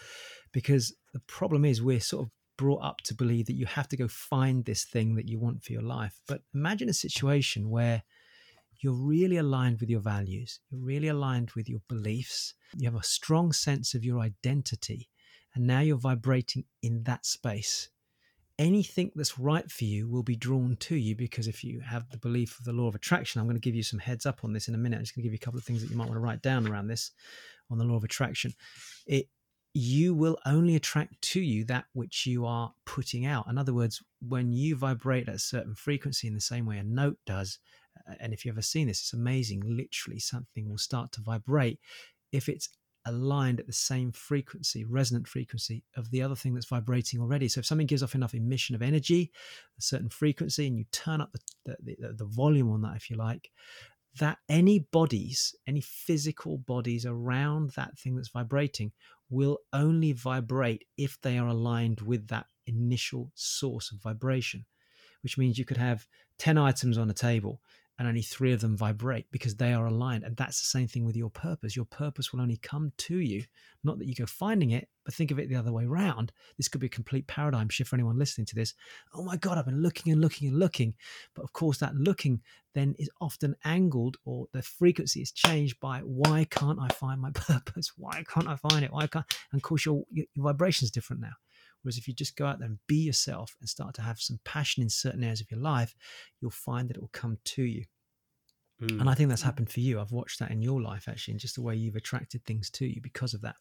[0.52, 2.30] because the problem is we're sort of
[2.60, 5.64] brought up to believe that you have to go find this thing that you want
[5.64, 6.20] for your life.
[6.28, 8.02] But imagine a situation where
[8.80, 13.02] you're really aligned with your values, you're really aligned with your beliefs, you have a
[13.02, 15.08] strong sense of your identity,
[15.54, 17.88] and now you're vibrating in that space.
[18.58, 22.18] Anything that's right for you will be drawn to you because if you have the
[22.18, 24.52] belief of the law of attraction, I'm going to give you some heads up on
[24.52, 24.96] this in a minute.
[24.96, 26.20] I'm just going to give you a couple of things that you might want to
[26.20, 27.12] write down around this
[27.70, 28.52] on the law of attraction.
[29.06, 29.28] It
[29.72, 33.46] you will only attract to you that which you are putting out.
[33.48, 36.82] In other words, when you vibrate at a certain frequency in the same way a
[36.82, 37.58] note does,
[38.08, 39.62] uh, and if you've ever seen this, it's amazing.
[39.64, 41.78] Literally, something will start to vibrate
[42.32, 42.68] if it's
[43.06, 47.48] aligned at the same frequency, resonant frequency of the other thing that's vibrating already.
[47.48, 49.30] So if something gives off enough emission of energy,
[49.78, 53.08] a certain frequency, and you turn up the, the, the, the volume on that, if
[53.08, 53.50] you like,
[54.18, 58.92] that any bodies, any physical bodies around that thing that's vibrating
[59.30, 64.64] will only vibrate if they are aligned with that initial source of vibration,
[65.22, 66.06] which means you could have
[66.38, 67.60] 10 items on a table
[68.00, 70.24] and only three of them vibrate because they are aligned.
[70.24, 71.76] And that's the same thing with your purpose.
[71.76, 73.44] Your purpose will only come to you,
[73.84, 76.32] not that you go finding it, but think of it the other way around.
[76.56, 78.72] This could be a complete paradigm shift for anyone listening to this.
[79.12, 80.94] Oh my God, I've been looking and looking and looking.
[81.34, 82.40] But of course, that looking
[82.74, 87.30] then is often angled or the frequency is changed by why can't I find my
[87.34, 87.92] purpose?
[87.98, 88.94] Why can't I find it?
[88.94, 89.26] Why can't?
[89.52, 91.32] And of course, your, your vibration is different now.
[91.82, 94.40] Whereas if you just go out there and be yourself and start to have some
[94.44, 95.94] passion in certain areas of your life,
[96.40, 97.84] you'll find that it will come to you.
[98.82, 99.00] Mm.
[99.00, 100.00] And I think that's happened for you.
[100.00, 102.86] I've watched that in your life actually, and just the way you've attracted things to
[102.86, 103.56] you because of that.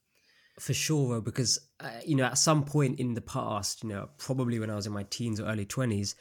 [0.60, 4.60] For sure, because uh, you know, at some point in the past, you know, probably
[4.60, 6.16] when I was in my teens or early twenties,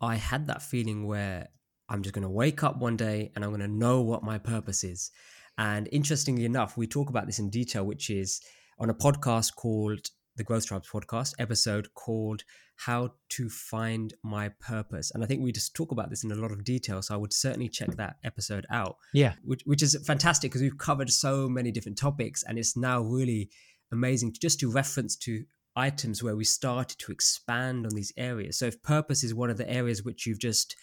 [0.00, 1.48] I had that feeling where
[1.88, 4.38] I'm just going to wake up one day and I'm going to know what my
[4.38, 5.10] purpose is.
[5.58, 8.40] And interestingly enough, we talk about this in detail, which is
[8.78, 12.42] on a podcast called the Growth Tribes podcast episode called
[12.76, 15.10] How to Find My Purpose.
[15.12, 17.02] And I think we just talk about this in a lot of detail.
[17.02, 18.96] So I would certainly check that episode out.
[19.12, 19.34] Yeah.
[19.44, 23.50] Which, which is fantastic because we've covered so many different topics and it's now really
[23.92, 25.44] amazing to just to reference to
[25.76, 28.58] items where we started to expand on these areas.
[28.58, 30.76] So if purpose is one of the areas which you've just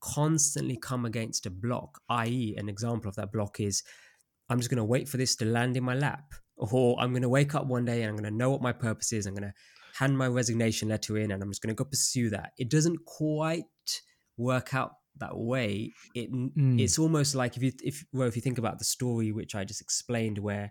[0.00, 3.82] constantly come against a block, i.e., an example of that block is
[4.48, 7.22] I'm just going to wait for this to land in my lap or I'm going
[7.22, 9.26] to wake up one day and I'm going to know what my purpose is.
[9.26, 9.54] I'm going to
[9.98, 12.52] hand my resignation letter in and I'm just going to go pursue that.
[12.58, 13.64] It doesn't quite
[14.36, 16.80] work out that way, it Mm.
[16.80, 19.64] it's almost like if you if well if you think about the story which I
[19.64, 20.70] just explained, where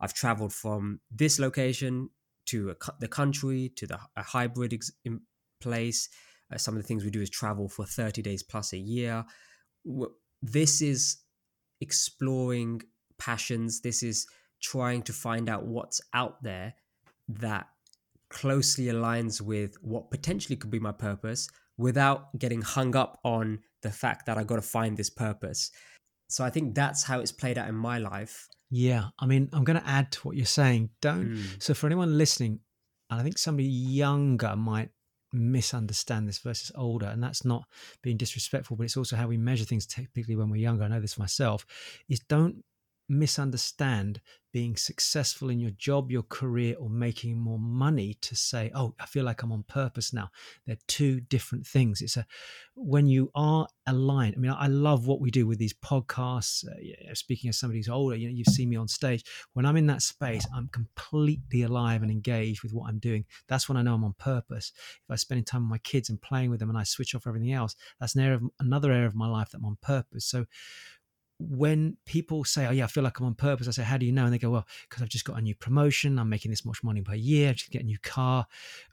[0.00, 2.10] I've traveled from this location
[2.46, 5.20] to a, the country to the a hybrid ex- in
[5.60, 6.08] place.
[6.52, 9.24] Uh, some of the things we do is travel for thirty days plus a year.
[10.42, 11.16] This is
[11.80, 12.82] exploring
[13.18, 13.80] passions.
[13.80, 14.26] This is
[14.60, 16.74] trying to find out what's out there
[17.28, 17.68] that
[18.30, 23.90] closely aligns with what potentially could be my purpose without getting hung up on the
[23.90, 25.70] fact that I got to find this purpose.
[26.28, 28.48] So I think that's how it's played out in my life.
[28.70, 30.90] Yeah, I mean, I'm going to add to what you're saying.
[31.00, 31.36] Don't.
[31.36, 31.62] Mm.
[31.62, 32.60] So, for anyone listening,
[33.08, 34.90] and I think somebody younger might
[35.32, 37.64] misunderstand this versus older, and that's not
[38.02, 40.84] being disrespectful, but it's also how we measure things typically when we're younger.
[40.84, 41.64] I know this myself.
[42.10, 42.62] Is don't
[43.08, 44.20] misunderstand
[44.50, 49.06] being successful in your job, your career, or making more money to say, "Oh, I
[49.06, 50.30] feel like I'm on purpose now."
[50.66, 52.00] They're two different things.
[52.00, 52.26] It's a
[52.74, 54.34] when you are aligned.
[54.36, 56.64] I mean, I love what we do with these podcasts.
[56.66, 59.24] Uh, speaking as somebody who's older, you know, you've seen me on stage.
[59.52, 63.26] When I'm in that space, I'm completely alive and engaged with what I'm doing.
[63.48, 64.72] That's when I know I'm on purpose.
[65.04, 67.26] If I spend time with my kids and playing with them, and I switch off
[67.26, 70.24] everything else, that's an area of, another area of my life that I'm on purpose.
[70.24, 70.46] So
[71.38, 74.06] when people say, "Oh yeah, I feel like I'm on purpose," I say, "How do
[74.06, 76.18] you know?" And they go, "Well, because I've just got a new promotion.
[76.18, 77.50] I'm making this much money per year.
[77.50, 78.46] I just get a new car."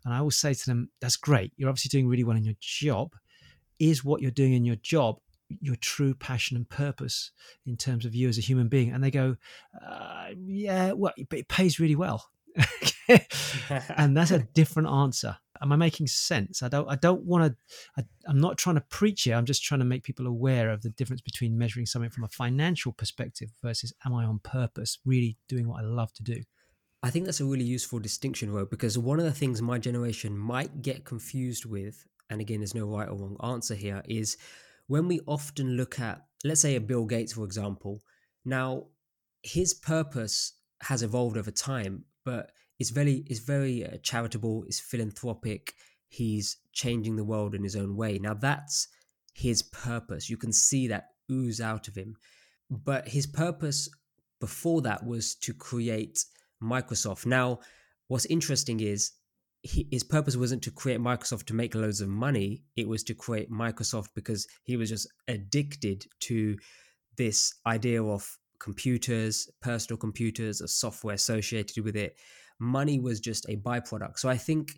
[0.04, 1.54] And I always say to them, "That's great.
[1.58, 3.16] You're obviously doing really well in your job.
[3.80, 5.20] Is what you're doing in your job
[5.62, 7.30] your true passion and purpose
[7.68, 9.38] in terms of you as a human being?" And they go,
[9.82, 12.30] uh, "Yeah, well, but it pays really well."
[13.98, 15.38] And that's a different answer.
[15.62, 16.62] Am I making sense?
[16.64, 16.90] I don't.
[16.90, 17.56] I don't want
[17.98, 18.06] to.
[18.28, 19.36] I'm not trying to preach here.
[19.36, 22.30] I'm just trying to make people aware of the difference between measuring something from a
[22.30, 26.42] financial perspective versus am I on purpose, really doing what I love to do.
[27.04, 30.38] I think that's a really useful distinction, Rowe, because one of the things my generation
[30.38, 34.38] might get confused with, and again, there's no right or wrong answer here, is
[34.88, 38.02] when we often look at, let's say, a Bill Gates, for example.
[38.44, 38.88] Now,
[39.44, 44.66] his purpose has evolved over time, but it's very, it's very uh, charitable.
[44.68, 45.74] It's philanthropic.
[46.08, 48.20] He's changing the world in his own way.
[48.20, 48.88] Now, that's
[49.34, 50.30] his purpose.
[50.30, 52.16] You can see that ooze out of him.
[52.70, 53.90] But his purpose
[54.40, 56.26] before that was to create
[56.62, 57.26] Microsoft.
[57.26, 57.60] Now,
[58.08, 59.12] what's interesting is
[59.64, 62.64] his purpose wasn't to create Microsoft to make loads of money.
[62.76, 66.58] It was to create Microsoft because he was just addicted to
[67.18, 72.18] this idea of computers, personal computers, or software associated with it.
[72.60, 74.20] Money was just a byproduct.
[74.20, 74.72] So I think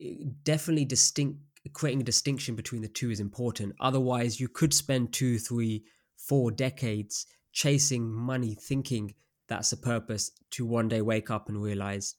[0.00, 1.38] eh, definitely distinct
[1.72, 3.74] creating a distinction between the two is important.
[3.80, 5.84] Otherwise, you could spend two, three,
[6.16, 9.14] four decades chasing money, thinking
[9.48, 12.14] that's a purpose, to one day wake up and realize,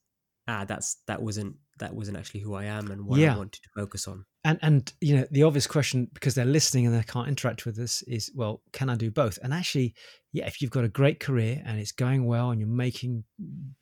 [0.48, 3.34] ah, that's that wasn't that wasn't actually who I am and what Yeah.
[3.34, 4.26] I wanted to focus on.
[4.44, 7.78] And and you know the obvious question because they're listening and they can't interact with
[7.80, 9.38] us is well can I do both?
[9.44, 9.96] And actually,
[10.32, 13.26] yeah, if you've got a great career and it's going well and you're making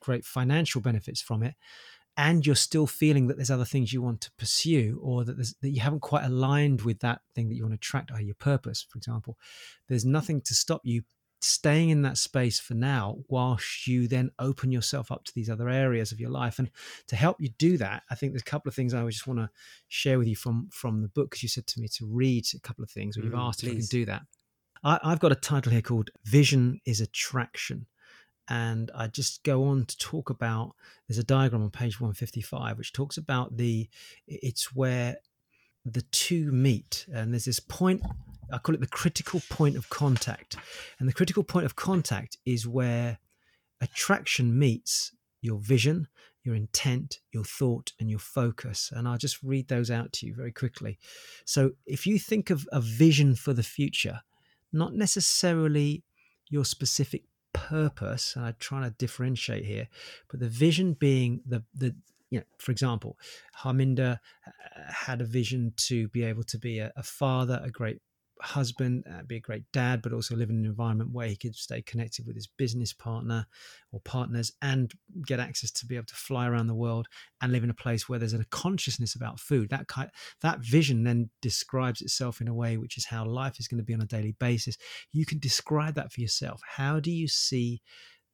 [0.00, 1.54] great financial benefits from it,
[2.16, 5.54] and you're still feeling that there's other things you want to pursue or that there's,
[5.62, 8.34] that you haven't quite aligned with that thing that you want to attract, or your
[8.34, 9.38] purpose, for example,
[9.88, 11.02] there's nothing to stop you
[11.40, 15.68] staying in that space for now whilst you then open yourself up to these other
[15.68, 16.58] areas of your life.
[16.58, 16.70] And
[17.06, 19.26] to help you do that i think there's a couple of things i would just
[19.26, 19.50] want to
[19.88, 22.60] share with you from from the book because you said to me to read a
[22.60, 24.22] couple of things or you've Mm, asked if i can do that.
[24.84, 27.86] I, i've got a title here called vision is attraction.
[28.50, 30.74] And I just go on to talk about
[31.06, 33.88] there's a diagram on page 155 which talks about the
[34.26, 35.18] it's where
[35.84, 37.06] the two meet.
[37.12, 38.02] And there's this point
[38.52, 40.56] I call it the critical point of contact.
[40.98, 43.18] And the critical point of contact is where
[43.80, 46.08] attraction meets your vision
[46.44, 48.90] your intent your thought and your focus.
[48.94, 50.98] And I'll just read those out to you very quickly.
[51.44, 54.20] So if you think of a vision for the future
[54.72, 56.04] not necessarily
[56.48, 59.88] your specific purpose and i'm trying to differentiate here
[60.30, 61.94] but the vision being the the
[62.30, 63.18] you know for example
[63.62, 64.50] harminder uh,
[64.92, 68.00] had a vision to be able to be a, a father a great
[68.40, 71.54] husband uh, be a great dad but also live in an environment where he could
[71.54, 73.46] stay connected with his business partner
[73.92, 74.92] or partners and
[75.26, 77.06] get access to be able to fly around the world
[77.40, 79.70] and live in a place where there's a consciousness about food.
[79.70, 80.10] That kind
[80.42, 83.84] that vision then describes itself in a way which is how life is going to
[83.84, 84.76] be on a daily basis.
[85.12, 86.60] You can describe that for yourself.
[86.66, 87.82] How do you see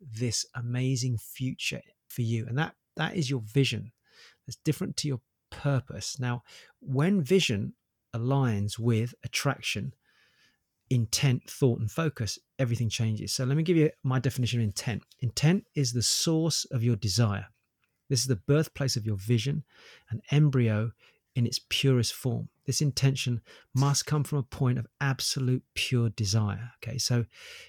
[0.00, 2.46] this amazing future for you?
[2.46, 3.92] And that that is your vision.
[4.46, 5.20] That's different to your
[5.50, 6.18] purpose.
[6.18, 6.42] Now
[6.80, 7.74] when vision
[8.14, 9.94] aligns with attraction
[10.90, 15.02] intent thought and focus everything changes so let me give you my definition of intent
[15.20, 17.46] intent is the source of your desire
[18.10, 19.64] this is the birthplace of your vision
[20.10, 20.92] an embryo
[21.34, 23.40] in its purest form This intention
[23.74, 26.70] must come from a point of absolute pure desire.
[26.82, 27.24] Okay, so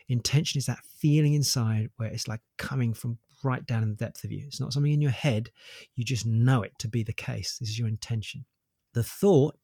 [0.07, 4.23] intention is that feeling inside where it's like coming from right down in the depth
[4.23, 4.43] of you.
[4.45, 5.49] It's not something in your head,
[5.95, 7.57] you just know it to be the case.
[7.59, 8.45] This is your intention.
[8.93, 9.57] The thought,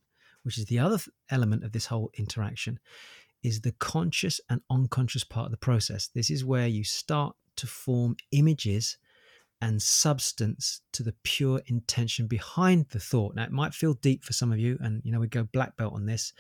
[0.44, 1.00] which is the other
[1.30, 2.80] element of this whole interaction,
[3.44, 6.08] is the conscious and unconscious part of the process.
[6.08, 8.98] This is where you start to form images
[9.62, 13.36] and substance to the pure intention behind the thought.
[13.36, 15.78] Now, it might feel deep for some of you, and you know, we go black
[15.78, 16.34] belt on this.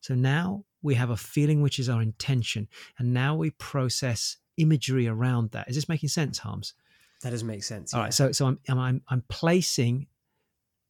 [0.00, 2.68] So now we have a feeling which is our intention,
[2.98, 5.68] and now we process imagery around that.
[5.68, 6.74] Is this making sense, Harms?
[7.22, 7.94] That does make sense.
[7.94, 8.04] All yeah.
[8.04, 8.14] right.
[8.14, 10.06] So, so I'm, I'm, I'm placing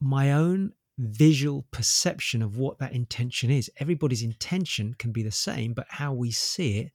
[0.01, 3.71] my own visual perception of what that intention is.
[3.79, 6.93] Everybody's intention can be the same, but how we see it,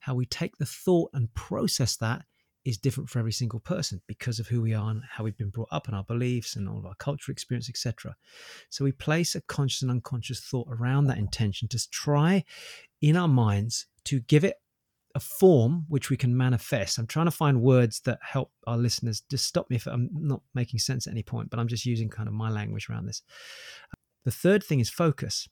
[0.00, 2.24] how we take the thought and process that
[2.64, 5.48] is different for every single person because of who we are and how we've been
[5.48, 8.14] brought up and our beliefs and all of our cultural experience, etc.
[8.68, 12.44] So we place a conscious and unconscious thought around that intention to try
[13.00, 14.56] in our minds to give it
[15.18, 16.96] a form which we can manifest.
[16.96, 19.24] I'm trying to find words that help our listeners.
[19.28, 22.08] Just stop me if I'm not making sense at any point, but I'm just using
[22.08, 23.22] kind of my language around this.
[24.24, 25.48] The third thing is focus.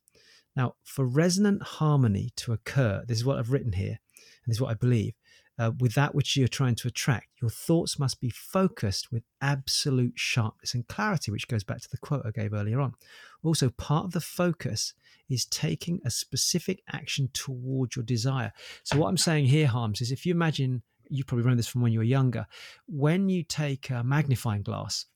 [0.55, 4.61] Now, for resonant harmony to occur, this is what I've written here, and this is
[4.61, 5.15] what I believe
[5.59, 7.28] uh, with that which you're trying to attract.
[7.41, 11.99] Your thoughts must be focused with absolute sharpness and clarity, which goes back to the
[11.99, 12.95] quote I gave earlier on.
[13.43, 14.95] Also, part of the focus
[15.28, 18.53] is taking a specific action towards your desire.
[18.85, 21.83] So, what I'm saying here, Harms, is if you imagine, you probably remember this from
[21.83, 22.47] when you were younger,
[22.87, 25.07] when you take a magnifying glass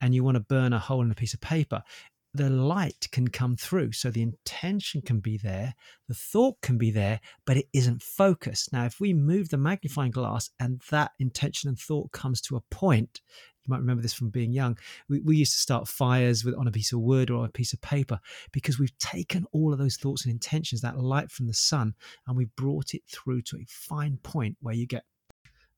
[0.00, 1.82] and you want to burn a hole in a piece of paper,
[2.32, 3.92] the light can come through.
[3.92, 5.74] So the intention can be there,
[6.08, 8.72] the thought can be there, but it isn't focused.
[8.72, 12.60] Now, if we move the magnifying glass and that intention and thought comes to a
[12.70, 13.20] point,
[13.64, 14.78] you might remember this from being young.
[15.08, 17.72] We, we used to start fires with on a piece of wood or a piece
[17.72, 18.20] of paper
[18.52, 21.94] because we've taken all of those thoughts and intentions, that light from the sun,
[22.26, 25.04] and we've brought it through to a fine point where you get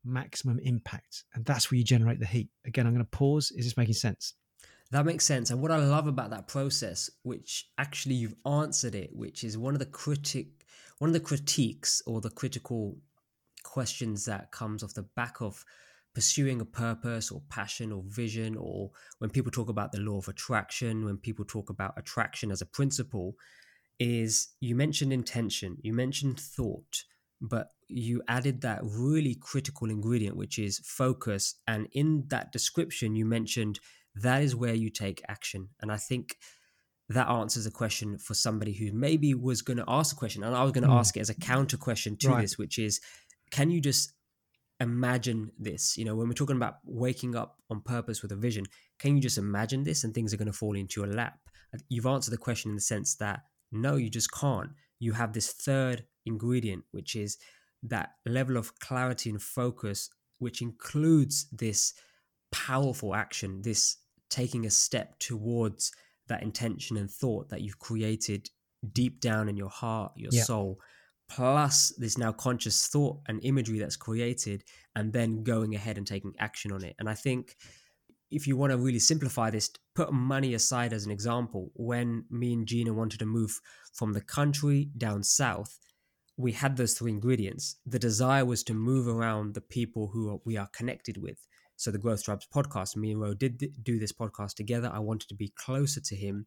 [0.04, 1.24] maximum impact.
[1.34, 2.50] And that's where you generate the heat.
[2.66, 3.50] Again, I'm going to pause.
[3.52, 4.34] Is this making sense?
[4.92, 5.50] That makes sense.
[5.50, 9.74] And what I love about that process, which actually you've answered it, which is one
[9.74, 10.48] of the critic
[10.98, 12.96] one of the critiques or the critical
[13.64, 15.64] questions that comes off the back of
[16.14, 18.88] pursuing a purpose or passion or vision or
[19.18, 22.66] when people talk about the law of attraction, when people talk about attraction as a
[22.66, 23.34] principle,
[23.98, 27.02] is you mentioned intention, you mentioned thought,
[27.40, 31.56] but you added that really critical ingredient, which is focus.
[31.66, 33.80] And in that description, you mentioned
[34.16, 35.68] that is where you take action.
[35.80, 36.36] And I think
[37.08, 40.42] that answers a question for somebody who maybe was going to ask a question.
[40.42, 40.98] And I was going to mm.
[40.98, 42.42] ask it as a counter question to right.
[42.42, 43.00] this, which is
[43.50, 44.12] can you just
[44.80, 45.96] imagine this?
[45.96, 48.64] You know, when we're talking about waking up on purpose with a vision,
[48.98, 51.38] can you just imagine this and things are going to fall into your lap?
[51.88, 53.40] You've answered the question in the sense that
[53.70, 54.70] no, you just can't.
[54.98, 57.38] You have this third ingredient, which is
[57.82, 60.08] that level of clarity and focus,
[60.38, 61.94] which includes this
[62.52, 63.96] powerful action, this
[64.30, 65.92] taking a step towards
[66.28, 68.48] that intention and thought that you've created
[68.92, 70.42] deep down in your heart, your yeah.
[70.42, 70.78] soul,
[71.28, 74.62] plus this now conscious thought and imagery that's created,
[74.94, 76.94] and then going ahead and taking action on it.
[76.98, 77.56] And I think
[78.30, 82.54] if you want to really simplify this, put money aside as an example, when me
[82.54, 83.60] and Gina wanted to move
[83.92, 85.78] from the country down south,
[86.38, 87.76] we had those three ingredients.
[87.84, 91.46] The desire was to move around the people who we are connected with.
[91.82, 94.88] So the Growth Tribes podcast, me and Rowe did do this podcast together.
[94.94, 96.46] I wanted to be closer to him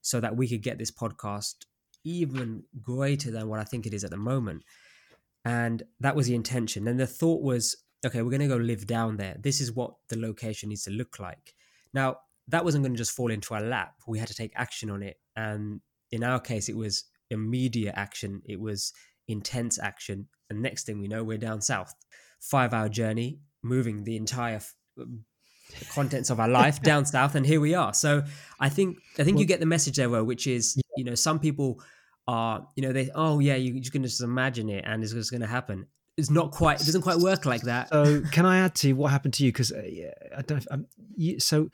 [0.00, 1.54] so that we could get this podcast
[2.02, 4.64] even greater than what I think it is at the moment.
[5.44, 6.88] And that was the intention.
[6.88, 9.36] And the thought was, okay, we're going to go live down there.
[9.38, 11.54] This is what the location needs to look like.
[11.94, 12.16] Now,
[12.48, 13.94] that wasn't going to just fall into our lap.
[14.08, 15.20] We had to take action on it.
[15.36, 15.80] And
[16.10, 18.92] in our case, it was immediate action, it was
[19.28, 20.26] intense action.
[20.50, 21.94] And next thing we know, we're down south.
[22.40, 25.24] Five hour journey, moving the entire f- um,
[25.90, 28.22] contents of our life down south and here we are so
[28.60, 30.82] i think i think well, you get the message there which is yeah.
[30.96, 31.80] you know some people
[32.28, 35.30] are you know they oh yeah you, going to just imagine it and it's just
[35.30, 35.86] going to happen
[36.16, 37.88] it's not quite it doesn't quite work like that.
[37.88, 39.52] so can i add to what happened to you?
[39.52, 39.82] Because uh,
[40.36, 40.86] i don't um,
[41.16, 41.70] you, so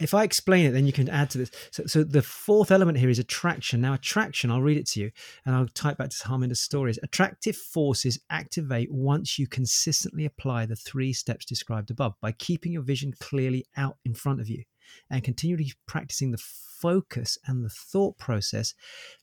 [0.00, 1.50] if i explain it then you can add to this.
[1.70, 3.80] So, so the fourth element here is attraction.
[3.80, 5.10] Now attraction i'll read it to you
[5.46, 6.98] and i'll type back to harminder's stories.
[7.02, 12.82] Attractive forces activate once you consistently apply the three steps described above by keeping your
[12.82, 14.64] vision clearly out in front of you
[15.10, 18.74] and continually practicing the focus and the thought process.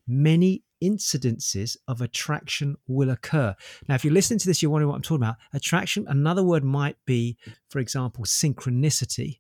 [0.08, 3.56] Many incidences of attraction will occur.
[3.88, 5.36] Now, if you're listening to this, you're wondering what I'm talking about.
[5.54, 7.38] Attraction, another word might be,
[7.70, 9.40] for example, synchronicity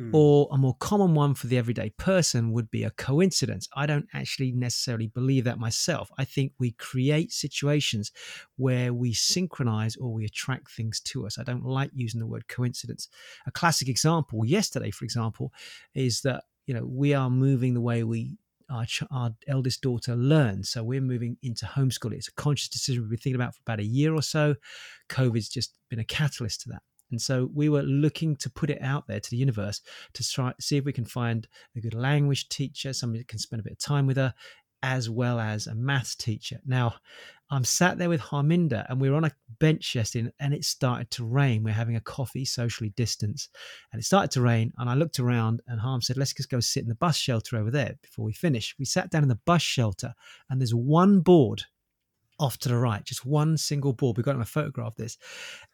[0.00, 0.10] Mm.
[0.12, 3.68] Or a more common one for the everyday person would be a coincidence.
[3.76, 6.10] I don't actually necessarily believe that myself.
[6.18, 8.10] I think we create situations
[8.56, 11.38] where we synchronize or we attract things to us.
[11.38, 13.08] I don't like using the word coincidence.
[13.46, 15.52] A classic example, yesterday, for example,
[15.94, 18.36] is that you know we are moving the way we
[18.74, 20.70] our, our eldest daughter learns.
[20.70, 22.14] So we're moving into homeschooling.
[22.14, 24.56] It's a conscious decision we've been thinking about for about a year or so.
[25.08, 26.82] COVID's just been a catalyst to that.
[27.10, 29.80] And so we were looking to put it out there to the universe
[30.14, 31.46] to try see if we can find
[31.76, 34.34] a good language teacher, somebody that can spend a bit of time with her,
[34.84, 36.60] as well as a maths teacher.
[36.66, 36.96] Now,
[37.50, 41.10] I'm sat there with Harminder and we were on a bench yesterday and it started
[41.12, 41.64] to rain.
[41.64, 43.48] We're having a coffee socially distanced
[43.92, 44.72] and it started to rain.
[44.76, 47.56] And I looked around and Harm said, let's just go sit in the bus shelter
[47.56, 48.74] over there before we finish.
[48.78, 50.12] We sat down in the bus shelter
[50.50, 51.62] and there's one board
[52.38, 54.18] off to the right, just one single board.
[54.18, 55.16] We got a photograph of this.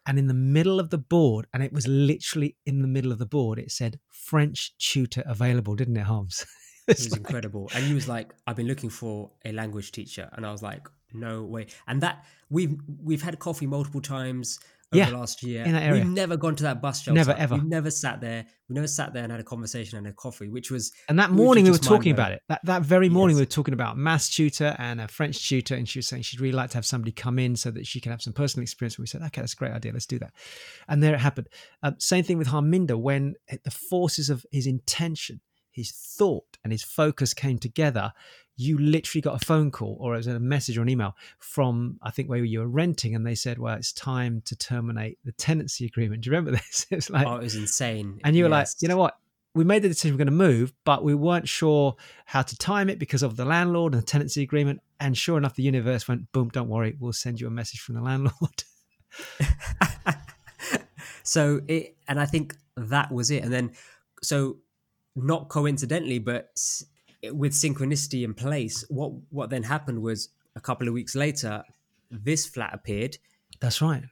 [0.06, 3.18] And in the middle of the board, and it was literally in the middle of
[3.18, 6.46] the board, it said French tutor available, didn't it, Holmes?
[6.90, 7.20] it was like...
[7.20, 7.70] incredible.
[7.74, 10.28] And he was like, I've been looking for a language teacher.
[10.32, 11.66] And I was like, no way.
[11.86, 14.60] And that we've we've had coffee multiple times
[14.92, 15.64] over yeah, the last year.
[15.64, 16.02] In that area.
[16.02, 17.16] We've never gone to that bus shelter.
[17.16, 17.54] Never ever.
[17.56, 18.44] We've never sat there.
[18.68, 20.92] We never sat there and had a conversation and a coffee, which was.
[21.08, 22.42] And that morning we were talking about it.
[22.48, 23.40] That that very morning yes.
[23.40, 26.40] we were talking about maths tutor and a French tutor, and she was saying she'd
[26.40, 28.96] really like to have somebody come in so that she can have some personal experience.
[28.96, 29.92] And we said, okay, that's a great idea.
[29.92, 30.32] Let's do that.
[30.88, 31.48] And there it happened.
[31.82, 33.34] Um, same thing with Harminder when
[33.64, 35.40] the forces of his intention,
[35.80, 38.12] his thought, and his focus came together
[38.60, 41.98] you literally got a phone call or it was a message or an email from
[42.02, 45.32] I think where you were renting, and they said, "Well, it's time to terminate the
[45.32, 46.86] tenancy agreement." Do you remember this?
[46.90, 48.20] It was like, oh, it was insane.
[48.22, 48.76] And you were yes.
[48.76, 49.16] like, you know what?
[49.54, 51.96] We made the decision we're going to move, but we weren't sure
[52.26, 54.80] how to time it because of the landlord and the tenancy agreement.
[55.00, 56.50] And sure enough, the universe went, "Boom!
[56.50, 58.64] Don't worry, we'll send you a message from the landlord."
[61.22, 63.42] so it, and I think that was it.
[63.42, 63.72] And then,
[64.22, 64.58] so
[65.16, 66.50] not coincidentally, but
[67.32, 71.62] with synchronicity in place, what what then happened was a couple of weeks later,
[72.10, 73.18] this flat appeared.
[73.60, 74.04] That's right.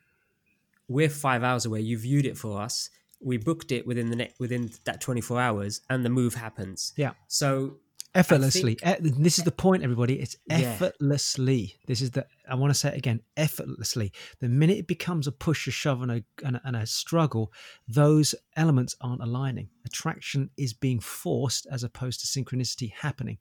[0.89, 1.81] We're five hours away.
[1.81, 2.91] You viewed it for us.
[3.21, 6.93] We booked it within the ne- within that twenty four hours, and the move happens.
[6.97, 7.13] Yeah.
[7.27, 7.79] So
[8.19, 8.75] effortlessly.
[8.75, 10.21] Think, this is the point everybody.
[10.21, 11.61] It's effortlessly.
[11.61, 11.85] Yeah.
[11.87, 14.13] this is the i want to say it again effortlessly.
[14.41, 17.53] The minute it becomes a push a shove and a, and a, and a struggle
[17.87, 19.69] those elements aren't aligning.
[19.85, 23.39] Attraction is being forced as opposed to synchronicity happening.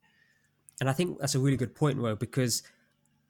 [0.79, 2.63] And i think that's a really good point Rowe, because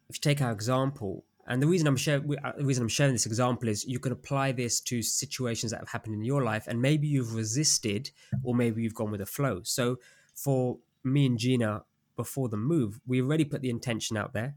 [0.09, 3.13] if you take our example and the reason I'm sharing uh, the reason I'm sharing
[3.13, 6.67] this example is you can apply this to situations that have happened in your life,
[6.67, 8.11] and maybe you've resisted,
[8.43, 9.61] or maybe you've gone with the flow.
[9.63, 9.97] So,
[10.35, 11.83] for me and Gina
[12.15, 14.55] before the move, we already put the intention out there.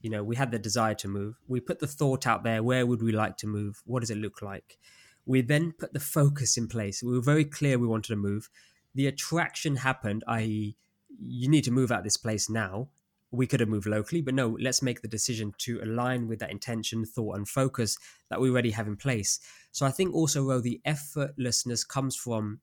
[0.00, 1.36] You know, we had the desire to move.
[1.46, 2.62] We put the thought out there.
[2.62, 3.82] Where would we like to move?
[3.84, 4.78] What does it look like?
[5.26, 7.02] We then put the focus in place.
[7.02, 8.48] We were very clear we wanted to move.
[8.94, 10.76] The attraction happened, i.e.,
[11.20, 12.88] you need to move out this place now.
[13.30, 16.50] We could have moved locally, but no, let's make the decision to align with that
[16.50, 17.96] intention, thought, and focus
[18.28, 19.40] that we already have in place.
[19.70, 22.60] So I think also, Rowe, the effortlessness comes from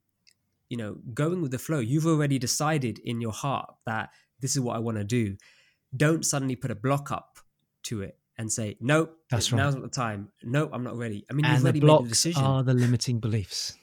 [0.69, 1.79] you know, going with the flow.
[1.79, 4.09] You've already decided in your heart that
[4.39, 5.35] this is what I want to do.
[5.95, 7.39] Don't suddenly put a block up
[7.83, 9.57] to it and say, nope, that's right.
[9.57, 10.29] Now's not the time.
[10.43, 11.25] No, I'm not ready.
[11.29, 12.43] I mean, and you've already the blocks made the decision.
[12.43, 13.75] are the limiting beliefs.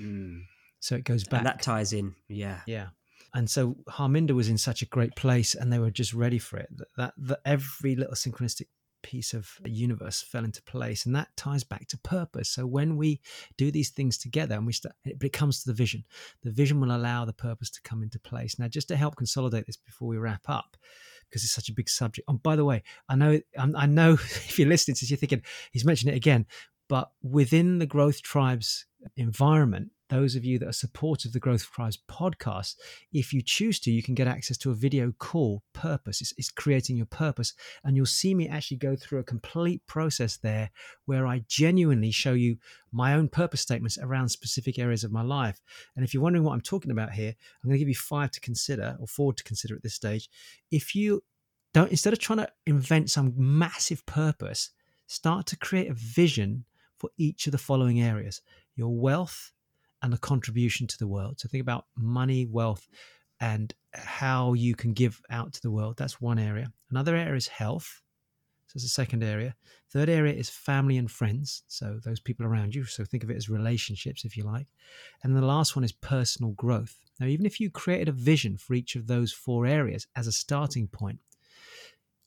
[0.00, 0.42] Mm.
[0.80, 1.40] So it goes back.
[1.40, 2.14] And that ties in.
[2.28, 2.60] Yeah.
[2.66, 2.88] Yeah.
[3.34, 6.56] And so Harminder was in such a great place and they were just ready for
[6.56, 6.68] it.
[6.76, 8.66] That, that, that every little synchronistic
[9.02, 12.48] piece of universe fell into place and that ties back to purpose.
[12.50, 13.20] So when we
[13.56, 16.04] do these things together and we start but it comes to the vision.
[16.42, 18.58] The vision will allow the purpose to come into place.
[18.58, 20.76] Now just to help consolidate this before we wrap up
[21.28, 22.28] because it's such a big subject.
[22.28, 25.42] And by the way i know um, i know if you're listening to you're thinking
[25.72, 26.46] he's mentioned it again
[26.88, 31.70] but within the growth tribes environment those of you that are supportive of the Growth
[31.70, 32.76] Tribes podcast,
[33.12, 36.20] if you choose to, you can get access to a video call purpose.
[36.20, 37.54] It's, it's, creating your purpose.
[37.84, 40.70] And you'll see me actually go through a complete process there
[41.04, 42.56] where I genuinely show you
[42.92, 45.60] my own purpose statements around specific areas of my life.
[45.94, 48.30] And if you're wondering what I'm talking about here, I'm going to give you five
[48.32, 50.28] to consider or four to consider at this stage.
[50.70, 51.22] If you
[51.74, 54.70] don't, instead of trying to invent some massive purpose,
[55.06, 56.64] start to create a vision
[56.98, 58.42] for each of the following areas
[58.76, 59.52] your wealth,
[60.02, 61.40] and the contribution to the world.
[61.40, 62.86] So think about money, wealth,
[63.40, 65.96] and how you can give out to the world.
[65.96, 66.72] That's one area.
[66.90, 68.02] Another area is health.
[68.66, 69.54] So it's a second area.
[69.90, 71.62] Third area is family and friends.
[71.68, 72.84] So those people around you.
[72.84, 74.66] So think of it as relationships, if you like.
[75.22, 76.96] And the last one is personal growth.
[77.18, 80.32] Now, even if you created a vision for each of those four areas as a
[80.32, 81.18] starting point,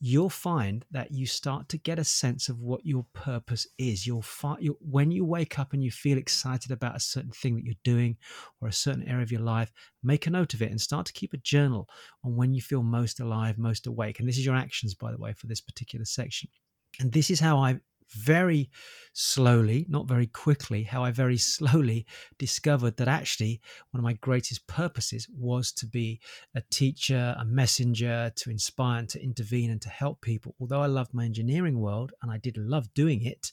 [0.04, 4.04] you'll find that you start to get a sense of what your purpose is.
[4.04, 7.54] You'll find you, when you wake up and you feel excited about a certain thing
[7.54, 8.16] that you're doing
[8.60, 9.70] or a certain area of your life,
[10.02, 11.88] make a note of it and start to keep a journal
[12.24, 14.18] on when you feel most alive, most awake.
[14.18, 16.50] And this is your actions, by the way, for this particular section.
[16.98, 17.78] And this is how I
[18.12, 18.70] very
[19.12, 22.06] slowly, not very quickly, how I very slowly
[22.38, 23.60] discovered that actually
[23.90, 26.20] one of my greatest purposes was to be
[26.54, 30.54] a teacher, a messenger, to inspire and to intervene and to help people.
[30.60, 33.52] Although I loved my engineering world and I did love doing it,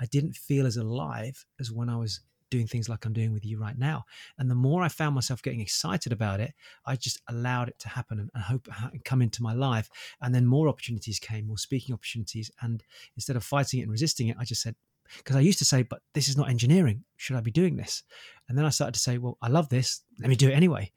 [0.00, 2.20] I didn't feel as alive as when I was
[2.54, 4.04] doing things like I'm doing with you right now.
[4.38, 6.54] And the more I found myself getting excited about it,
[6.86, 9.90] I just allowed it to happen and, and hope it come into my life.
[10.20, 12.50] And then more opportunities came, more speaking opportunities.
[12.60, 12.84] And
[13.16, 14.76] instead of fighting it and resisting it, I just said,
[15.18, 17.02] because I used to say, but this is not engineering.
[17.16, 18.04] Should I be doing this?
[18.48, 20.02] And then I started to say, well, I love this.
[20.20, 20.92] Let me do it anyway.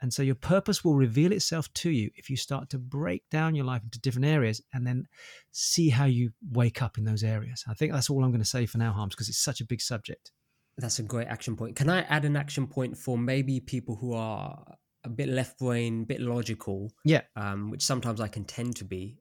[0.00, 3.54] And so your purpose will reveal itself to you if you start to break down
[3.54, 5.06] your life into different areas and then
[5.50, 7.64] see how you wake up in those areas.
[7.68, 9.64] I think that's all I'm going to say for now, Harms, because it's such a
[9.64, 10.32] big subject.
[10.78, 11.76] That's a great action point.
[11.76, 14.64] Can I add an action point for maybe people who are
[15.04, 16.92] a bit left brain, a bit logical?
[17.04, 17.22] Yeah.
[17.36, 19.18] Um, which sometimes I can tend to be.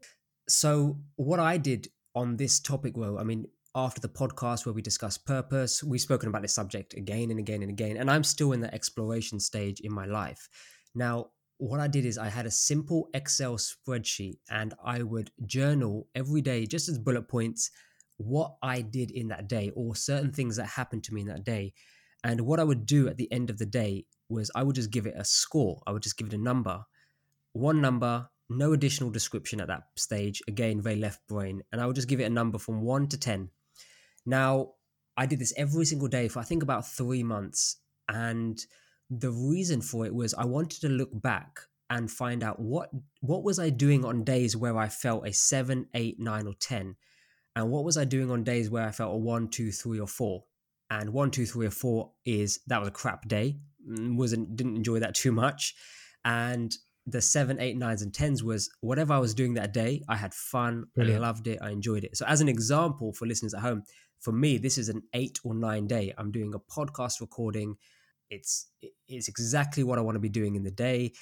[0.48, 3.46] So what I did on this topic, well, I mean,
[3.76, 7.62] after the podcast where we discussed purpose, we've spoken about this subject again and again
[7.62, 10.50] and again, and I'm still in the exploration stage in my life.
[10.94, 16.08] Now, what I did is I had a simple Excel spreadsheet and I would journal
[16.16, 17.70] every day just as bullet points
[18.26, 21.44] what I did in that day or certain things that happened to me in that
[21.44, 21.74] day.
[22.24, 24.92] And what I would do at the end of the day was I would just
[24.92, 25.82] give it a score.
[25.88, 26.84] I would just give it a number.
[27.54, 30.42] One number, no additional description at that stage.
[30.48, 31.62] Again, very left brain.
[31.72, 33.50] And I would just give it a number from one to 10.
[34.26, 34.74] Now,
[35.18, 37.78] I did this every single day for I think about three months.
[38.08, 38.60] And
[39.10, 42.90] the reason for it was I wanted to look back and find out what
[43.20, 46.96] what was I doing on days where I felt a seven, eight, nine, or ten
[47.56, 50.08] and what was I doing on days where I felt a one, two, three, or
[50.08, 50.44] four?
[50.90, 53.58] And one, two, three, or four is that was a crap day.
[53.88, 55.76] Mm, wasn't didn't enjoy that too much.
[56.26, 56.74] And
[57.08, 60.04] the seven, eight, nines, and tens was whatever I was doing that day.
[60.08, 60.86] I had fun.
[60.96, 61.24] Brilliant.
[61.24, 61.60] I loved it.
[61.62, 62.16] I enjoyed it.
[62.16, 63.84] So as an example for listeners at home,
[64.20, 66.14] for me, this is an eight or nine day.
[66.18, 67.76] I'm doing a podcast recording.
[68.30, 68.68] It's
[69.08, 71.14] it's exactly what I want to be doing in the day.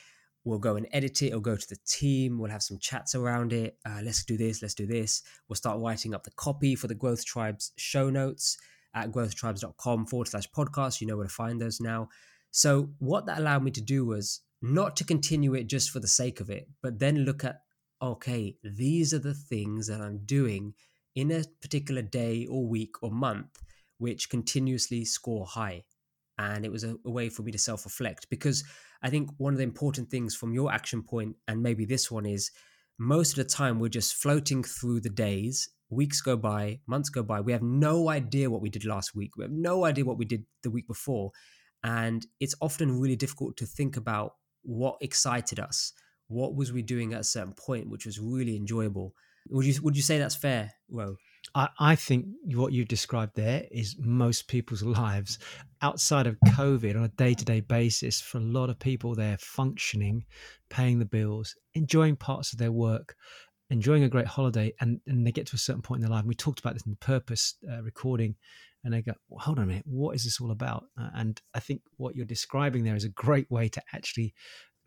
[0.44, 1.34] We'll go and edit it.
[1.34, 2.40] Or go to the team.
[2.40, 3.78] We'll have some chats around it.
[3.86, 4.62] Uh, let's do this.
[4.62, 5.22] Let's do this.
[5.48, 8.58] We'll start writing up the copy for the Growth Tribes show notes
[8.94, 11.02] at growthtribes.com forward slash podcast.
[11.02, 12.10] You know where to find those now.
[12.52, 16.08] So, what that allowed me to do was not to continue it just for the
[16.08, 17.62] sake of it, but then look at,
[18.02, 20.74] okay, these are the things that I'm doing
[21.16, 23.62] in a particular day or week or month,
[23.98, 25.84] which continuously score high.
[26.40, 28.64] And it was a, a way for me to self reflect because
[29.04, 32.26] I think one of the important things from your action point, and maybe this one,
[32.26, 32.50] is
[32.98, 35.70] most of the time we're just floating through the days.
[35.90, 37.42] Weeks go by, months go by.
[37.42, 39.32] We have no idea what we did last week.
[39.36, 41.32] We have no idea what we did the week before.
[41.84, 44.34] And it's often really difficult to think about
[44.64, 45.94] what excited us.
[46.28, 49.14] What was we doing at a certain point, which was really enjoyable.
[49.50, 51.18] Would you would you say that's fair, Rowe?
[51.56, 55.40] I, I think what you described there is most people's lives
[55.82, 58.22] outside of COVID on a day to day basis.
[58.22, 60.26] For a lot of people, they're functioning,
[60.70, 63.16] paying the bills, enjoying parts of their work,
[63.70, 66.22] enjoying a great holiday, and, and they get to a certain point in their life.
[66.22, 68.36] And we talked about this in the purpose uh, recording,
[68.84, 70.86] and they go, well, hold on a minute, what is this all about?
[71.00, 74.34] Uh, and I think what you're describing there is a great way to actually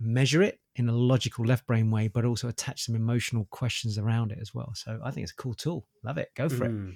[0.03, 4.33] measure it in a logical left brain way, but also attach some emotional questions around
[4.33, 4.73] it as well.
[4.75, 5.87] So I think it's a cool tool.
[6.03, 6.31] Love it.
[6.35, 6.91] Go for mm.
[6.91, 6.95] it.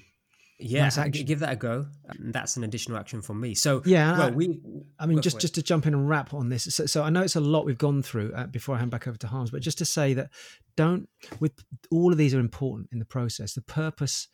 [0.58, 1.86] Yeah, nice give that a go.
[2.18, 3.54] That's an additional action from me.
[3.54, 4.58] So yeah, well, we.
[4.98, 6.64] I mean, just just to jump in and wrap on this.
[6.74, 9.06] So, so I know it's a lot we've gone through uh, before I hand back
[9.06, 10.30] over to Harms, but just to say that
[10.74, 11.10] don't
[11.40, 11.52] with
[11.90, 13.52] all of these are important in the process.
[13.52, 14.28] The purpose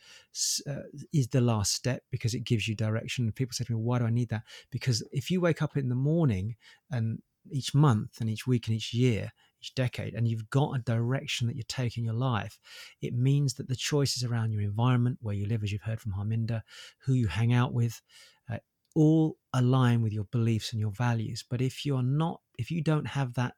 [0.68, 0.82] uh,
[1.12, 3.30] is the last step because it gives you direction.
[3.32, 5.88] People say to me, "Why do I need that?" Because if you wake up in
[5.88, 6.54] the morning
[6.92, 7.20] and
[7.50, 11.46] each month and each week and each year, each decade, and you've got a direction
[11.46, 12.58] that you're taking your life,
[13.00, 16.12] it means that the choices around your environment, where you live, as you've heard from
[16.12, 16.62] Harminder,
[17.04, 18.00] who you hang out with,
[18.50, 18.58] uh,
[18.94, 21.44] all align with your beliefs and your values.
[21.48, 23.54] But if you're not, if you don't have that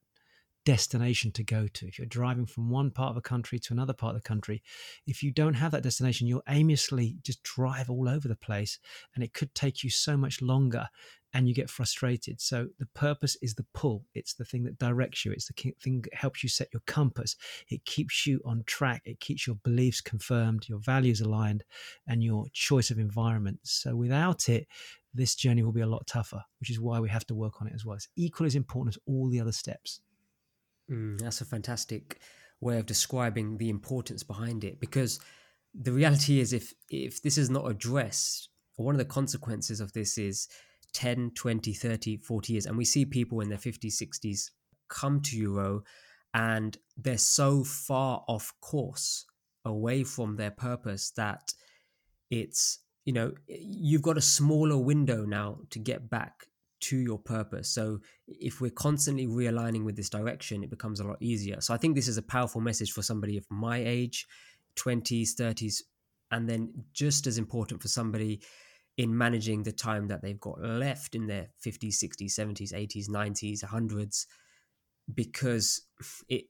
[0.65, 1.87] destination to go to.
[1.87, 4.63] If you're driving from one part of a country to another part of the country,
[5.07, 8.79] if you don't have that destination, you'll aimlessly just drive all over the place
[9.15, 10.89] and it could take you so much longer
[11.35, 12.41] and you get frustrated.
[12.41, 14.05] So the purpose is the pull.
[14.15, 15.33] It's the thing that directs you.
[15.33, 17.35] It's the thing that helps you set your compass.
[17.69, 19.03] It keeps you on track.
[19.05, 21.65] It keeps your beliefs confirmed, your values aligned,
[22.07, 23.59] and your choice of environment.
[23.65, 24.69] So without it,
[25.13, 27.67] this journey will be a lot tougher, which is why we have to work on
[27.67, 27.97] it as well.
[27.97, 30.01] It's equally as important as all the other steps.
[30.91, 32.21] Mm, that's a fantastic
[32.61, 35.21] way of describing the importance behind it because
[35.75, 40.19] the reality is if if this is not addressed one of the consequences of this
[40.19, 40.49] is
[40.93, 44.51] 10 20 30 40 years and we see people in their 50s 60s
[44.89, 45.83] come to euro
[46.33, 49.27] and they're so far off course
[49.65, 51.53] away from their purpose that
[52.31, 56.47] it's you know you've got a smaller window now to get back
[56.85, 57.69] to your purpose.
[57.69, 61.61] So if we're constantly realigning with this direction it becomes a lot easier.
[61.61, 64.27] So i think this is a powerful message for somebody of my age
[64.77, 65.83] 20s 30s
[66.31, 68.41] and then just as important for somebody
[68.97, 73.65] in managing the time that they've got left in their 50s 60s 70s 80s 90s
[73.65, 74.27] 100s
[75.13, 75.83] because
[76.29, 76.45] it,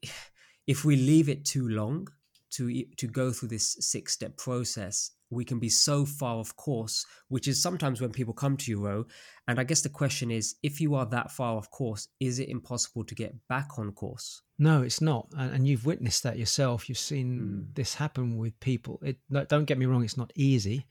[0.67, 2.07] if we leave it too long
[2.51, 7.05] to to go through this six step process we can be so far off course
[7.29, 9.05] which is sometimes when people come to euro
[9.47, 12.49] and i guess the question is if you are that far off course is it
[12.49, 16.97] impossible to get back on course no it's not and, you've witnessed that yourself you've
[16.97, 17.75] seen mm.
[17.75, 19.17] this happen with people it
[19.47, 20.85] don't get me wrong it's not easy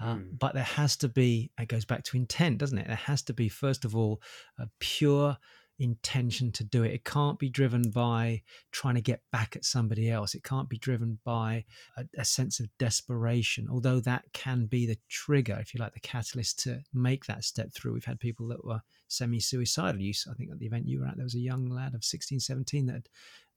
[0.00, 0.38] uh, mm.
[0.38, 2.86] But there has to be, it goes back to intent, doesn't it?
[2.86, 4.22] There has to be, first of all,
[4.58, 5.36] a pure
[5.78, 6.92] intention to do it.
[6.92, 8.42] It can't be driven by
[8.72, 10.34] trying to get back at somebody else.
[10.34, 11.64] It can't be driven by
[11.96, 16.00] a, a, sense of desperation, although that can be the trigger, if you like, the
[16.00, 17.94] catalyst to make that step through.
[17.94, 20.00] We've had people that were semi suicidal.
[20.00, 20.26] use.
[20.30, 22.40] I think at the event you were at, there was a young lad of 16,
[22.40, 23.08] 17 that had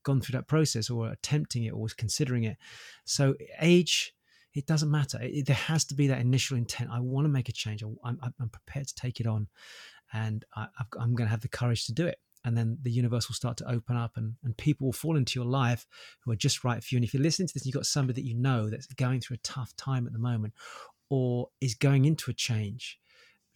[0.04, 2.58] gone through that process or attempting it or was considering it.
[3.06, 4.14] So, age
[4.54, 5.18] it doesn't matter.
[5.22, 6.90] It, there has to be that initial intent.
[6.92, 7.84] I want to make a change.
[7.84, 9.48] I'm, I'm prepared to take it on
[10.14, 10.68] and I,
[11.00, 12.20] am going to have the courage to do it.
[12.44, 15.40] And then the universe will start to open up, and, and people will fall into
[15.40, 15.86] your life
[16.22, 16.98] who are just right for you.
[16.98, 19.36] And if you're listening to this, you've got somebody that you know that's going through
[19.36, 20.54] a tough time at the moment,
[21.10, 22.98] or is going into a change.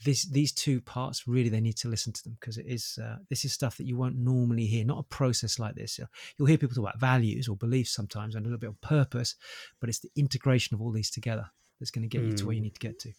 [0.03, 3.15] This, these two parts really they need to listen to them because it is uh,
[3.29, 5.97] this is stuff that you won't normally hear not a process like this
[6.37, 9.35] you'll hear people talk about values or beliefs sometimes and a little bit of purpose
[9.79, 11.49] but it's the integration of all these together
[11.79, 12.31] that's going to get mm.
[12.31, 12.65] you to where you hmm.
[12.65, 13.13] need to get to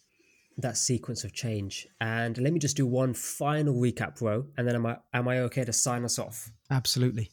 [0.57, 1.87] that sequence of change.
[2.01, 5.39] And let me just do one final recap, bro, and then am I am I
[5.41, 6.51] okay to sign us off?
[6.69, 7.31] Absolutely.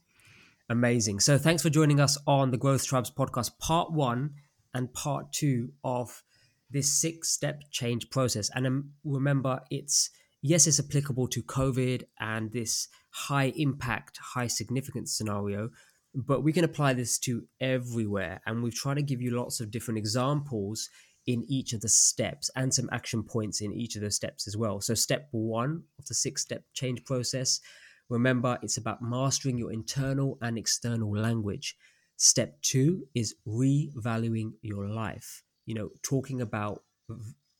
[0.68, 1.20] Amazing.
[1.20, 4.34] So thanks for joining us on the Growth Tribes podcast, part one
[4.72, 6.22] and part two of
[6.70, 8.50] this six step change process.
[8.54, 10.10] And um, remember, it's
[10.42, 15.70] yes, it's applicable to COVID and this high impact, high significance scenario,
[16.14, 18.40] but we can apply this to everywhere.
[18.46, 20.88] And we've tried to give you lots of different examples
[21.26, 24.56] in each of the steps and some action points in each of those steps as
[24.56, 24.80] well.
[24.80, 27.60] So, step one of the six step change process
[28.08, 31.76] remember, it's about mastering your internal and external language.
[32.16, 36.82] Step two is revaluing your life, you know, talking about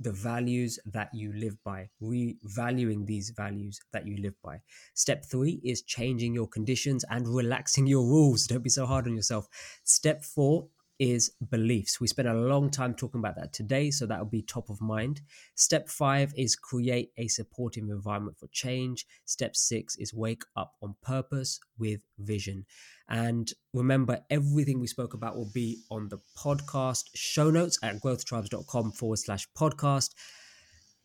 [0.01, 4.61] the values that you live by, revaluing these values that you live by.
[4.95, 8.47] Step three is changing your conditions and relaxing your rules.
[8.47, 9.49] Don't be so hard on yourself.
[9.85, 12.01] Step four is beliefs.
[12.01, 14.81] We spent a long time talking about that today, so that will be top of
[14.81, 15.21] mind.
[15.55, 19.07] Step five is create a supportive environment for change.
[19.25, 22.67] Step six is wake up on purpose with vision.
[23.09, 28.93] And remember, everything we spoke about will be on the podcast show notes at growthtribes.com
[28.93, 30.11] forward slash podcast.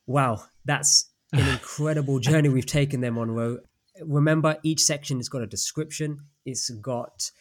[0.05, 3.59] Wow, that's an incredible journey we've taken them on.
[4.01, 7.31] Remember, each section has got a description, it's got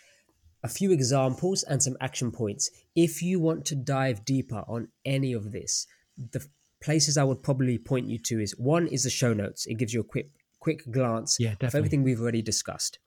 [0.63, 2.71] a few examples and some action points.
[2.95, 5.87] If you want to dive deeper on any of this,
[6.17, 6.45] the
[6.81, 9.67] places I would probably point you to is one is the show notes.
[9.67, 10.31] It gives you a quick
[10.61, 12.99] quick glance yeah, of everything we've already discussed.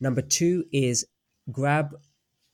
[0.00, 1.04] Number two is
[1.50, 1.96] grab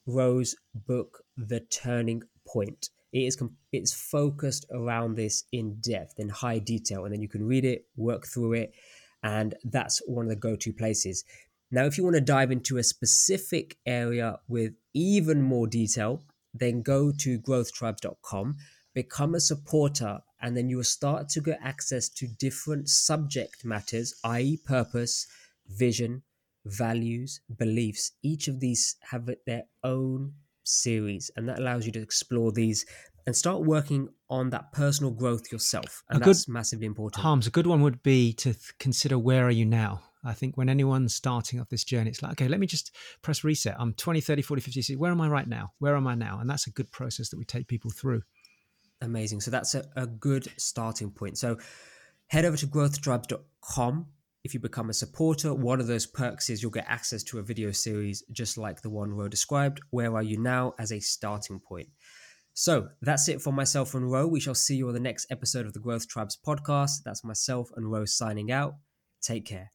[0.06, 2.88] Rowe's book, The Turning Point.
[3.12, 3.38] It is
[3.72, 7.86] it's focused around this in depth, in high detail, and then you can read it,
[7.96, 8.74] work through it,
[9.22, 11.24] and that's one of the go-to places.
[11.70, 16.22] Now, if you want to dive into a specific area with even more detail,
[16.54, 18.56] then go to growthtribes.com,
[18.94, 24.14] become a supporter, and then you will start to get access to different subject matters,
[24.24, 25.26] i.e., purpose,
[25.66, 26.22] vision,
[26.64, 28.12] values, beliefs.
[28.22, 30.34] Each of these have their own
[30.64, 32.86] series, and that allows you to explore these
[33.26, 36.04] and start working on that personal growth yourself.
[36.08, 37.22] And a that's good, massively important.
[37.22, 40.02] Harms, a good one would be to th- consider where are you now?
[40.26, 43.44] I think when anyone's starting off this journey, it's like, okay, let me just press
[43.44, 43.76] reset.
[43.78, 45.72] I'm 20, 30, 40, 50, where am I right now?
[45.78, 46.38] Where am I now?
[46.40, 48.22] And that's a good process that we take people through.
[49.00, 49.40] Amazing.
[49.40, 51.38] So that's a, a good starting point.
[51.38, 51.58] So
[52.28, 54.06] head over to growthtribes.com.
[54.44, 57.42] If you become a supporter, one of those perks is you'll get access to a
[57.42, 59.80] video series just like the one Rowe described.
[59.90, 61.88] Where are you now as a starting point?
[62.54, 64.26] So that's it for myself and Rowe.
[64.26, 67.02] We shall see you on the next episode of the Growth Tribes podcast.
[67.04, 68.76] That's myself and Rowe signing out.
[69.20, 69.72] Take care.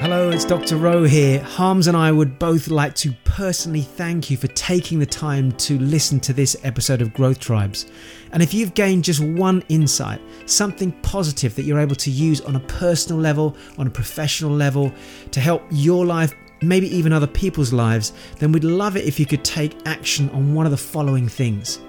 [0.00, 0.76] Hello, it's Dr.
[0.76, 1.42] Rowe here.
[1.42, 5.76] Harms and I would both like to personally thank you for taking the time to
[5.80, 7.86] listen to this episode of Growth Tribes.
[8.30, 12.54] And if you've gained just one insight, something positive that you're able to use on
[12.54, 14.92] a personal level, on a professional level,
[15.32, 19.26] to help your life, maybe even other people's lives, then we'd love it if you
[19.26, 21.80] could take action on one of the following things.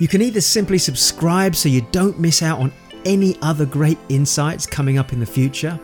[0.00, 2.72] You can either simply subscribe so you don't miss out on
[3.04, 5.78] any other great insights coming up in the future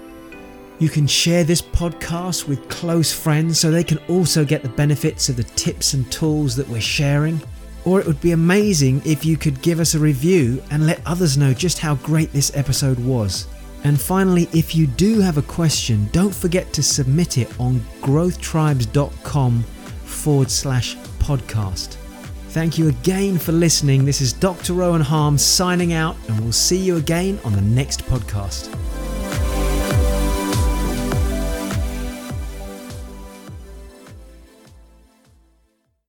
[0.78, 5.28] you can share this podcast with close friends so they can also get the benefits
[5.28, 7.40] of the tips and tools that we're sharing.
[7.85, 11.39] Or it would be amazing if you could give us a review and let others
[11.39, 13.47] know just how great this episode was.
[13.85, 19.62] And finally, if you do have a question, don't forget to submit it on growthtribes.com
[19.62, 21.94] forward slash podcast.
[22.48, 24.05] Thank you again for listening.
[24.05, 24.73] This is Dr.
[24.73, 28.73] Rowan Harm signing out, and we'll see you again on the next podcast.